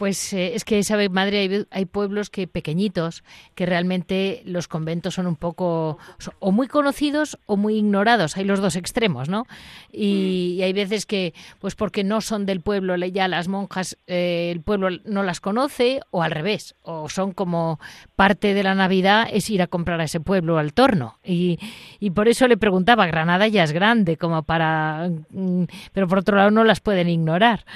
Pues 0.00 0.32
eh, 0.32 0.54
es 0.54 0.64
que, 0.64 0.82
sabe, 0.82 1.10
madre, 1.10 1.66
hay, 1.70 1.84
pueblos 1.84 2.30
que 2.30 2.46
pequeñitos, 2.46 3.22
que 3.54 3.66
realmente 3.66 4.40
los 4.46 4.66
conventos 4.66 5.12
son 5.12 5.26
un 5.26 5.36
poco 5.36 5.98
o 6.38 6.52
muy 6.52 6.68
conocidos 6.68 7.38
o 7.44 7.58
muy 7.58 7.76
ignorados. 7.76 8.38
Hay 8.38 8.44
los 8.44 8.60
dos 8.60 8.76
extremos, 8.76 9.28
¿no? 9.28 9.44
Y, 9.92 10.56
mm. 10.58 10.64
hay 10.64 10.72
veces 10.72 11.04
que, 11.04 11.34
pues 11.58 11.74
porque 11.74 12.02
no 12.02 12.22
son 12.22 12.46
del 12.46 12.62
pueblo, 12.62 12.96
ya 12.96 13.28
las 13.28 13.48
monjas, 13.48 13.98
eh, 14.06 14.48
el 14.50 14.62
pueblo 14.62 14.88
no 15.04 15.22
las 15.22 15.42
conoce, 15.42 16.00
o 16.10 16.22
al 16.22 16.30
revés, 16.30 16.76
o 16.80 17.10
son 17.10 17.32
como 17.32 17.78
parte 18.16 18.54
de 18.54 18.62
la 18.62 18.74
Navidad 18.74 19.28
es 19.30 19.50
ir 19.50 19.60
a 19.60 19.66
comprar 19.66 20.00
a 20.00 20.04
ese 20.04 20.18
pueblo 20.18 20.56
al 20.56 20.72
torno. 20.72 21.18
Y, 21.22 21.58
y 21.98 22.08
por 22.12 22.26
eso 22.28 22.48
le 22.48 22.56
preguntaba, 22.56 23.04
Granada 23.04 23.48
ya 23.48 23.64
es 23.64 23.72
grande, 23.72 24.16
como 24.16 24.44
para, 24.44 25.10
mm, 25.28 25.64
pero 25.92 26.08
por 26.08 26.20
otro 26.20 26.38
lado 26.38 26.50
no 26.50 26.64
las 26.64 26.80
pueden 26.80 27.10
ignorar. 27.10 27.66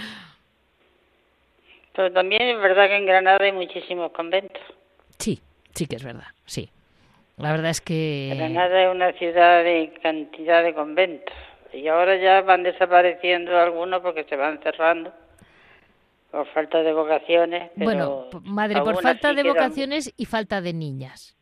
Pero 1.95 2.13
también 2.13 2.43
es 2.43 2.61
verdad 2.61 2.89
que 2.89 2.97
en 2.97 3.07
Granada 3.07 3.39
hay 3.41 3.53
muchísimos 3.53 4.11
conventos. 4.13 4.63
Sí, 5.19 5.41
sí 5.75 5.87
que 5.87 5.97
es 5.97 6.05
verdad, 6.05 6.29
sí. 6.45 6.71
La 7.37 7.53
verdad 7.53 7.71
es 7.71 7.81
que... 7.81 8.33
Granada 8.37 8.85
es 8.85 8.95
una 8.95 9.13
ciudad 9.13 9.63
de 9.65 9.93
cantidad 10.03 10.63
de 10.63 10.75
conventos. 10.75 11.35
Y 11.73 11.89
ahora 11.89 12.17
ya 12.17 12.43
van 12.43 12.63
desapareciendo 12.63 13.59
algunos 13.59 14.01
porque 14.01 14.25
se 14.25 14.37
van 14.37 14.61
cerrando 14.63 15.13
por 16.31 16.47
falta 16.49 16.83
de 16.83 16.93
vocaciones. 16.93 17.71
bueno, 17.77 18.27
madre, 18.43 18.81
por 18.83 19.01
falta 19.01 19.33
de 19.35 19.45
vocaciones 19.45 20.13
y 20.17 20.25
falta 20.25 20.61
de 20.61 20.73
niñas. 20.73 21.37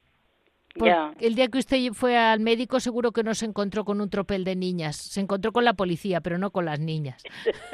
El 1.20 1.34
día 1.34 1.48
que 1.48 1.58
usted 1.58 1.92
fue 1.92 2.16
al 2.16 2.40
médico 2.40 2.80
seguro 2.80 3.12
que 3.12 3.22
no 3.22 3.34
se 3.34 3.44
encontró 3.44 3.84
con 3.84 4.00
un 4.00 4.08
tropel 4.10 4.44
de 4.44 4.56
niñas, 4.56 4.96
se 4.96 5.20
encontró 5.20 5.52
con 5.52 5.64
la 5.64 5.74
policía, 5.74 6.20
pero 6.20 6.38
no 6.38 6.50
con 6.50 6.64
las 6.64 6.80
niñas. 6.80 7.22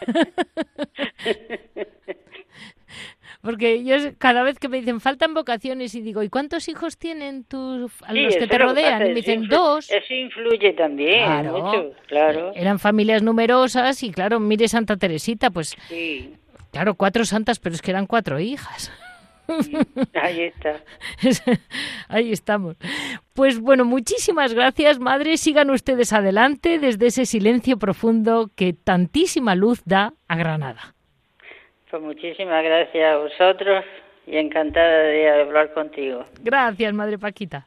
Porque 3.41 3.85
yo 3.85 3.97
cada 4.19 4.43
vez 4.43 4.59
que 4.59 4.69
me 4.69 4.79
dicen 4.79 5.01
faltan 5.01 5.33
vocaciones 5.33 5.95
y 5.95 6.01
digo, 6.01 6.23
¿y 6.23 6.29
cuántos 6.29 6.69
hijos 6.69 6.99
tienen 6.99 7.45
tus, 7.45 7.93
a 8.03 8.13
los 8.13 8.37
que 8.37 8.47
te 8.49 8.59
rodean? 8.59 9.03
Y 9.03 9.09
me 9.11 9.15
dicen 9.15 9.49
dos. 9.49 9.91
Eso 9.91 10.13
influye 10.13 10.73
también, 10.73 11.25
claro, 11.25 11.95
claro. 12.09 12.53
Eran 12.55 12.79
familias 12.79 13.23
numerosas 13.23 14.03
y 14.03 14.11
claro, 14.11 14.41
mire 14.41 14.67
Santa 14.67 14.97
Teresita, 14.97 15.51
pues 15.51 15.77
claro, 16.73 16.95
cuatro 16.97 17.25
santas, 17.25 17.61
pero 17.61 17.77
es 17.77 17.83
que 17.83 17.93
eran 17.93 18.07
cuatro 18.07 18.41
hijas. 18.41 18.91
Ahí 20.15 20.43
está. 20.43 20.83
Ahí 22.09 22.33
estamos. 22.33 22.77
Pues 23.33 23.59
bueno, 23.61 23.85
muchísimas 23.85 24.53
gracias, 24.53 24.99
madre. 24.99 25.37
Sigan 25.39 25.71
ustedes 25.71 26.13
adelante 26.13 26.79
desde 26.79 27.07
ese 27.07 27.25
silencio 27.25 27.79
profundo 27.79 28.51
que 28.55 28.73
tantísima 28.73 29.55
luz 29.55 29.83
da 29.85 30.13
a 30.27 30.37
Granada. 30.37 30.95
Pues 31.91 32.03
muchísimas 32.03 32.63
gracias 32.63 33.15
a 33.15 33.17
vosotros 33.17 33.85
y 34.27 34.37
encantada 34.37 35.05
de 35.05 35.41
hablar 35.41 35.73
contigo. 35.73 36.25
Gracias, 36.43 36.93
Madre 36.93 37.19
Paquita. 37.19 37.67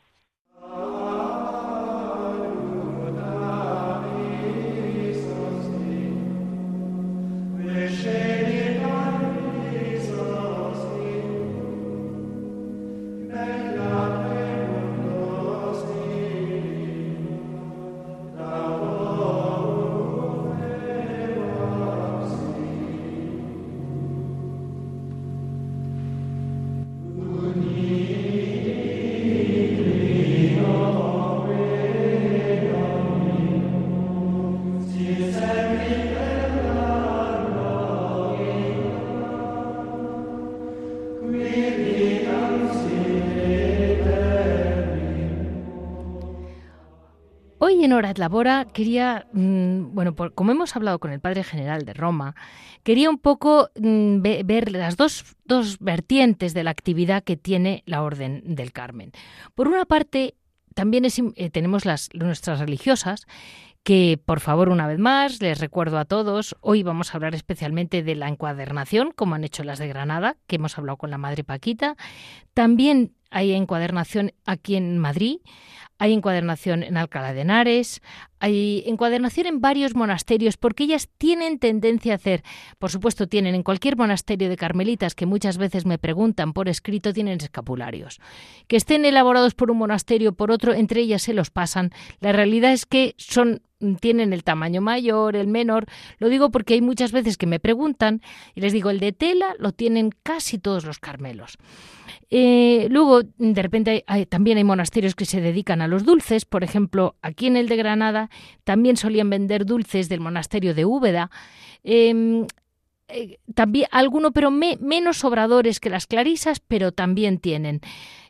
En 47.91 47.97
Hora 47.97 48.11
et 48.11 48.17
Labora 48.19 48.65
quería, 48.71 49.27
mm, 49.33 49.93
bueno, 49.93 50.15
como 50.15 50.51
hemos 50.51 50.75
hablado 50.77 50.99
con 50.99 51.11
el 51.11 51.19
Padre 51.19 51.43
General 51.43 51.83
de 51.83 51.93
Roma, 51.93 52.35
quería 52.83 53.09
un 53.09 53.17
poco 53.17 53.69
mm, 53.75 54.21
ver 54.21 54.71
las 54.71 54.95
dos, 54.95 55.35
dos 55.43 55.77
vertientes 55.79 56.53
de 56.53 56.63
la 56.63 56.71
actividad 56.71 57.21
que 57.21 57.35
tiene 57.35 57.83
la 57.85 58.01
Orden 58.01 58.55
del 58.55 58.71
Carmen. 58.71 59.11
Por 59.55 59.67
una 59.67 59.83
parte, 59.83 60.35
también 60.73 61.05
eh, 61.05 61.49
tenemos 61.49 61.83
las, 61.83 62.07
nuestras 62.13 62.59
religiosas 62.59 63.25
que 63.83 64.17
por 64.23 64.39
favor 64.39 64.69
una 64.69 64.87
vez 64.87 64.99
más 64.99 65.41
les 65.41 65.59
recuerdo 65.59 65.97
a 65.97 66.05
todos, 66.05 66.55
hoy 66.61 66.83
vamos 66.83 67.11
a 67.13 67.17
hablar 67.17 67.35
especialmente 67.35 68.03
de 68.03 68.15
la 68.15 68.29
encuadernación, 68.29 69.11
como 69.11 69.35
han 69.35 69.43
hecho 69.43 69.63
las 69.63 69.79
de 69.79 69.87
Granada, 69.87 70.37
que 70.47 70.57
hemos 70.57 70.77
hablado 70.77 70.97
con 70.97 71.09
la 71.09 71.17
Madre 71.17 71.43
Paquita. 71.43 71.97
También 72.53 73.15
hay 73.31 73.53
encuadernación 73.53 74.33
aquí 74.45 74.75
en 74.75 74.99
Madrid, 74.99 75.37
hay 75.97 76.13
encuadernación 76.13 76.81
en 76.81 76.97
Alcalá 76.97 77.31
de 77.31 77.41
Henares, 77.41 78.01
hay 78.39 78.83
encuadernación 78.87 79.45
en 79.45 79.61
varios 79.61 79.93
monasterios 79.95 80.57
porque 80.57 80.83
ellas 80.83 81.09
tienen 81.19 81.59
tendencia 81.59 82.13
a 82.13 82.15
hacer, 82.15 82.43
por 82.79 82.89
supuesto 82.89 83.27
tienen 83.27 83.53
en 83.53 83.61
cualquier 83.61 83.97
monasterio 83.97 84.49
de 84.49 84.57
carmelitas 84.57 85.13
que 85.13 85.27
muchas 85.27 85.57
veces 85.57 85.85
me 85.85 85.99
preguntan 85.99 86.53
por 86.53 86.69
escrito, 86.69 87.13
tienen 87.13 87.37
escapularios. 87.39 88.19
Que 88.67 88.77
estén 88.77 89.05
elaborados 89.05 89.53
por 89.53 89.69
un 89.69 89.77
monasterio 89.77 90.33
por 90.33 90.51
otro, 90.51 90.73
entre 90.73 91.01
ellas 91.01 91.21
se 91.21 91.33
los 91.33 91.51
pasan. 91.51 91.91
La 92.19 92.31
realidad 92.31 92.73
es 92.73 92.85
que 92.87 93.13
son 93.17 93.61
tienen 93.99 94.33
el 94.33 94.43
tamaño 94.43 94.81
mayor, 94.81 95.35
el 95.35 95.47
menor. 95.47 95.85
Lo 96.19 96.29
digo 96.29 96.51
porque 96.51 96.75
hay 96.75 96.81
muchas 96.81 97.11
veces 97.11 97.37
que 97.37 97.47
me 97.47 97.59
preguntan 97.59 98.21
y 98.53 98.61
les 98.61 98.73
digo, 98.73 98.89
el 98.89 98.99
de 98.99 99.11
tela 99.11 99.55
lo 99.57 99.71
tienen 99.71 100.11
casi 100.23 100.57
todos 100.57 100.85
los 100.85 100.99
carmelos. 100.99 101.57
Eh, 102.29 102.87
luego, 102.89 103.20
de 103.37 103.61
repente, 103.61 104.05
también 104.29 104.57
hay 104.57 104.63
monasterios 104.63 105.15
que 105.15 105.25
se 105.25 105.41
dedican 105.41 105.81
a 105.81 105.87
los 105.87 106.05
dulces. 106.05 106.45
Por 106.45 106.63
ejemplo, 106.63 107.15
aquí 107.21 107.47
en 107.47 107.57
el 107.57 107.67
de 107.67 107.77
Granada 107.77 108.29
también 108.63 108.97
solían 108.97 109.29
vender 109.29 109.65
dulces 109.65 110.09
del 110.09 110.19
monasterio 110.19 110.73
de 110.73 110.85
Úbeda. 110.85 111.31
Em, 111.83 112.45
eh, 113.13 113.39
también 113.53 113.87
alguno, 113.91 114.31
pero 114.31 114.51
menos 114.51 115.17
sobradores 115.17 115.79
que 115.79 115.89
las 115.89 116.07
clarisas, 116.07 116.59
pero 116.59 116.91
también 116.91 117.37
tienen. 117.39 117.81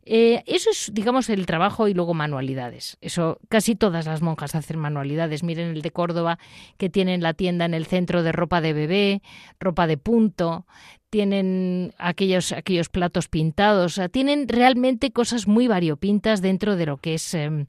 Eh, 0.04 0.44
eso 0.48 0.72
es, 0.72 0.92
digamos, 0.94 1.30
el 1.30 1.46
trabajo 1.46 1.88
y 1.88 1.94
luego 1.94 2.14
manualidades. 2.14 2.98
Eso 3.02 3.40
casi 3.50 3.76
todas 3.76 4.06
las 4.08 4.22
monjas 4.22 4.56
hacen 4.56 4.80
manualidades. 4.80 5.44
Miren 5.44 5.70
el 5.70 5.82
de 5.82 5.92
Córdoba, 5.92 6.40
que 6.78 6.90
tienen 6.90 7.22
la 7.22 7.34
tienda 7.34 7.66
en 7.66 7.74
el 7.74 7.86
centro 7.86 8.24
de 8.24 8.32
ropa 8.32 8.62
de 8.62 8.74
bebé, 8.74 9.22
ropa 9.60 9.86
de 9.86 9.98
punto, 9.98 10.66
tienen 11.12 11.94
aquellos, 11.98 12.52
aquellos 12.52 12.90
platos 12.90 13.28
pintados, 13.28 14.00
tienen 14.12 14.48
realmente 14.48 15.12
cosas 15.12 15.48
muy 15.48 15.68
variopintas 15.68 16.42
dentro 16.42 16.78
de 16.78 16.86
lo 16.86 16.98
que 16.98 17.16
es 17.16 17.34
em, 17.34 17.68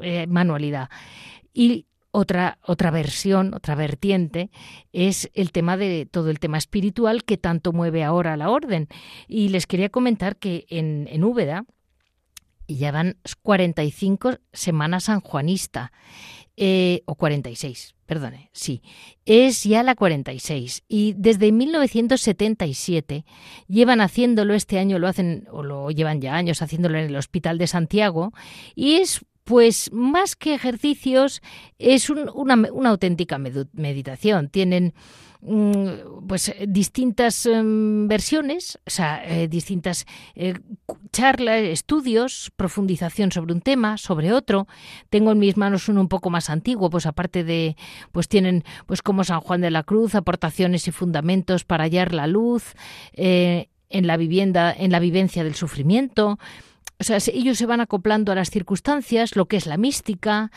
eh, 0.00 0.26
manualidad. 0.28 0.88
Y 1.54 1.86
otra, 2.12 2.58
otra 2.62 2.90
versión, 2.90 3.54
otra 3.54 3.74
vertiente, 3.74 4.50
es 4.92 5.30
el 5.34 5.50
tema 5.50 5.76
de 5.76 6.06
todo 6.06 6.30
el 6.30 6.38
tema 6.38 6.58
espiritual 6.58 7.24
que 7.24 7.38
tanto 7.38 7.72
mueve 7.72 8.04
ahora 8.04 8.36
la 8.36 8.50
orden. 8.50 8.88
Y 9.26 9.48
les 9.48 9.66
quería 9.66 9.88
comentar 9.88 10.36
que 10.36 10.66
en, 10.68 11.08
en 11.10 11.24
Úbeda 11.24 11.64
ya 12.68 12.92
van 12.92 13.16
45 13.42 14.38
semanas 14.52 15.04
sanjuanista, 15.04 15.92
eh, 16.56 17.02
o 17.06 17.14
46, 17.14 17.94
perdone, 18.04 18.50
sí, 18.52 18.82
es 19.24 19.64
ya 19.64 19.82
la 19.82 19.94
46. 19.94 20.84
Y 20.86 21.14
desde 21.16 21.50
1977 21.50 23.24
llevan 23.68 24.02
haciéndolo, 24.02 24.52
este 24.52 24.78
año 24.78 24.98
lo 24.98 25.08
hacen, 25.08 25.48
o 25.50 25.62
lo 25.62 25.90
llevan 25.90 26.20
ya 26.20 26.34
años 26.34 26.60
haciéndolo 26.60 26.98
en 26.98 27.06
el 27.06 27.16
Hospital 27.16 27.56
de 27.56 27.66
Santiago, 27.66 28.32
y 28.74 28.96
es 28.96 29.24
pues 29.44 29.90
más 29.92 30.36
que 30.36 30.54
ejercicios, 30.54 31.42
es 31.78 32.10
una, 32.10 32.54
una 32.72 32.90
auténtica 32.90 33.38
meditación. 33.38 34.48
Tienen 34.48 34.94
Mm, 35.44 36.28
pues 36.28 36.54
distintas 36.68 37.46
em, 37.46 38.06
versiones, 38.06 38.78
o 38.86 38.90
sea, 38.90 39.24
eh, 39.26 39.48
distintas 39.48 40.06
eh, 40.36 40.54
charlas, 41.10 41.64
estudios, 41.64 42.52
profundización 42.54 43.32
sobre 43.32 43.52
un 43.52 43.60
tema, 43.60 43.98
sobre 43.98 44.32
otro. 44.32 44.68
Tengo 45.10 45.32
en 45.32 45.40
mis 45.40 45.56
manos 45.56 45.88
uno 45.88 46.00
un 46.00 46.06
poco 46.06 46.30
más 46.30 46.48
antiguo, 46.48 46.90
pues 46.90 47.06
aparte 47.06 47.42
de, 47.42 47.76
pues 48.12 48.28
tienen, 48.28 48.62
pues 48.86 49.02
como 49.02 49.24
San 49.24 49.40
Juan 49.40 49.60
de 49.62 49.72
la 49.72 49.82
Cruz, 49.82 50.14
aportaciones 50.14 50.86
y 50.86 50.92
fundamentos 50.92 51.64
para 51.64 51.84
hallar 51.84 52.14
la 52.14 52.28
luz 52.28 52.74
eh, 53.12 53.68
en 53.90 54.06
la 54.06 54.16
vivienda, 54.16 54.72
en 54.72 54.92
la 54.92 55.00
vivencia 55.00 55.42
del 55.42 55.56
sufrimiento. 55.56 56.38
O 56.98 57.04
sea, 57.04 57.18
ellos 57.32 57.58
se 57.58 57.66
van 57.66 57.80
acoplando 57.80 58.32
a 58.32 58.34
las 58.34 58.50
circunstancias, 58.50 59.36
lo 59.36 59.46
que 59.46 59.56
es 59.56 59.66
la 59.66 59.76
mística. 59.76 60.50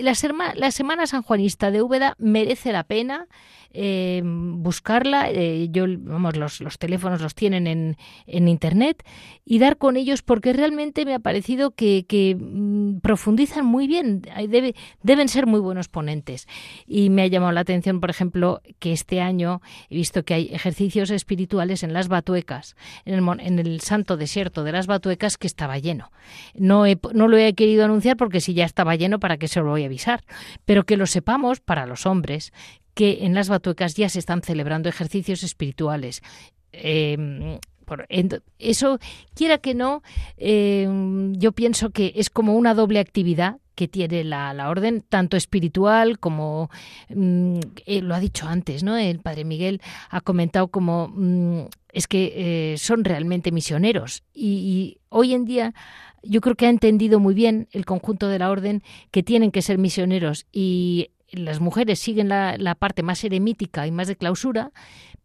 La, 0.00 0.14
la 0.54 0.70
Semana 0.70 1.06
Sanjuanista 1.06 1.70
de 1.70 1.82
Úbeda 1.82 2.14
merece 2.18 2.72
la 2.72 2.84
pena 2.84 3.26
eh, 3.74 4.22
buscarla. 4.24 5.30
Eh, 5.30 5.68
yo, 5.70 5.84
vamos, 5.86 6.36
los, 6.36 6.60
los, 6.60 6.78
teléfonos 6.78 7.20
los 7.20 7.34
tienen 7.34 7.66
en, 7.66 7.96
en, 8.26 8.48
Internet 8.48 9.04
y 9.44 9.58
dar 9.58 9.76
con 9.76 9.96
ellos 9.96 10.22
porque 10.22 10.52
realmente 10.52 11.04
me 11.04 11.14
ha 11.14 11.18
parecido 11.18 11.72
que, 11.72 12.36
mm, 12.38 13.00
profundizan 13.00 13.66
muy 13.66 13.86
bien. 13.86 14.22
Debe, 14.48 14.74
deben 15.02 15.28
ser 15.28 15.46
muy 15.46 15.60
buenos 15.60 15.88
ponentes. 15.88 16.48
Y 16.86 17.10
me 17.10 17.22
ha 17.22 17.26
llamado 17.26 17.52
la 17.52 17.60
atención, 17.60 18.00
por 18.00 18.10
ejemplo, 18.10 18.62
que 18.78 18.92
este 18.92 19.20
año 19.20 19.60
he 19.90 19.96
visto 19.96 20.24
que 20.24 20.34
hay 20.34 20.48
ejercicios 20.52 21.10
espirituales 21.10 21.82
en 21.82 21.92
las 21.92 22.08
Batuecas, 22.08 22.74
en 23.04 23.14
el, 23.14 23.40
en 23.40 23.58
el 23.58 23.80
santo 23.80 24.16
desierto 24.16 24.64
de 24.64 24.72
las 24.72 24.86
Batuecas, 24.86 25.36
que 25.36 25.46
estaba 25.46 25.78
lleno. 25.78 26.10
No, 26.54 26.84
no 27.12 27.28
lo 27.28 27.36
he 27.36 27.54
querido 27.54 27.84
anunciar 27.84 28.16
porque 28.16 28.40
si 28.40 28.54
ya 28.54 28.64
estaba 28.64 28.96
lleno, 28.96 29.20
¿para 29.20 29.36
qué 29.36 29.46
se 29.46 29.60
lo 29.60 29.66
voy 29.66 29.84
a 29.84 29.87
avisar? 29.88 30.24
Pero 30.64 30.84
que 30.84 30.96
lo 30.96 31.06
sepamos 31.06 31.60
para 31.60 31.86
los 31.86 32.06
hombres, 32.06 32.52
que 32.94 33.24
en 33.24 33.34
las 33.34 33.48
batuecas 33.48 33.94
ya 33.94 34.08
se 34.08 34.18
están 34.18 34.42
celebrando 34.42 34.88
ejercicios 34.88 35.42
espirituales. 35.42 36.22
Em, 36.72 37.58
eso, 38.58 38.98
quiera 39.34 39.58
que 39.58 39.74
no, 39.74 40.02
em, 40.36 41.34
yo 41.34 41.52
pienso 41.52 41.90
que 41.90 42.12
es 42.16 42.30
como 42.30 42.54
una 42.54 42.74
doble 42.74 43.00
actividad 43.00 43.58
que 43.74 43.86
tiene 43.86 44.24
la, 44.24 44.68
orden, 44.68 45.04
tanto 45.08 45.36
espiritual 45.36 46.18
como 46.18 46.68
mm, 47.10 47.60
eh, 47.86 48.02
lo 48.02 48.16
ha 48.16 48.20
dicho 48.20 48.48
antes, 48.48 48.82
¿no? 48.82 48.96
El 48.96 49.20
padre 49.20 49.44
Miguel 49.44 49.80
ha 50.10 50.20
comentado 50.20 50.66
como 50.66 51.08
mm, 51.14 51.66
es 51.92 52.08
que 52.08 52.32
eh, 52.34 52.78
son 52.78 53.04
realmente 53.04 53.52
misioneros 53.52 54.24
y, 54.34 54.98
hoy 55.10 55.32
en 55.32 55.44
día 55.44 55.74
yo 56.22 56.40
creo 56.40 56.54
que 56.54 56.66
ha 56.66 56.70
entendido 56.70 57.20
muy 57.20 57.34
bien 57.34 57.68
el 57.72 57.84
conjunto 57.84 58.28
de 58.28 58.38
la 58.38 58.50
orden 58.50 58.82
que 59.10 59.22
tienen 59.22 59.50
que 59.50 59.62
ser 59.62 59.78
misioneros 59.78 60.46
y 60.52 61.10
las 61.30 61.60
mujeres 61.60 61.98
siguen 61.98 62.28
la, 62.28 62.56
la, 62.56 62.74
parte 62.74 63.02
más 63.02 63.22
eremítica 63.22 63.86
y 63.86 63.90
más 63.90 64.08
de 64.08 64.16
clausura, 64.16 64.72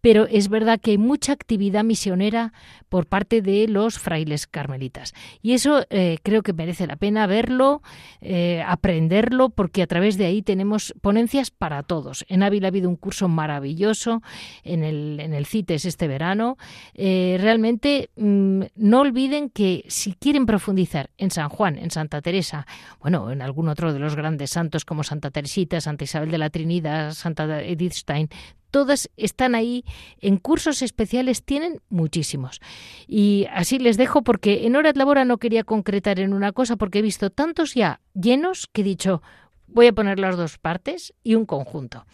pero 0.03 0.27
es 0.27 0.49
verdad 0.49 0.81
que 0.81 0.91
hay 0.91 0.97
mucha 0.97 1.31
actividad 1.31 1.85
misionera 1.85 2.51
por 2.89 3.05
parte 3.07 3.41
de 3.41 3.69
los 3.69 3.99
frailes 3.99 4.47
carmelitas. 4.47 5.13
Y 5.41 5.53
eso 5.53 5.85
eh, 5.89 6.17
creo 6.23 6.43
que 6.43 6.51
merece 6.51 6.87
la 6.87 6.97
pena 6.97 7.25
verlo, 7.25 7.81
eh, 8.19 8.61
aprenderlo, 8.67 9.47
porque 9.49 9.81
a 9.81 9.87
través 9.87 10.17
de 10.17 10.25
ahí 10.25 10.41
tenemos 10.41 10.93
ponencias 10.99 11.51
para 11.51 11.83
todos. 11.83 12.25
En 12.27 12.43
Ávila 12.43 12.67
ha 12.67 12.71
habido 12.71 12.89
un 12.89 12.97
curso 12.97 13.29
maravilloso 13.29 14.21
en 14.65 14.83
el, 14.83 15.21
en 15.21 15.33
el 15.33 15.45
CITES 15.45 15.85
este 15.85 16.09
verano. 16.09 16.57
Eh, 16.95 17.37
realmente 17.39 18.09
mm, 18.17 18.63
no 18.75 18.99
olviden 18.99 19.49
que 19.49 19.85
si 19.87 20.15
quieren 20.15 20.45
profundizar 20.45 21.11
en 21.17 21.31
San 21.31 21.47
Juan, 21.47 21.77
en 21.77 21.91
Santa 21.91 22.21
Teresa, 22.21 22.67
bueno, 22.99 23.31
en 23.31 23.41
algún 23.41 23.69
otro 23.69 23.93
de 23.93 23.99
los 23.99 24.17
grandes 24.17 24.49
santos 24.49 24.83
como 24.83 25.03
Santa 25.03 25.31
Teresita, 25.31 25.79
Santa 25.79 26.03
Isabel 26.03 26.29
de 26.29 26.39
la 26.39 26.49
Trinidad, 26.49 27.13
Santa 27.13 27.63
Edith 27.63 27.93
Stein, 27.93 28.27
todas 28.73 29.11
están 29.17 29.53
ahí 29.53 29.85
en 30.19 30.37
cursos 30.37 30.81
especiales, 30.81 31.43
tienen 31.43 31.79
muchísimos. 31.89 32.59
Y 33.07 33.45
así 33.53 33.77
les 33.77 33.97
dejo 33.97 34.23
porque 34.23 34.65
en 34.65 34.75
Hora 34.75 34.91
de 34.91 34.97
Labora 34.97 35.25
no 35.25 35.37
quería 35.37 35.63
concretar 35.63 36.19
en 36.19 36.33
una 36.33 36.51
cosa 36.53 36.75
porque 36.75 36.99
he 36.99 37.01
visto 37.03 37.29
tantos 37.29 37.75
ya 37.75 38.01
llenos 38.15 38.67
que 38.73 38.81
he 38.81 38.83
dicho, 38.83 39.21
voy 39.67 39.85
a 39.87 39.93
poner 39.93 40.19
las 40.19 40.37
dos 40.37 40.57
partes 40.57 41.13
y 41.23 41.35
un 41.35 41.45
conjunto. 41.45 42.07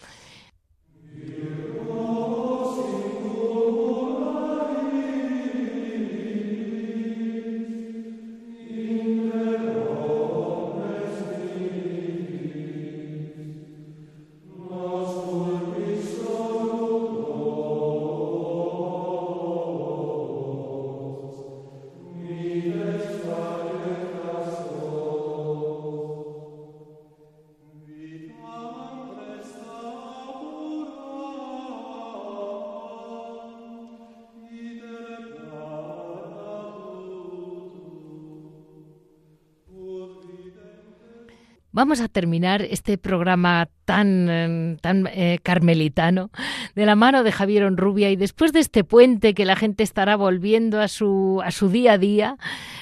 Vamos 41.80 42.02
a 42.02 42.10
terminar 42.10 42.62
este 42.62 42.98
programa 42.98 43.70
tan, 43.86 44.28
em, 44.30 44.76
tan 44.80 45.08
eh, 45.08 45.40
carmelitano 45.42 46.30
de 46.76 46.86
la 46.86 46.98
mano 46.98 47.24
de 47.24 47.32
Javier 47.32 47.64
Onrubia 47.64 48.10
y 48.10 48.18
después 48.18 48.52
de 48.52 48.60
este 48.60 48.84
puente 48.84 49.34
que 49.34 49.46
la 49.46 49.56
gente 49.56 49.82
estará 49.84 50.18
volviendo 50.18 50.82
a 50.82 50.90
su, 50.90 51.42
a 51.42 51.52
su 51.52 51.70
día 51.70 51.94
a 51.94 51.98
día, 51.98 52.36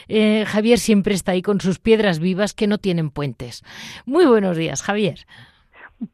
eh, 0.08 0.46
Javier 0.48 0.80
siempre 0.80 1.14
está 1.14 1.34
ahí 1.34 1.44
con 1.44 1.62
sus 1.62 1.78
piedras 1.78 2.20
vivas 2.20 2.56
que 2.56 2.66
no 2.66 2.80
tienen 2.80 3.12
puentes. 3.12 3.64
Muy 4.08 4.26
buenos 4.26 4.58
días, 4.58 4.82
Javier. 4.82 5.20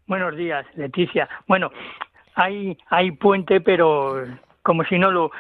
Buenos 0.06 0.36
días, 0.36 0.66
Leticia. 0.76 1.30
Bueno, 1.48 1.72
hay, 2.36 2.78
hay 2.90 3.12
puente, 3.12 3.62
pero 3.62 4.26
como 4.64 4.84
si 4.86 4.98
no 4.98 5.12
lo 5.12 5.32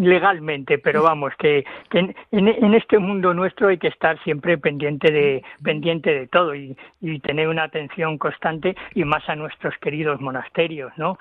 legalmente 0.00 0.78
pero 0.78 1.02
vamos 1.02 1.32
que, 1.38 1.64
que 1.90 2.14
en, 2.30 2.74
este 2.74 2.98
mundo 2.98 3.34
nuestro 3.34 3.68
hay 3.68 3.78
que 3.78 3.88
estar 3.88 4.18
siempre 4.22 4.56
pendiente 4.56 5.10
de 5.10 5.42
pendiente 5.62 6.14
de 6.14 6.26
todo 6.28 6.54
y, 6.54 6.76
y 7.00 7.18
tener 7.20 7.48
una 7.48 7.64
atención 7.64 8.16
constante 8.16 8.76
y 8.94 9.04
más 9.04 9.28
a 9.28 9.36
nuestros 9.36 9.76
queridos 9.78 10.20
monasterios 10.20 10.92
no 10.96 11.18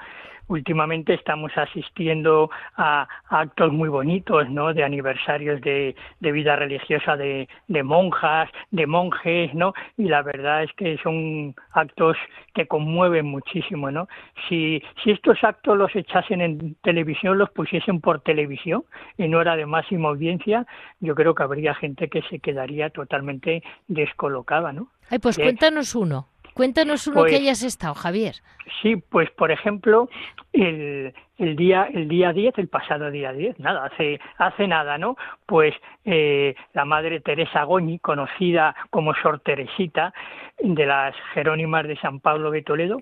últimamente 0.50 1.14
estamos 1.14 1.52
asistiendo 1.56 2.50
a, 2.76 3.08
actos 3.30 3.72
muy 3.72 3.88
bonitos, 3.88 4.50
¿no? 4.50 4.74
De 4.74 4.84
aniversarios 4.84 5.62
de, 5.62 5.96
vida 6.20 6.56
religiosa 6.56 7.16
de, 7.16 7.48
monjas, 7.84 8.50
de 8.72 8.86
monjes, 8.86 9.54
¿no? 9.54 9.74
Y 9.98 10.10
la 10.10 10.22
verdad 10.22 10.64
es 10.64 10.74
que 10.74 10.98
son 10.98 11.56
actos 11.72 12.18
que 12.54 12.68
conmueven 12.68 13.26
muchísimo, 13.26 13.92
¿no? 13.92 14.10
Si, 14.48 14.82
si 15.04 15.12
estos 15.12 15.42
actos 15.44 15.78
los 15.78 15.96
echasen 15.96 16.42
en 16.42 16.76
televisión, 16.82 17.38
los 17.38 17.50
pusiesen 17.52 18.02
por 18.02 18.22
televisión 18.22 18.84
en 19.18 19.36
hora 19.36 19.56
de 19.56 19.66
máxima 19.66 20.10
audiencia, 20.10 20.66
yo 21.00 21.16
creo 21.16 21.36
que 21.36 21.44
habría 21.44 21.74
gente 21.76 22.10
que 22.10 22.22
se 22.24 22.40
quedaría 22.40 22.90
totalmente 22.90 23.64
descolocada, 23.88 24.74
¿no? 24.74 24.88
Ay, 25.10 25.20
pues 25.20 25.38
cuéntanos 25.38 25.96
uno. 25.96 26.28
Cuéntanos 26.60 27.08
uno 27.08 27.24
que 27.24 27.30
pues 27.30 27.40
hayas 27.40 27.64
estado, 27.64 27.94
Javier. 27.94 28.36
Sí, 28.82 28.98
pues 28.98 29.32
por 29.32 29.50
ejemplo, 29.50 30.10
el, 30.52 31.14
el 31.38 31.56
día 31.56 31.88
el 31.94 32.10
día 32.10 32.34
10, 32.34 32.58
el 32.58 32.68
pasado 32.68 33.10
día 33.12 33.32
10, 33.32 33.62
nada, 33.62 33.86
hace 33.86 34.20
hace 34.38 34.68
nada, 34.68 34.98
¿no? 34.98 35.16
Pues 35.46 35.74
eh, 36.04 36.56
la 36.74 36.84
madre 36.84 37.22
Teresa 37.22 37.64
Goñi, 37.64 38.00
conocida 38.00 38.76
como 38.90 39.14
Sor 39.16 39.40
Teresita 39.40 40.14
de 40.62 40.86
las 40.86 41.16
Jerónimas 41.34 41.88
de 41.88 41.96
San 41.96 42.20
Pablo 42.20 42.52
de 42.52 42.62
Toledo, 42.62 42.98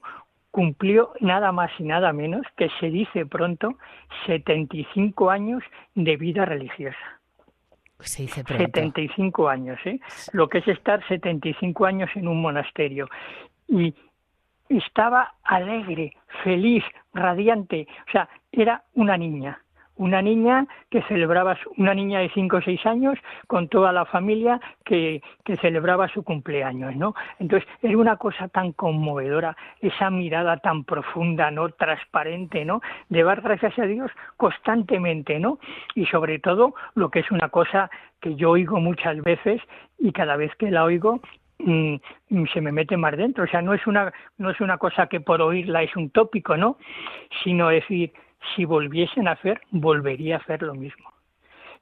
cumplió 0.51 1.13
nada 1.19 1.51
más 1.51 1.71
y 1.79 1.83
nada 1.83 2.13
menos 2.13 2.45
que 2.57 2.69
se 2.79 2.91
dice 2.91 3.25
pronto 3.25 3.73
75 4.27 5.31
años 5.31 5.63
de 5.95 6.15
vida 6.15 6.45
religiosa. 6.45 7.17
Se 7.99 8.23
dice 8.23 8.43
75 8.43 9.49
años, 9.49 9.79
¿eh? 9.85 9.99
Lo 10.31 10.47
que 10.47 10.59
es 10.59 10.67
estar 10.67 11.05
75 11.07 11.85
años 11.85 12.09
en 12.13 12.27
un 12.27 12.41
monasterio. 12.41 13.09
Y 13.67 13.93
estaba 14.69 15.35
alegre, 15.43 16.15
feliz, 16.43 16.83
radiante. 17.13 17.87
O 18.07 18.11
sea, 18.11 18.29
era 18.51 18.83
una 18.93 19.17
niña 19.17 19.61
una 19.97 20.21
niña 20.21 20.67
que 20.89 21.01
celebraba, 21.03 21.57
una 21.77 21.93
niña 21.93 22.19
de 22.19 22.29
cinco 22.29 22.57
o 22.57 22.61
seis 22.61 22.85
años 22.85 23.17
con 23.47 23.67
toda 23.67 23.91
la 23.91 24.05
familia 24.05 24.59
que, 24.85 25.21
que, 25.43 25.57
celebraba 25.57 26.07
su 26.07 26.23
cumpleaños, 26.23 26.95
¿no? 26.95 27.15
Entonces, 27.39 27.67
era 27.81 27.97
una 27.97 28.17
cosa 28.17 28.47
tan 28.47 28.71
conmovedora, 28.73 29.57
esa 29.81 30.09
mirada 30.09 30.57
tan 30.57 30.83
profunda, 30.83 31.51
¿no? 31.51 31.69
Transparente, 31.69 32.63
¿no? 32.63 32.81
De 33.09 33.23
dar 33.23 33.41
gracias 33.41 33.77
a 33.79 33.83
Dios 33.83 34.11
constantemente, 34.37 35.39
¿no? 35.39 35.59
Y 35.95 36.05
sobre 36.05 36.39
todo, 36.39 36.75
lo 36.95 37.09
que 37.09 37.19
es 37.19 37.31
una 37.31 37.49
cosa 37.49 37.89
que 38.21 38.35
yo 38.35 38.51
oigo 38.51 38.79
muchas 38.79 39.21
veces 39.23 39.61
y 39.99 40.11
cada 40.11 40.35
vez 40.37 40.55
que 40.55 40.71
la 40.71 40.83
oigo 40.83 41.21
mm, 41.59 41.95
se 42.53 42.61
me 42.61 42.71
mete 42.71 42.97
más 42.97 43.15
dentro, 43.17 43.43
o 43.43 43.47
sea, 43.47 43.61
no 43.61 43.73
es 43.73 43.85
una 43.87 44.13
no 44.37 44.49
es 44.49 44.59
una 44.61 44.77
cosa 44.77 45.07
que 45.07 45.19
por 45.19 45.41
oírla 45.41 45.83
es 45.83 45.95
un 45.95 46.09
tópico, 46.09 46.57
¿no? 46.57 46.77
Sino 47.43 47.69
decir, 47.69 48.13
si 48.55 48.65
volviesen 48.65 49.27
a 49.27 49.31
hacer, 49.31 49.61
volvería 49.71 50.35
a 50.35 50.39
hacer 50.39 50.61
lo 50.61 50.75
mismo. 50.75 51.11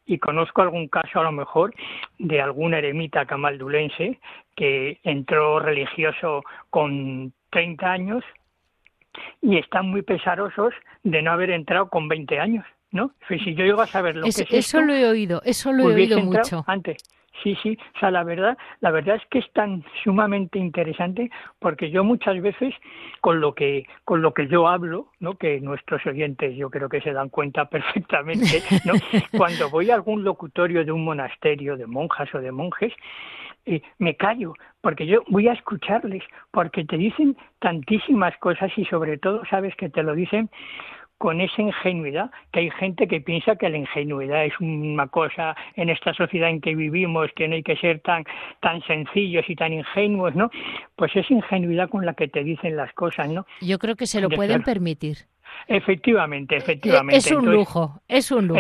Y 0.05 0.19
conozco 0.19 0.61
algún 0.61 0.87
caso 0.87 1.19
a 1.19 1.23
lo 1.23 1.31
mejor 1.31 1.73
de 2.19 2.39
algún 2.39 2.75
eremita 2.75 3.25
camaldulense 3.25 4.19
que 4.55 4.99
entró 5.03 5.59
religioso 5.59 6.43
con 6.69 7.33
30 7.49 7.91
años 7.91 8.23
y 9.41 9.57
están 9.57 9.89
muy 9.89 10.03
pesarosos 10.03 10.73
de 11.03 11.21
no 11.21 11.31
haber 11.31 11.49
entrado 11.49 11.89
con 11.89 12.07
20 12.07 12.39
años, 12.39 12.65
¿no? 12.91 13.11
Si 13.27 13.55
yo 13.55 13.65
llego 13.65 13.81
a 13.81 13.87
saber 13.87 14.15
lo 14.15 14.23
que 14.23 14.29
es 14.29 14.45
Eso 14.51 14.81
lo 14.81 14.93
he 14.93 15.07
oído, 15.07 15.41
eso 15.43 15.71
lo 15.71 15.89
he 15.89 15.93
oído 15.93 16.19
mucho. 16.19 16.63
Antes. 16.67 16.97
Sí, 17.43 17.57
sí, 17.61 17.77
o 17.95 17.99
sea, 17.99 18.11
la 18.11 18.23
verdad, 18.23 18.57
la 18.79 18.91
verdad 18.91 19.17
es 19.17 19.25
que 19.29 19.39
es 19.39 19.51
tan 19.53 19.83
sumamente 20.03 20.57
interesante 20.57 21.29
porque 21.59 21.91
yo 21.91 22.03
muchas 22.03 22.41
veces 22.41 22.73
con 23.21 23.41
lo 23.41 23.53
que 23.53 23.85
con 24.03 24.21
lo 24.21 24.33
que 24.33 24.47
yo 24.47 24.67
hablo, 24.67 25.07
¿no? 25.19 25.35
Que 25.35 25.59
nuestros 25.59 26.05
oyentes 26.05 26.55
yo 26.55 26.69
creo 26.69 26.89
que 26.89 27.01
se 27.01 27.11
dan 27.11 27.29
cuenta 27.29 27.65
perfectamente, 27.69 28.63
¿no? 28.85 28.93
Cuando 29.37 29.69
voy 29.69 29.91
a 29.91 29.95
algún 29.95 30.23
locutorio 30.23 30.85
de 30.85 30.91
un 30.91 31.03
monasterio 31.03 31.77
de 31.77 31.87
monjas 31.87 32.33
o 32.33 32.39
de 32.39 32.51
monjes, 32.51 32.93
eh, 33.65 33.81
me 33.97 34.15
callo, 34.15 34.53
porque 34.81 35.07
yo 35.07 35.23
voy 35.27 35.47
a 35.47 35.53
escucharles, 35.53 36.23
porque 36.51 36.85
te 36.85 36.97
dicen 36.97 37.35
tantísimas 37.59 38.37
cosas 38.37 38.71
y 38.77 38.85
sobre 38.85 39.17
todo 39.17 39.41
sabes 39.49 39.75
que 39.75 39.89
te 39.89 40.03
lo 40.03 40.13
dicen 40.13 40.49
con 41.17 41.41
esa 41.41 41.61
ingenuidad, 41.61 42.29
que 42.51 42.61
hay 42.61 42.71
gente 42.71 43.07
que 43.07 43.21
piensa 43.21 43.55
que 43.55 43.69
la 43.69 43.77
ingenuidad 43.77 44.45
es 44.45 44.53
una 44.59 45.07
cosa 45.07 45.55
en 45.75 45.89
esta 45.89 46.13
sociedad 46.13 46.49
en 46.49 46.61
que 46.61 46.75
vivimos, 46.75 47.29
que 47.35 47.47
no 47.47 47.55
hay 47.55 47.63
que 47.63 47.77
ser 47.77 48.01
tan, 48.01 48.23
tan 48.61 48.81
sencillos 48.83 49.45
y 49.47 49.55
tan 49.55 49.73
ingenuos, 49.73 50.35
¿no? 50.35 50.49
Pues 50.95 51.15
es 51.15 51.29
ingenuidad 51.31 51.89
con 51.89 52.05
la 52.05 52.13
que 52.13 52.27
te 52.27 52.43
dicen 52.43 52.75
las 52.75 52.93
cosas, 52.93 53.29
¿no? 53.29 53.45
Yo 53.61 53.79
creo 53.79 53.95
que 53.95 54.07
se 54.07 54.21
lo 54.21 54.29
pueden 54.29 54.63
permitir. 54.63 55.27
Efectivamente, 55.67 56.55
efectivamente. 56.57 57.17
Es 57.17 57.31
un 57.31 57.51
lujo, 57.51 58.01
es 58.07 58.31
un 58.31 58.47
lujo. 58.47 58.59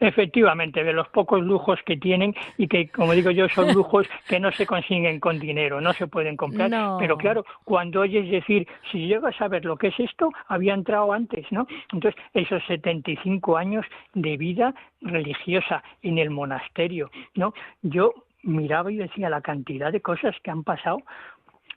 efectivamente, 0.00 0.84
de 0.84 0.92
los 0.92 1.08
pocos 1.08 1.42
lujos 1.42 1.78
que 1.84 1.96
tienen 1.96 2.34
y 2.56 2.68
que, 2.68 2.88
como 2.88 3.12
digo 3.12 3.30
yo, 3.30 3.48
son 3.48 3.72
lujos 3.74 4.06
que 4.28 4.38
no 4.38 4.52
se 4.52 4.66
consiguen 4.66 5.20
con 5.20 5.38
dinero, 5.38 5.80
no 5.80 5.92
se 5.92 6.06
pueden 6.06 6.36
comprar. 6.36 6.70
Pero 6.98 7.16
claro, 7.16 7.44
cuando 7.64 8.00
oyes 8.00 8.30
decir, 8.30 8.66
si 8.90 9.06
llegas 9.06 9.40
a 9.40 9.48
ver 9.48 9.64
lo 9.64 9.76
que 9.76 9.88
es 9.88 10.00
esto, 10.00 10.30
había 10.48 10.74
entrado 10.74 11.12
antes, 11.12 11.46
¿no? 11.50 11.66
Entonces, 11.92 12.20
esos 12.34 12.62
75 12.66 13.56
años 13.56 13.84
de 14.14 14.36
vida 14.36 14.74
religiosa 15.00 15.82
en 16.02 16.18
el 16.18 16.30
monasterio, 16.30 17.10
¿no? 17.34 17.54
Yo 17.82 18.14
miraba 18.42 18.92
y 18.92 18.96
decía 18.96 19.28
la 19.28 19.40
cantidad 19.40 19.92
de 19.92 20.00
cosas 20.00 20.34
que 20.42 20.50
han 20.50 20.62
pasado 20.62 20.98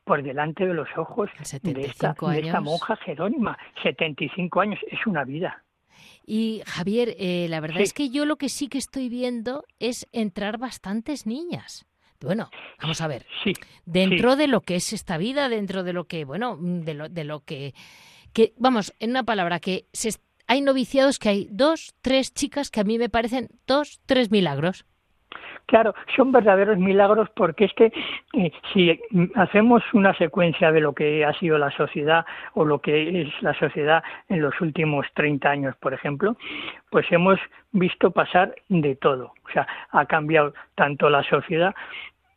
por 0.10 0.24
delante 0.24 0.66
de 0.66 0.74
los 0.74 0.88
ojos 0.98 1.30
de 1.62 1.82
esta, 1.82 2.16
monja 2.62 2.96
jerónima. 2.96 3.56
75 3.84 4.60
años 4.60 4.80
es 4.90 5.06
una 5.06 5.24
vida. 5.24 5.64
Y 6.26 6.64
Javier, 6.66 7.16
eh, 7.20 7.46
la 7.48 7.60
verdad 7.60 7.82
es 7.82 7.94
que 7.94 8.10
yo 8.10 8.26
lo 8.26 8.38
que 8.38 8.50
sí 8.50 8.70
que 8.70 8.80
estoy 8.80 9.08
viendo 9.08 9.66
es 9.78 10.08
entrar 10.12 10.58
bastantes 10.58 11.28
niñas. 11.28 11.86
Bueno, 12.22 12.50
vamos 12.82 13.00
a 13.02 13.08
ver. 13.08 13.28
Sí, 13.44 13.54
dentro 13.86 14.36
de 14.36 14.48
lo 14.48 14.62
que 14.62 14.78
es 14.78 14.94
esta 14.94 15.20
vida, 15.20 15.48
dentro 15.48 15.84
de 15.84 15.94
lo 15.94 16.06
que, 16.06 16.26
bueno, 16.26 16.58
de 16.60 16.96
lo, 16.96 17.08
de 17.08 17.24
lo 17.24 17.42
que, 17.42 17.76
que, 18.34 18.54
vamos, 18.58 18.96
en 18.98 19.12
una 19.12 19.26
palabra, 19.26 19.60
que 19.60 19.86
se, 19.94 20.10
hay 20.48 20.62
noviciados 20.62 21.20
que 21.20 21.30
hay 21.30 21.48
dos, 21.52 21.94
tres 22.02 22.34
chicas 22.34 22.72
que 22.72 22.80
a 22.80 22.84
mí 22.84 22.98
me 22.98 23.10
parecen 23.10 23.50
dos, 23.68 24.02
tres 24.08 24.32
milagros. 24.32 24.86
Claro, 25.70 25.94
son 26.16 26.32
verdaderos 26.32 26.80
milagros 26.80 27.30
porque 27.36 27.66
es 27.66 27.74
que 27.76 27.94
eh, 28.34 28.52
si 28.74 29.00
hacemos 29.36 29.84
una 29.94 30.16
secuencia 30.16 30.72
de 30.72 30.82
lo 30.82 30.94
que 30.94 31.24
ha 31.24 31.32
sido 31.34 31.60
la 31.60 31.70
sociedad 31.70 32.26
o 32.56 32.66
lo 32.66 32.80
que 32.80 33.22
es 33.22 33.42
la 33.44 33.54
sociedad 33.54 34.04
en 34.30 34.42
los 34.42 34.60
últimos 34.62 35.06
30 35.14 35.48
años, 35.48 35.76
por 35.76 35.94
ejemplo, 35.94 36.36
pues 36.90 37.06
hemos 37.12 37.40
visto 37.72 38.10
pasar 38.10 38.56
de 38.68 38.96
todo. 38.96 39.34
O 39.48 39.52
sea, 39.54 39.68
ha 39.92 40.06
cambiado 40.08 40.56
tanto 40.74 41.08
la 41.08 41.22
sociedad 41.22 41.76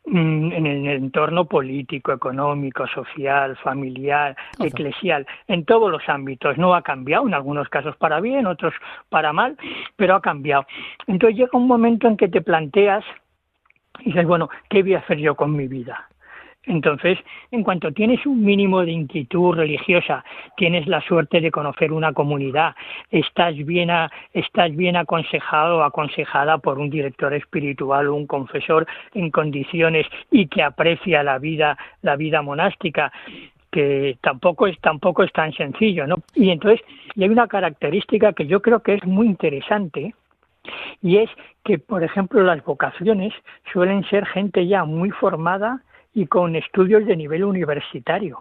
mm, 0.05 0.51
en 0.51 0.67
el 0.67 0.87
entorno 0.89 1.45
político, 1.45 2.13
económico, 2.13 2.85
social, 2.85 3.57
familiar, 3.63 4.37
eclesial, 4.59 5.25
en 5.47 5.65
todos 5.65 5.89
los 5.91 6.07
ámbitos. 6.07 6.59
No 6.59 6.75
ha 6.75 6.83
cambiado, 6.83 7.27
en 7.27 7.33
algunos 7.33 7.67
casos 7.69 7.97
para 7.97 8.19
bien, 8.19 8.45
otros 8.45 8.75
para 9.09 9.33
mal, 9.33 9.57
pero 9.95 10.13
ha 10.13 10.21
cambiado. 10.21 10.67
Entonces 11.07 11.35
llega 11.35 11.57
un 11.57 11.65
momento 11.65 12.07
en 12.07 12.15
que 12.15 12.27
te 12.27 12.41
planteas 12.41 13.03
y 13.99 14.05
dices, 14.05 14.25
bueno, 14.25 14.49
¿qué 14.69 14.81
voy 14.81 14.95
a 14.95 14.99
hacer 14.99 15.17
yo 15.17 15.35
con 15.35 15.55
mi 15.55 15.67
vida? 15.67 16.07
Entonces, 16.65 17.19
en 17.51 17.63
cuanto 17.63 17.91
tienes 17.91 18.25
un 18.25 18.43
mínimo 18.43 18.85
de 18.85 18.91
inquietud 18.91 19.53
religiosa, 19.53 20.23
tienes 20.55 20.87
la 20.87 21.01
suerte 21.01 21.41
de 21.41 21.51
conocer 21.51 21.91
una 21.91 22.13
comunidad, 22.13 22.73
estás 23.11 23.55
bien, 23.65 23.89
estás 24.33 24.73
bien 24.73 24.95
aconsejado 24.95 25.79
o 25.79 25.83
aconsejada 25.83 26.59
por 26.59 26.79
un 26.79 26.89
director 26.89 27.33
espiritual 27.33 28.07
o 28.07 28.15
un 28.15 28.27
confesor 28.27 28.87
en 29.13 29.29
condiciones 29.29 30.07
y 30.31 30.47
que 30.47 30.63
aprecia 30.63 31.21
la 31.21 31.37
vida, 31.37 31.77
la 32.01 32.15
vida 32.15 32.41
monástica, 32.41 33.11
que 33.69 34.17
tampoco 34.21 34.67
es 34.67 34.79
tampoco 34.79 35.23
es 35.23 35.33
tan 35.33 35.51
sencillo, 35.51 36.07
¿no? 36.07 36.15
Y 36.35 36.51
entonces, 36.51 36.79
hay 37.17 37.27
una 37.27 37.47
característica 37.47 38.31
que 38.31 38.45
yo 38.45 38.61
creo 38.61 38.81
que 38.81 38.93
es 38.93 39.03
muy 39.05 39.27
interesante, 39.27 40.13
y 41.01 41.17
es 41.17 41.29
que, 41.63 41.79
por 41.79 42.03
ejemplo, 42.03 42.43
las 42.43 42.63
vocaciones 42.63 43.33
suelen 43.71 44.03
ser 44.09 44.25
gente 44.25 44.67
ya 44.67 44.85
muy 44.85 45.11
formada 45.11 45.81
y 46.13 46.27
con 46.27 46.55
estudios 46.55 47.05
de 47.05 47.15
nivel 47.15 47.43
universitario 47.43 48.39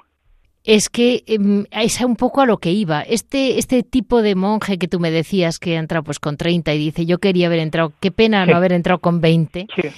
es 0.65 0.89
que 0.89 1.25
em, 1.27 1.65
es 1.71 2.01
un 2.01 2.17
poco 2.17 2.41
a 2.41 2.47
lo 2.47 2.59
que 2.59 2.71
iba. 2.71 3.03
Este, 3.03 3.59
este 3.59 3.83
tipo 3.83 4.23
de 4.23 4.35
monje 4.35 4.79
que 4.79 4.89
tú 4.89 5.01
me 5.01 5.11
decías 5.11 5.59
que 5.59 5.75
entra 5.75 6.03
pues 6.03 6.19
con 6.19 6.37
30 6.37 6.73
y 6.75 6.79
dice 6.79 7.07
yo 7.07 7.19
quería 7.19 7.49
haber 7.49 7.61
entrado, 7.61 7.93
qué 8.01 8.11
pena 8.11 8.47
no 8.47 8.57
haber 8.57 8.73
entrado 8.73 9.01
con 9.01 9.21
20. 9.21 9.67
Sí. 9.75 9.89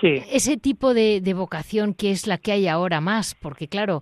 Sí. 0.00 0.22
Ese 0.32 0.56
tipo 0.56 0.94
de, 0.94 1.20
vocación 1.34 1.92
que 1.92 2.10
es 2.10 2.26
la 2.26 2.38
que 2.38 2.52
hay 2.52 2.68
ahora 2.68 3.02
más, 3.02 3.34
porque 3.34 3.68
claro, 3.68 4.00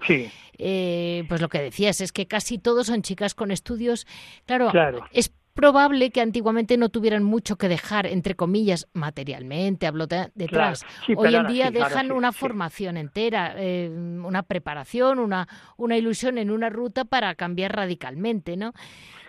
eh, 0.56 1.24
pues 1.28 1.40
lo 1.40 1.48
que 1.48 1.60
decías 1.60 2.00
es 2.00 2.12
que 2.12 2.26
casi 2.26 2.58
todos 2.58 2.86
son 2.86 3.02
chicas 3.02 3.34
con 3.34 3.50
estudios, 3.50 4.06
claro, 4.46 4.70
claro. 4.70 5.00
es 5.10 5.32
probable 5.58 6.12
que 6.12 6.20
antiguamente 6.20 6.76
no 6.76 6.88
tuvieran 6.88 7.24
mucho 7.24 7.56
que 7.56 7.66
dejar, 7.68 8.06
entre 8.06 8.36
comillas, 8.36 8.88
materialmente, 8.94 9.88
hablo 9.88 10.06
detrás. 10.06 10.86
Hoy 11.16 11.34
en 11.34 11.48
día 11.48 11.72
dejan 11.72 12.12
una 12.12 12.30
formación 12.30 12.96
entera, 12.96 13.54
eh, 13.56 13.90
una 13.90 14.44
preparación, 14.44 15.18
una, 15.18 15.48
una 15.76 15.96
ilusión 15.96 16.38
en 16.38 16.52
una 16.52 16.70
ruta 16.70 17.04
para 17.04 17.34
cambiar 17.34 17.74
radicalmente, 17.74 18.56
¿no? 18.56 18.72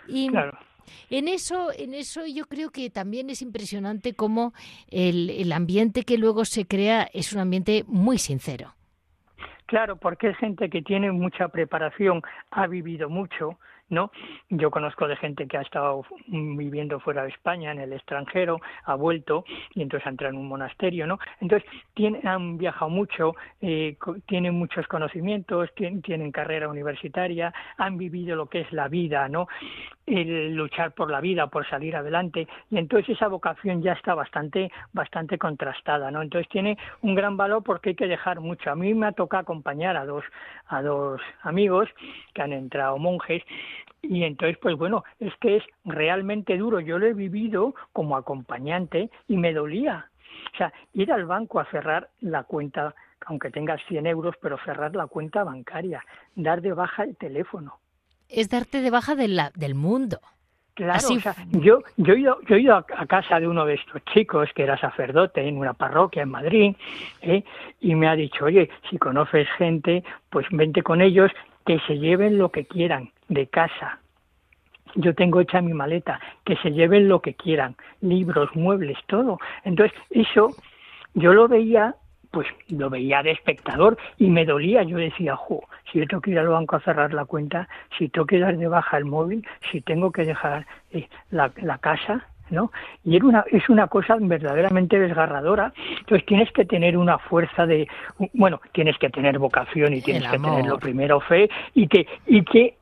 Y 0.08 0.30
en 1.10 1.28
eso, 1.28 1.72
en 1.76 1.96
eso 1.96 2.22
yo 2.28 2.46
creo 2.46 2.70
que 2.70 2.92
también 2.92 3.32
es 3.32 3.42
impresionante 3.42 4.14
cómo 4.14 4.54
el, 4.88 5.32
el 5.32 5.52
ambiente 5.52 6.04
que 6.04 6.20
luego 6.20 6.46
se 6.46 6.68
crea 6.68 7.10
es 7.12 7.34
un 7.34 7.40
ambiente 7.40 7.84
muy 7.88 8.20
sincero. 8.20 8.76
Claro, 9.66 9.96
porque 9.96 10.30
es 10.30 10.38
gente 10.38 10.70
que 10.70 10.84
tiene 10.84 11.12
mucha 11.12 11.48
preparación, 11.48 12.22
ha 12.52 12.68
vivido 12.68 13.10
mucho, 13.10 13.58
¿no? 13.90 14.12
Yo 14.50 14.72
conozco 14.72 15.08
de 15.08 15.16
gente 15.16 15.48
que 15.48 15.58
ha 15.58 15.62
estado 15.62 16.06
viviendo 16.28 17.00
fuera 17.00 17.24
de 17.24 17.30
España, 17.30 17.72
en 17.72 17.80
el 17.80 17.94
extranjero, 17.94 18.60
ha 18.86 18.96
vuelto 18.96 19.46
y 19.74 19.82
entonces 19.82 20.08
ha 20.08 20.12
entrado 20.12 20.34
en 20.34 20.40
un 20.40 20.48
monasterio, 20.48 21.08
¿no? 21.08 21.20
Entonces 21.42 21.70
han 22.24 22.58
viajado 22.58 22.90
mucho, 22.90 23.36
eh, 23.62 23.98
tienen 24.28 24.56
muchos 24.56 24.88
conocimientos, 24.88 25.70
tienen, 25.76 26.32
carrera 26.32 26.70
universitaria, 26.70 27.54
han 27.78 27.98
vivido 27.98 28.36
lo 28.36 28.48
que 28.48 28.62
es 28.62 28.72
la 28.72 28.88
vida, 28.88 29.28
¿no? 29.28 29.48
El 30.06 30.56
luchar 30.56 30.94
por 30.94 31.12
la 31.12 31.22
vida, 31.22 31.48
por 31.48 31.68
salir 31.70 31.96
adelante 31.96 32.48
y 32.70 32.78
entonces 32.78 33.16
esa 33.16 33.28
vocación 33.28 33.82
ya 33.82 33.94
está 33.94 34.16
bastante, 34.16 34.72
bastante 34.94 35.38
contrastada, 35.38 36.12
¿no? 36.12 36.22
Entonces 36.22 36.50
tiene 36.50 36.78
un 37.02 37.16
gran 37.16 37.38
valor 37.38 37.64
porque 37.64 37.90
hay 37.90 37.96
que 37.96 38.08
dejar 38.08 38.40
mucho. 38.40 38.72
A 38.72 38.76
mí 38.76 38.94
me 38.94 39.08
ha 39.08 39.12
tocado 39.12 39.42
acompañar 39.42 39.98
a 39.98 40.06
dos, 40.06 40.24
a 40.68 40.82
dos 40.82 41.22
amigos 41.44 41.90
que 42.34 42.42
han 42.42 42.54
entrado 42.54 42.98
monjes 42.98 43.44
y 44.02 44.24
entonces, 44.24 44.58
pues 44.62 44.78
bueno, 44.78 45.04
es 45.20 45.34
que 45.42 45.58
es 45.58 45.64
realmente 45.86 46.58
duro. 46.58 46.80
Yo 46.80 46.98
lo 46.98 47.06
he 47.06 47.14
vivido 47.14 47.76
como 47.94 48.16
acompañante 48.16 49.10
y 49.28 49.38
me 49.38 49.54
dolía. 49.54 50.10
O 50.54 50.58
sea, 50.58 50.74
ir 50.94 51.12
al 51.12 51.26
banco 51.26 51.60
a 51.60 51.66
cerrar 51.66 52.10
la 52.22 52.44
cuenta, 52.44 52.96
aunque 53.26 53.52
tengas 53.52 53.82
100 53.88 54.08
euros, 54.08 54.36
pero 54.42 54.58
cerrar 54.64 54.96
la 54.96 55.08
cuenta 55.08 55.44
bancaria, 55.44 56.04
dar 56.36 56.62
de 56.62 56.74
baja 56.74 57.04
el 57.04 57.18
teléfono. 57.18 57.80
Es 58.30 58.50
darte 58.50 58.82
de 58.82 58.90
baja 58.90 59.16
de 59.16 59.28
la, 59.28 59.52
del 59.56 59.76
mundo. 59.76 60.20
Claro, 60.76 61.10
o 61.10 61.20
sea, 61.20 61.36
yo, 61.50 61.84
yo, 61.98 62.14
he 62.14 62.20
ido, 62.22 62.40
yo 62.48 62.56
he 62.56 62.62
ido 62.62 62.74
a, 62.74 62.86
casa 62.86 63.38
de 63.42 63.50
uno 63.50 63.66
de 63.66 63.74
estos 63.74 64.02
chicos 64.14 64.48
que 64.56 64.64
era 64.64 64.80
sacerdote 64.80 65.46
en 65.46 65.58
una 65.58 65.74
parroquia 65.74 66.24
en 66.24 66.30
Madrid 66.30 66.74
¿eh? 67.22 67.44
y 67.82 67.96
me 67.96 68.08
ha 68.08 68.16
dicho, 68.16 68.46
oye, 68.46 68.70
si 68.90 68.98
conoces 68.98 69.46
gente, 69.58 70.06
pues 70.30 70.48
vente 70.52 70.82
con 70.82 71.02
ellos, 71.02 71.34
que 71.70 71.80
se 71.86 72.00
lleven 72.00 72.40
lo 72.40 72.50
que 72.50 72.66
quieran, 72.66 73.12
de 73.28 73.46
casa. 73.46 74.00
Yo 74.96 75.14
tengo 75.14 75.40
hecha 75.40 75.62
mi 75.62 75.72
maleta, 75.74 76.20
que 76.44 76.56
se 76.56 76.72
lleven 76.72 77.08
lo 77.08 77.22
que 77.22 77.36
quieran, 77.36 77.76
libros, 78.02 78.50
muebles, 78.56 78.98
todo. 79.06 79.38
Entonces, 79.64 79.96
eso 80.10 80.56
yo 81.14 81.32
lo 81.32 81.48
veía, 81.48 81.94
pues 82.32 82.48
lo 82.70 82.90
veía 82.90 83.22
de 83.22 83.30
espectador 83.30 84.00
y 84.18 84.32
me 84.32 84.46
dolía. 84.46 84.82
Yo 84.82 84.98
decía, 84.98 85.36
jo, 85.36 85.62
si 85.92 86.00
yo 86.00 86.08
tengo 86.08 86.22
que 86.22 86.32
ir 86.32 86.40
al 86.40 86.48
banco 86.48 86.76
a 86.76 86.80
cerrar 86.80 87.14
la 87.14 87.26
cuenta, 87.26 87.70
si 88.00 88.10
tengo 88.10 88.26
que 88.26 88.40
dar 88.40 88.58
de 88.58 88.68
baja 88.68 88.98
el 88.98 89.06
móvil, 89.06 89.48
si 89.72 89.80
tengo 89.82 90.12
que 90.12 90.26
dejar 90.26 90.66
eh, 90.90 91.08
la, 91.30 91.52
la 91.58 91.78
casa, 91.78 92.26
¿no? 92.52 92.72
Y 93.04 93.16
era 93.16 93.26
una, 93.26 93.46
es 93.52 93.68
una 93.70 93.88
cosa 93.88 94.18
verdaderamente 94.20 95.00
desgarradora. 95.00 95.74
Entonces 96.00 96.26
tienes 96.26 96.52
que 96.52 96.66
tener 96.66 96.98
una 96.98 97.18
fuerza 97.18 97.66
de, 97.66 97.88
bueno, 98.34 98.62
tienes 98.74 98.98
que 98.98 99.10
tener 99.10 99.40
vocación 99.40 99.94
y 99.94 100.02
tienes 100.02 100.30
que 100.30 100.40
tener 100.40 100.66
lo 100.66 100.78
primero 100.78 101.20
fe 101.20 101.50
y 101.74 101.88
que, 101.88 102.08
y 102.28 102.44
que 102.44 102.76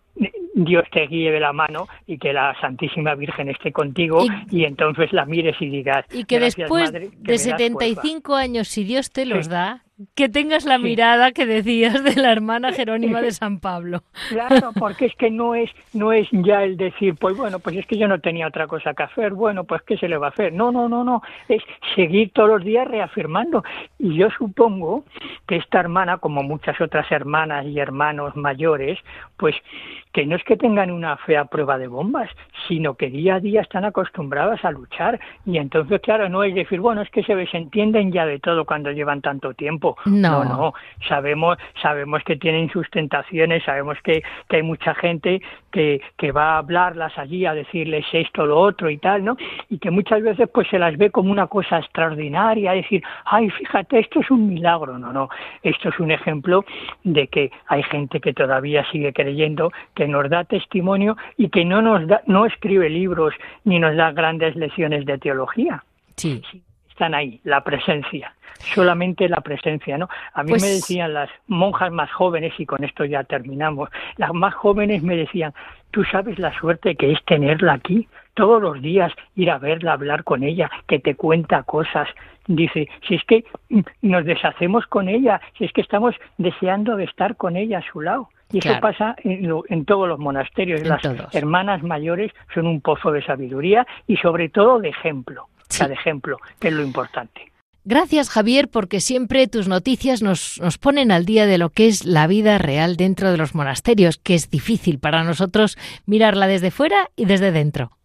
Dios 0.56 0.84
te 0.92 1.06
guíe 1.08 1.32
de 1.32 1.40
la 1.40 1.54
mano 1.54 1.88
y 2.08 2.18
que 2.18 2.34
la 2.34 2.60
Santísima 2.60 3.16
Virgen 3.16 3.50
esté 3.50 3.72
contigo 3.72 4.26
y, 4.50 4.66
entonces 4.66 5.14
la 5.14 5.26
mires 5.26 5.56
y 5.60 5.70
digas. 5.70 6.06
Y 6.12 6.26
que 6.26 6.40
después 6.40 6.92
de 6.92 7.38
75 7.38 8.36
años, 8.36 8.68
si 8.68 8.84
Dios 8.84 9.12
te 9.12 9.26
los 9.26 9.48
da, 9.48 9.84
que 10.16 10.30
tengas 10.30 10.66
la 10.66 10.78
mirada 10.78 11.32
que 11.32 11.46
decías 11.46 12.04
de 12.04 12.16
la 12.16 12.32
hermana 12.32 12.72
Jerónima 12.72 13.22
de 13.22 13.32
San 13.32 13.60
Pablo. 13.60 14.04
Claro, 14.30 14.72
porque 14.80 15.06
es 15.06 15.16
que 15.16 15.32
no 15.32 15.56
es 15.56 15.72
no 15.94 16.14
es 16.14 16.28
ya 16.32 16.64
el 16.64 16.78
decir, 16.78 17.16
pues 17.16 17.36
bueno, 17.36 17.60
pues 17.60 17.78
es 17.78 17.86
que 17.88 17.98
yo 17.98 18.08
no 18.08 18.20
tenía 18.20 18.48
otra 18.48 18.68
cosa 18.68 18.94
que 18.94 19.04
hacer, 19.04 19.34
bueno, 19.34 19.64
pues 19.64 19.82
qué 19.84 19.98
se 19.98 20.08
le 20.08 20.18
va 20.18 20.28
a 20.28 20.30
hacer. 20.30 20.54
No, 20.54 20.72
no, 20.72 20.88
no, 20.88 21.04
no, 21.04 21.22
es 21.50 21.64
seguir 21.96 22.32
todos 22.32 22.50
los 22.50 22.64
días 22.64 22.88
reafirmando. 22.88 23.64
Y 23.98 24.16
yo 24.16 24.30
supongo 24.38 25.04
que 25.48 25.56
esta 25.56 25.80
hermana, 25.80 26.18
como 26.18 26.44
muchas 26.44 26.80
otras 26.80 27.12
hermanas 27.12 27.66
y 27.66 27.80
hermanos 27.80 28.36
mayores, 28.36 29.00
pues 29.38 29.56
que 30.14 30.26
no 30.26 30.36
es 30.36 30.44
que 30.44 30.58
tengan 30.58 30.92
una 30.92 31.18
fea 31.18 31.46
prueba 31.46 31.78
de 31.78 31.88
bombas, 31.88 32.30
sino 32.68 32.96
que 32.96 33.10
día 33.10 33.36
a 33.36 33.40
día 33.40 33.62
están 33.62 33.86
acostumbradas 33.86 34.64
a 34.66 34.72
luchar 34.72 35.20
y 35.46 35.58
entonces 35.58 36.02
claro, 36.02 36.30
no 36.30 36.44
es 36.44 36.56
decir, 36.56 36.80
bueno, 36.80 37.02
es 37.02 37.10
que 37.10 37.24
se 37.24 37.36
desentienden 37.36 38.12
ya 38.12 38.26
de 38.26 38.40
todo 38.40 38.66
cuando 38.66 38.92
llevan 38.92 39.22
tanto 39.22 39.54
tiempo 39.54 39.98
no. 40.06 40.44
no, 40.44 40.74
Sabemos, 41.08 41.58
sabemos 41.82 42.24
que 42.24 42.36
tienen 42.36 42.70
sus 42.70 42.90
tentaciones, 42.90 43.64
sabemos 43.64 43.98
que, 44.04 44.24
que 44.50 44.58
hay 44.58 44.64
mucha 44.64 44.94
gente 44.96 45.42
que, 45.72 46.02
que 46.18 46.32
va 46.32 46.56
a 46.56 46.58
hablarlas 46.60 47.18
allí, 47.18 47.46
a 47.46 47.54
decirles 47.54 48.06
esto, 48.12 48.46
lo 48.46 48.60
otro 48.60 48.90
y 48.90 48.98
tal, 48.98 49.24
¿no? 49.24 49.38
Y 49.70 49.78
que 49.80 49.92
muchas 49.92 50.22
veces 50.22 50.50
pues 50.54 50.68
se 50.70 50.80
las 50.80 50.98
ve 50.98 51.12
como 51.12 51.32
una 51.32 51.48
cosa 51.48 51.80
extraordinaria, 51.80 52.72
decir, 52.72 53.04
ay, 53.26 53.50
fíjate, 53.50 54.00
esto 54.00 54.20
es 54.22 54.32
un 54.32 54.48
milagro. 54.48 54.98
No, 54.98 55.14
no, 55.14 55.30
esto 55.64 55.90
es 55.90 56.00
un 56.00 56.12
ejemplo 56.12 56.66
de 57.04 57.28
que 57.28 57.52
hay 57.68 57.84
gente 57.84 58.20
que 58.20 58.34
todavía 58.34 58.86
sigue 58.92 59.14
creyendo, 59.14 59.72
que 59.94 60.07
nos 60.08 60.30
da 60.30 60.44
testimonio 60.44 61.18
y 61.38 61.50
que 61.50 61.66
no 61.66 61.82
nos 61.82 62.08
da, 62.08 62.22
no 62.26 62.46
escribe 62.46 62.90
libros 62.90 63.34
ni 63.64 63.80
nos 63.80 63.96
da 63.96 64.12
grandes 64.12 64.56
lecciones 64.56 65.06
de 65.06 65.18
teología. 65.18 65.84
Sí. 66.16 66.42
Están 66.90 67.14
ahí, 67.14 67.40
la 67.44 67.64
presencia 67.64 68.34
solamente 68.74 69.30
la 69.30 69.42
presencia, 69.42 69.98
¿no? 69.98 70.10
A 70.34 70.44
mí 70.44 70.52
me 70.52 70.60
pues 70.60 70.76
decían 70.76 71.14
las 71.14 71.30
monjas 71.48 71.92
más 71.92 72.12
jóvenes, 72.12 72.54
y 72.58 72.66
con 72.66 72.84
esto 72.84 73.06
ya 73.06 73.24
terminamos, 73.24 73.90
las 74.18 74.34
más 74.34 74.54
jóvenes 74.54 75.04
me 75.04 75.16
decían, 75.16 75.54
tú 75.92 76.04
sabes 76.06 76.40
la 76.40 76.58
suerte 76.60 76.96
que 76.96 77.12
es 77.12 77.24
tenerla 77.26 77.74
aquí, 77.74 78.08
todos 78.34 78.62
los 78.62 78.82
días 78.82 79.12
ir 79.36 79.50
a 79.50 79.58
verla, 79.58 79.94
hablar 79.94 80.24
con 80.24 80.44
ella, 80.44 80.70
que 80.88 81.00
te 81.00 81.16
cuenta 81.16 81.64
cosas. 81.64 82.08
Dice, 82.46 82.88
si 83.08 83.16
es 83.16 83.24
que 83.26 83.44
nos 84.02 84.26
deshacemos 84.26 84.86
con 84.88 85.10
ella, 85.10 85.42
si 85.58 85.66
es 85.66 85.74
que 85.74 85.82
estamos 85.82 86.16
deseando 86.38 86.96
de 86.96 87.06
estar 87.06 87.36
con 87.36 87.58
ella 87.58 87.80
a 87.80 87.92
su 87.92 88.02
lado. 88.02 88.30
Y 88.52 88.60
eso 88.60 88.80
pasa 88.82 89.16
en, 89.24 89.86
todos 89.86 90.08
los 90.08 90.20
monasterios. 90.20 90.82
las 90.84 91.02
hermanas 91.34 91.84
mayores 91.84 92.32
son 92.54 92.68
un 92.68 92.82
pozo 92.82 93.12
de 93.12 93.24
sabiduría 93.24 93.86
y 94.08 94.18
sobre 94.18 94.50
todo 94.50 94.80
de 94.80 94.90
ejemplo. 94.90 95.44
O 95.44 95.74
sea, 95.74 95.88
de 95.88 95.96
ejemplo, 95.96 96.38
que 96.60 96.70
es 96.70 96.74
lo 96.74 96.82
importante. 96.82 97.52
Gracias 97.84 98.30
Javier 98.30 98.68
porque 98.68 99.00
siempre 99.00 99.48
tus 99.48 99.68
noticias 99.68 100.22
nos, 100.22 100.60
nos, 100.62 100.78
ponen 100.78 101.12
al 101.12 101.26
día 101.26 101.46
de 101.46 101.58
lo 101.58 101.70
que 101.70 101.88
es 101.88 102.06
la 102.06 102.28
vida 102.28 102.58
real 102.58 102.98
dentro 102.98 103.32
de 103.32 103.38
los 103.38 103.56
monasterios, 103.56 104.18
que 104.18 104.36
es 104.36 104.50
difícil 104.50 105.00
para 105.00 105.24
nosotros 105.24 105.78
mirarla 106.06 106.48
desde 106.48 106.72
fuera 106.72 107.10
y 107.16 107.26
desde 107.26 107.52
dentro. 107.52 107.97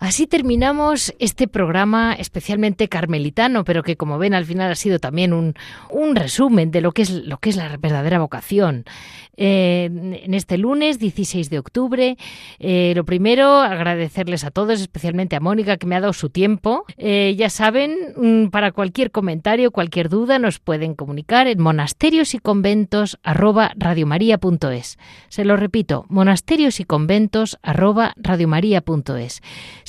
Así 0.00 0.26
terminamos 0.26 1.14
este 1.18 1.46
programa 1.46 2.14
especialmente 2.14 2.88
carmelitano, 2.88 3.64
pero 3.64 3.82
que 3.82 3.96
como 3.96 4.16
ven 4.16 4.32
al 4.32 4.46
final 4.46 4.72
ha 4.72 4.74
sido 4.74 4.98
también 4.98 5.34
un, 5.34 5.54
un 5.90 6.16
resumen 6.16 6.70
de 6.70 6.80
lo 6.80 6.92
que 6.92 7.02
es 7.02 7.10
lo 7.10 7.36
que 7.36 7.50
es 7.50 7.56
la 7.56 7.76
verdadera 7.76 8.18
vocación. 8.18 8.86
Eh, 9.42 9.86
en 9.86 10.34
este 10.34 10.58
lunes 10.58 10.98
16 10.98 11.48
de 11.48 11.58
octubre, 11.58 12.18
eh, 12.58 12.92
lo 12.94 13.04
primero 13.04 13.60
agradecerles 13.60 14.44
a 14.44 14.50
todos, 14.50 14.82
especialmente 14.82 15.34
a 15.34 15.40
Mónica 15.40 15.78
que 15.78 15.86
me 15.86 15.96
ha 15.96 16.00
dado 16.00 16.12
su 16.12 16.28
tiempo. 16.28 16.84
Eh, 16.98 17.34
ya 17.38 17.48
saben, 17.48 17.96
mm, 18.16 18.50
para 18.50 18.72
cualquier 18.72 19.10
comentario, 19.10 19.70
cualquier 19.70 20.10
duda, 20.10 20.38
nos 20.38 20.58
pueden 20.58 20.94
comunicar 20.94 21.46
en 21.46 21.58
monasterios 21.58 22.34
y 22.34 22.38
conventos 22.38 23.18
Se 25.28 25.44
lo 25.44 25.56
repito, 25.56 26.04
monasterios 26.10 26.80
y 26.80 26.84
conventos 26.84 27.58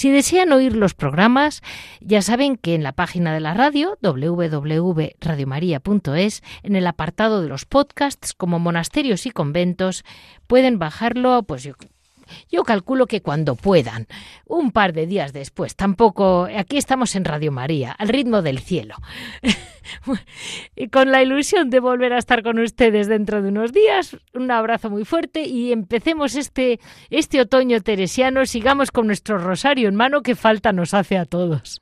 si 0.01 0.09
desean 0.09 0.51
oír 0.51 0.75
los 0.75 0.95
programas, 0.95 1.61
ya 1.99 2.23
saben 2.23 2.57
que 2.57 2.73
en 2.73 2.81
la 2.81 2.93
página 2.93 3.35
de 3.35 3.39
la 3.39 3.53
radio, 3.53 3.99
www.radiomaria.es, 4.01 6.41
en 6.63 6.75
el 6.75 6.87
apartado 6.87 7.43
de 7.43 7.49
los 7.49 7.65
podcasts 7.65 8.33
como 8.33 8.57
Monasterios 8.57 9.27
y 9.27 9.29
Conventos, 9.29 10.03
pueden 10.47 10.79
bajarlo, 10.79 11.43
pues 11.43 11.69
yo 12.49 12.63
calculo 12.63 13.07
que 13.07 13.21
cuando 13.21 13.55
puedan, 13.55 14.07
un 14.45 14.71
par 14.71 14.93
de 14.93 15.07
días 15.07 15.33
después, 15.33 15.75
tampoco, 15.75 16.47
aquí 16.55 16.77
estamos 16.77 17.15
en 17.15 17.25
Radio 17.25 17.51
María, 17.51 17.91
al 17.91 18.09
ritmo 18.09 18.41
del 18.41 18.59
cielo. 18.59 18.95
y 20.75 20.89
con 20.89 21.11
la 21.11 21.21
ilusión 21.21 21.69
de 21.69 21.79
volver 21.79 22.13
a 22.13 22.17
estar 22.17 22.43
con 22.43 22.59
ustedes 22.59 23.07
dentro 23.07 23.41
de 23.41 23.49
unos 23.49 23.73
días, 23.73 24.17
un 24.33 24.51
abrazo 24.51 24.89
muy 24.89 25.05
fuerte 25.05 25.43
y 25.43 25.71
empecemos 25.71 26.35
este, 26.35 26.79
este 27.09 27.41
otoño 27.41 27.81
teresiano, 27.81 28.45
sigamos 28.45 28.91
con 28.91 29.07
nuestro 29.07 29.37
rosario 29.37 29.89
en 29.89 29.95
mano 29.95 30.21
que 30.21 30.35
falta 30.35 30.71
nos 30.71 30.93
hace 30.93 31.17
a 31.17 31.25
todos. 31.25 31.81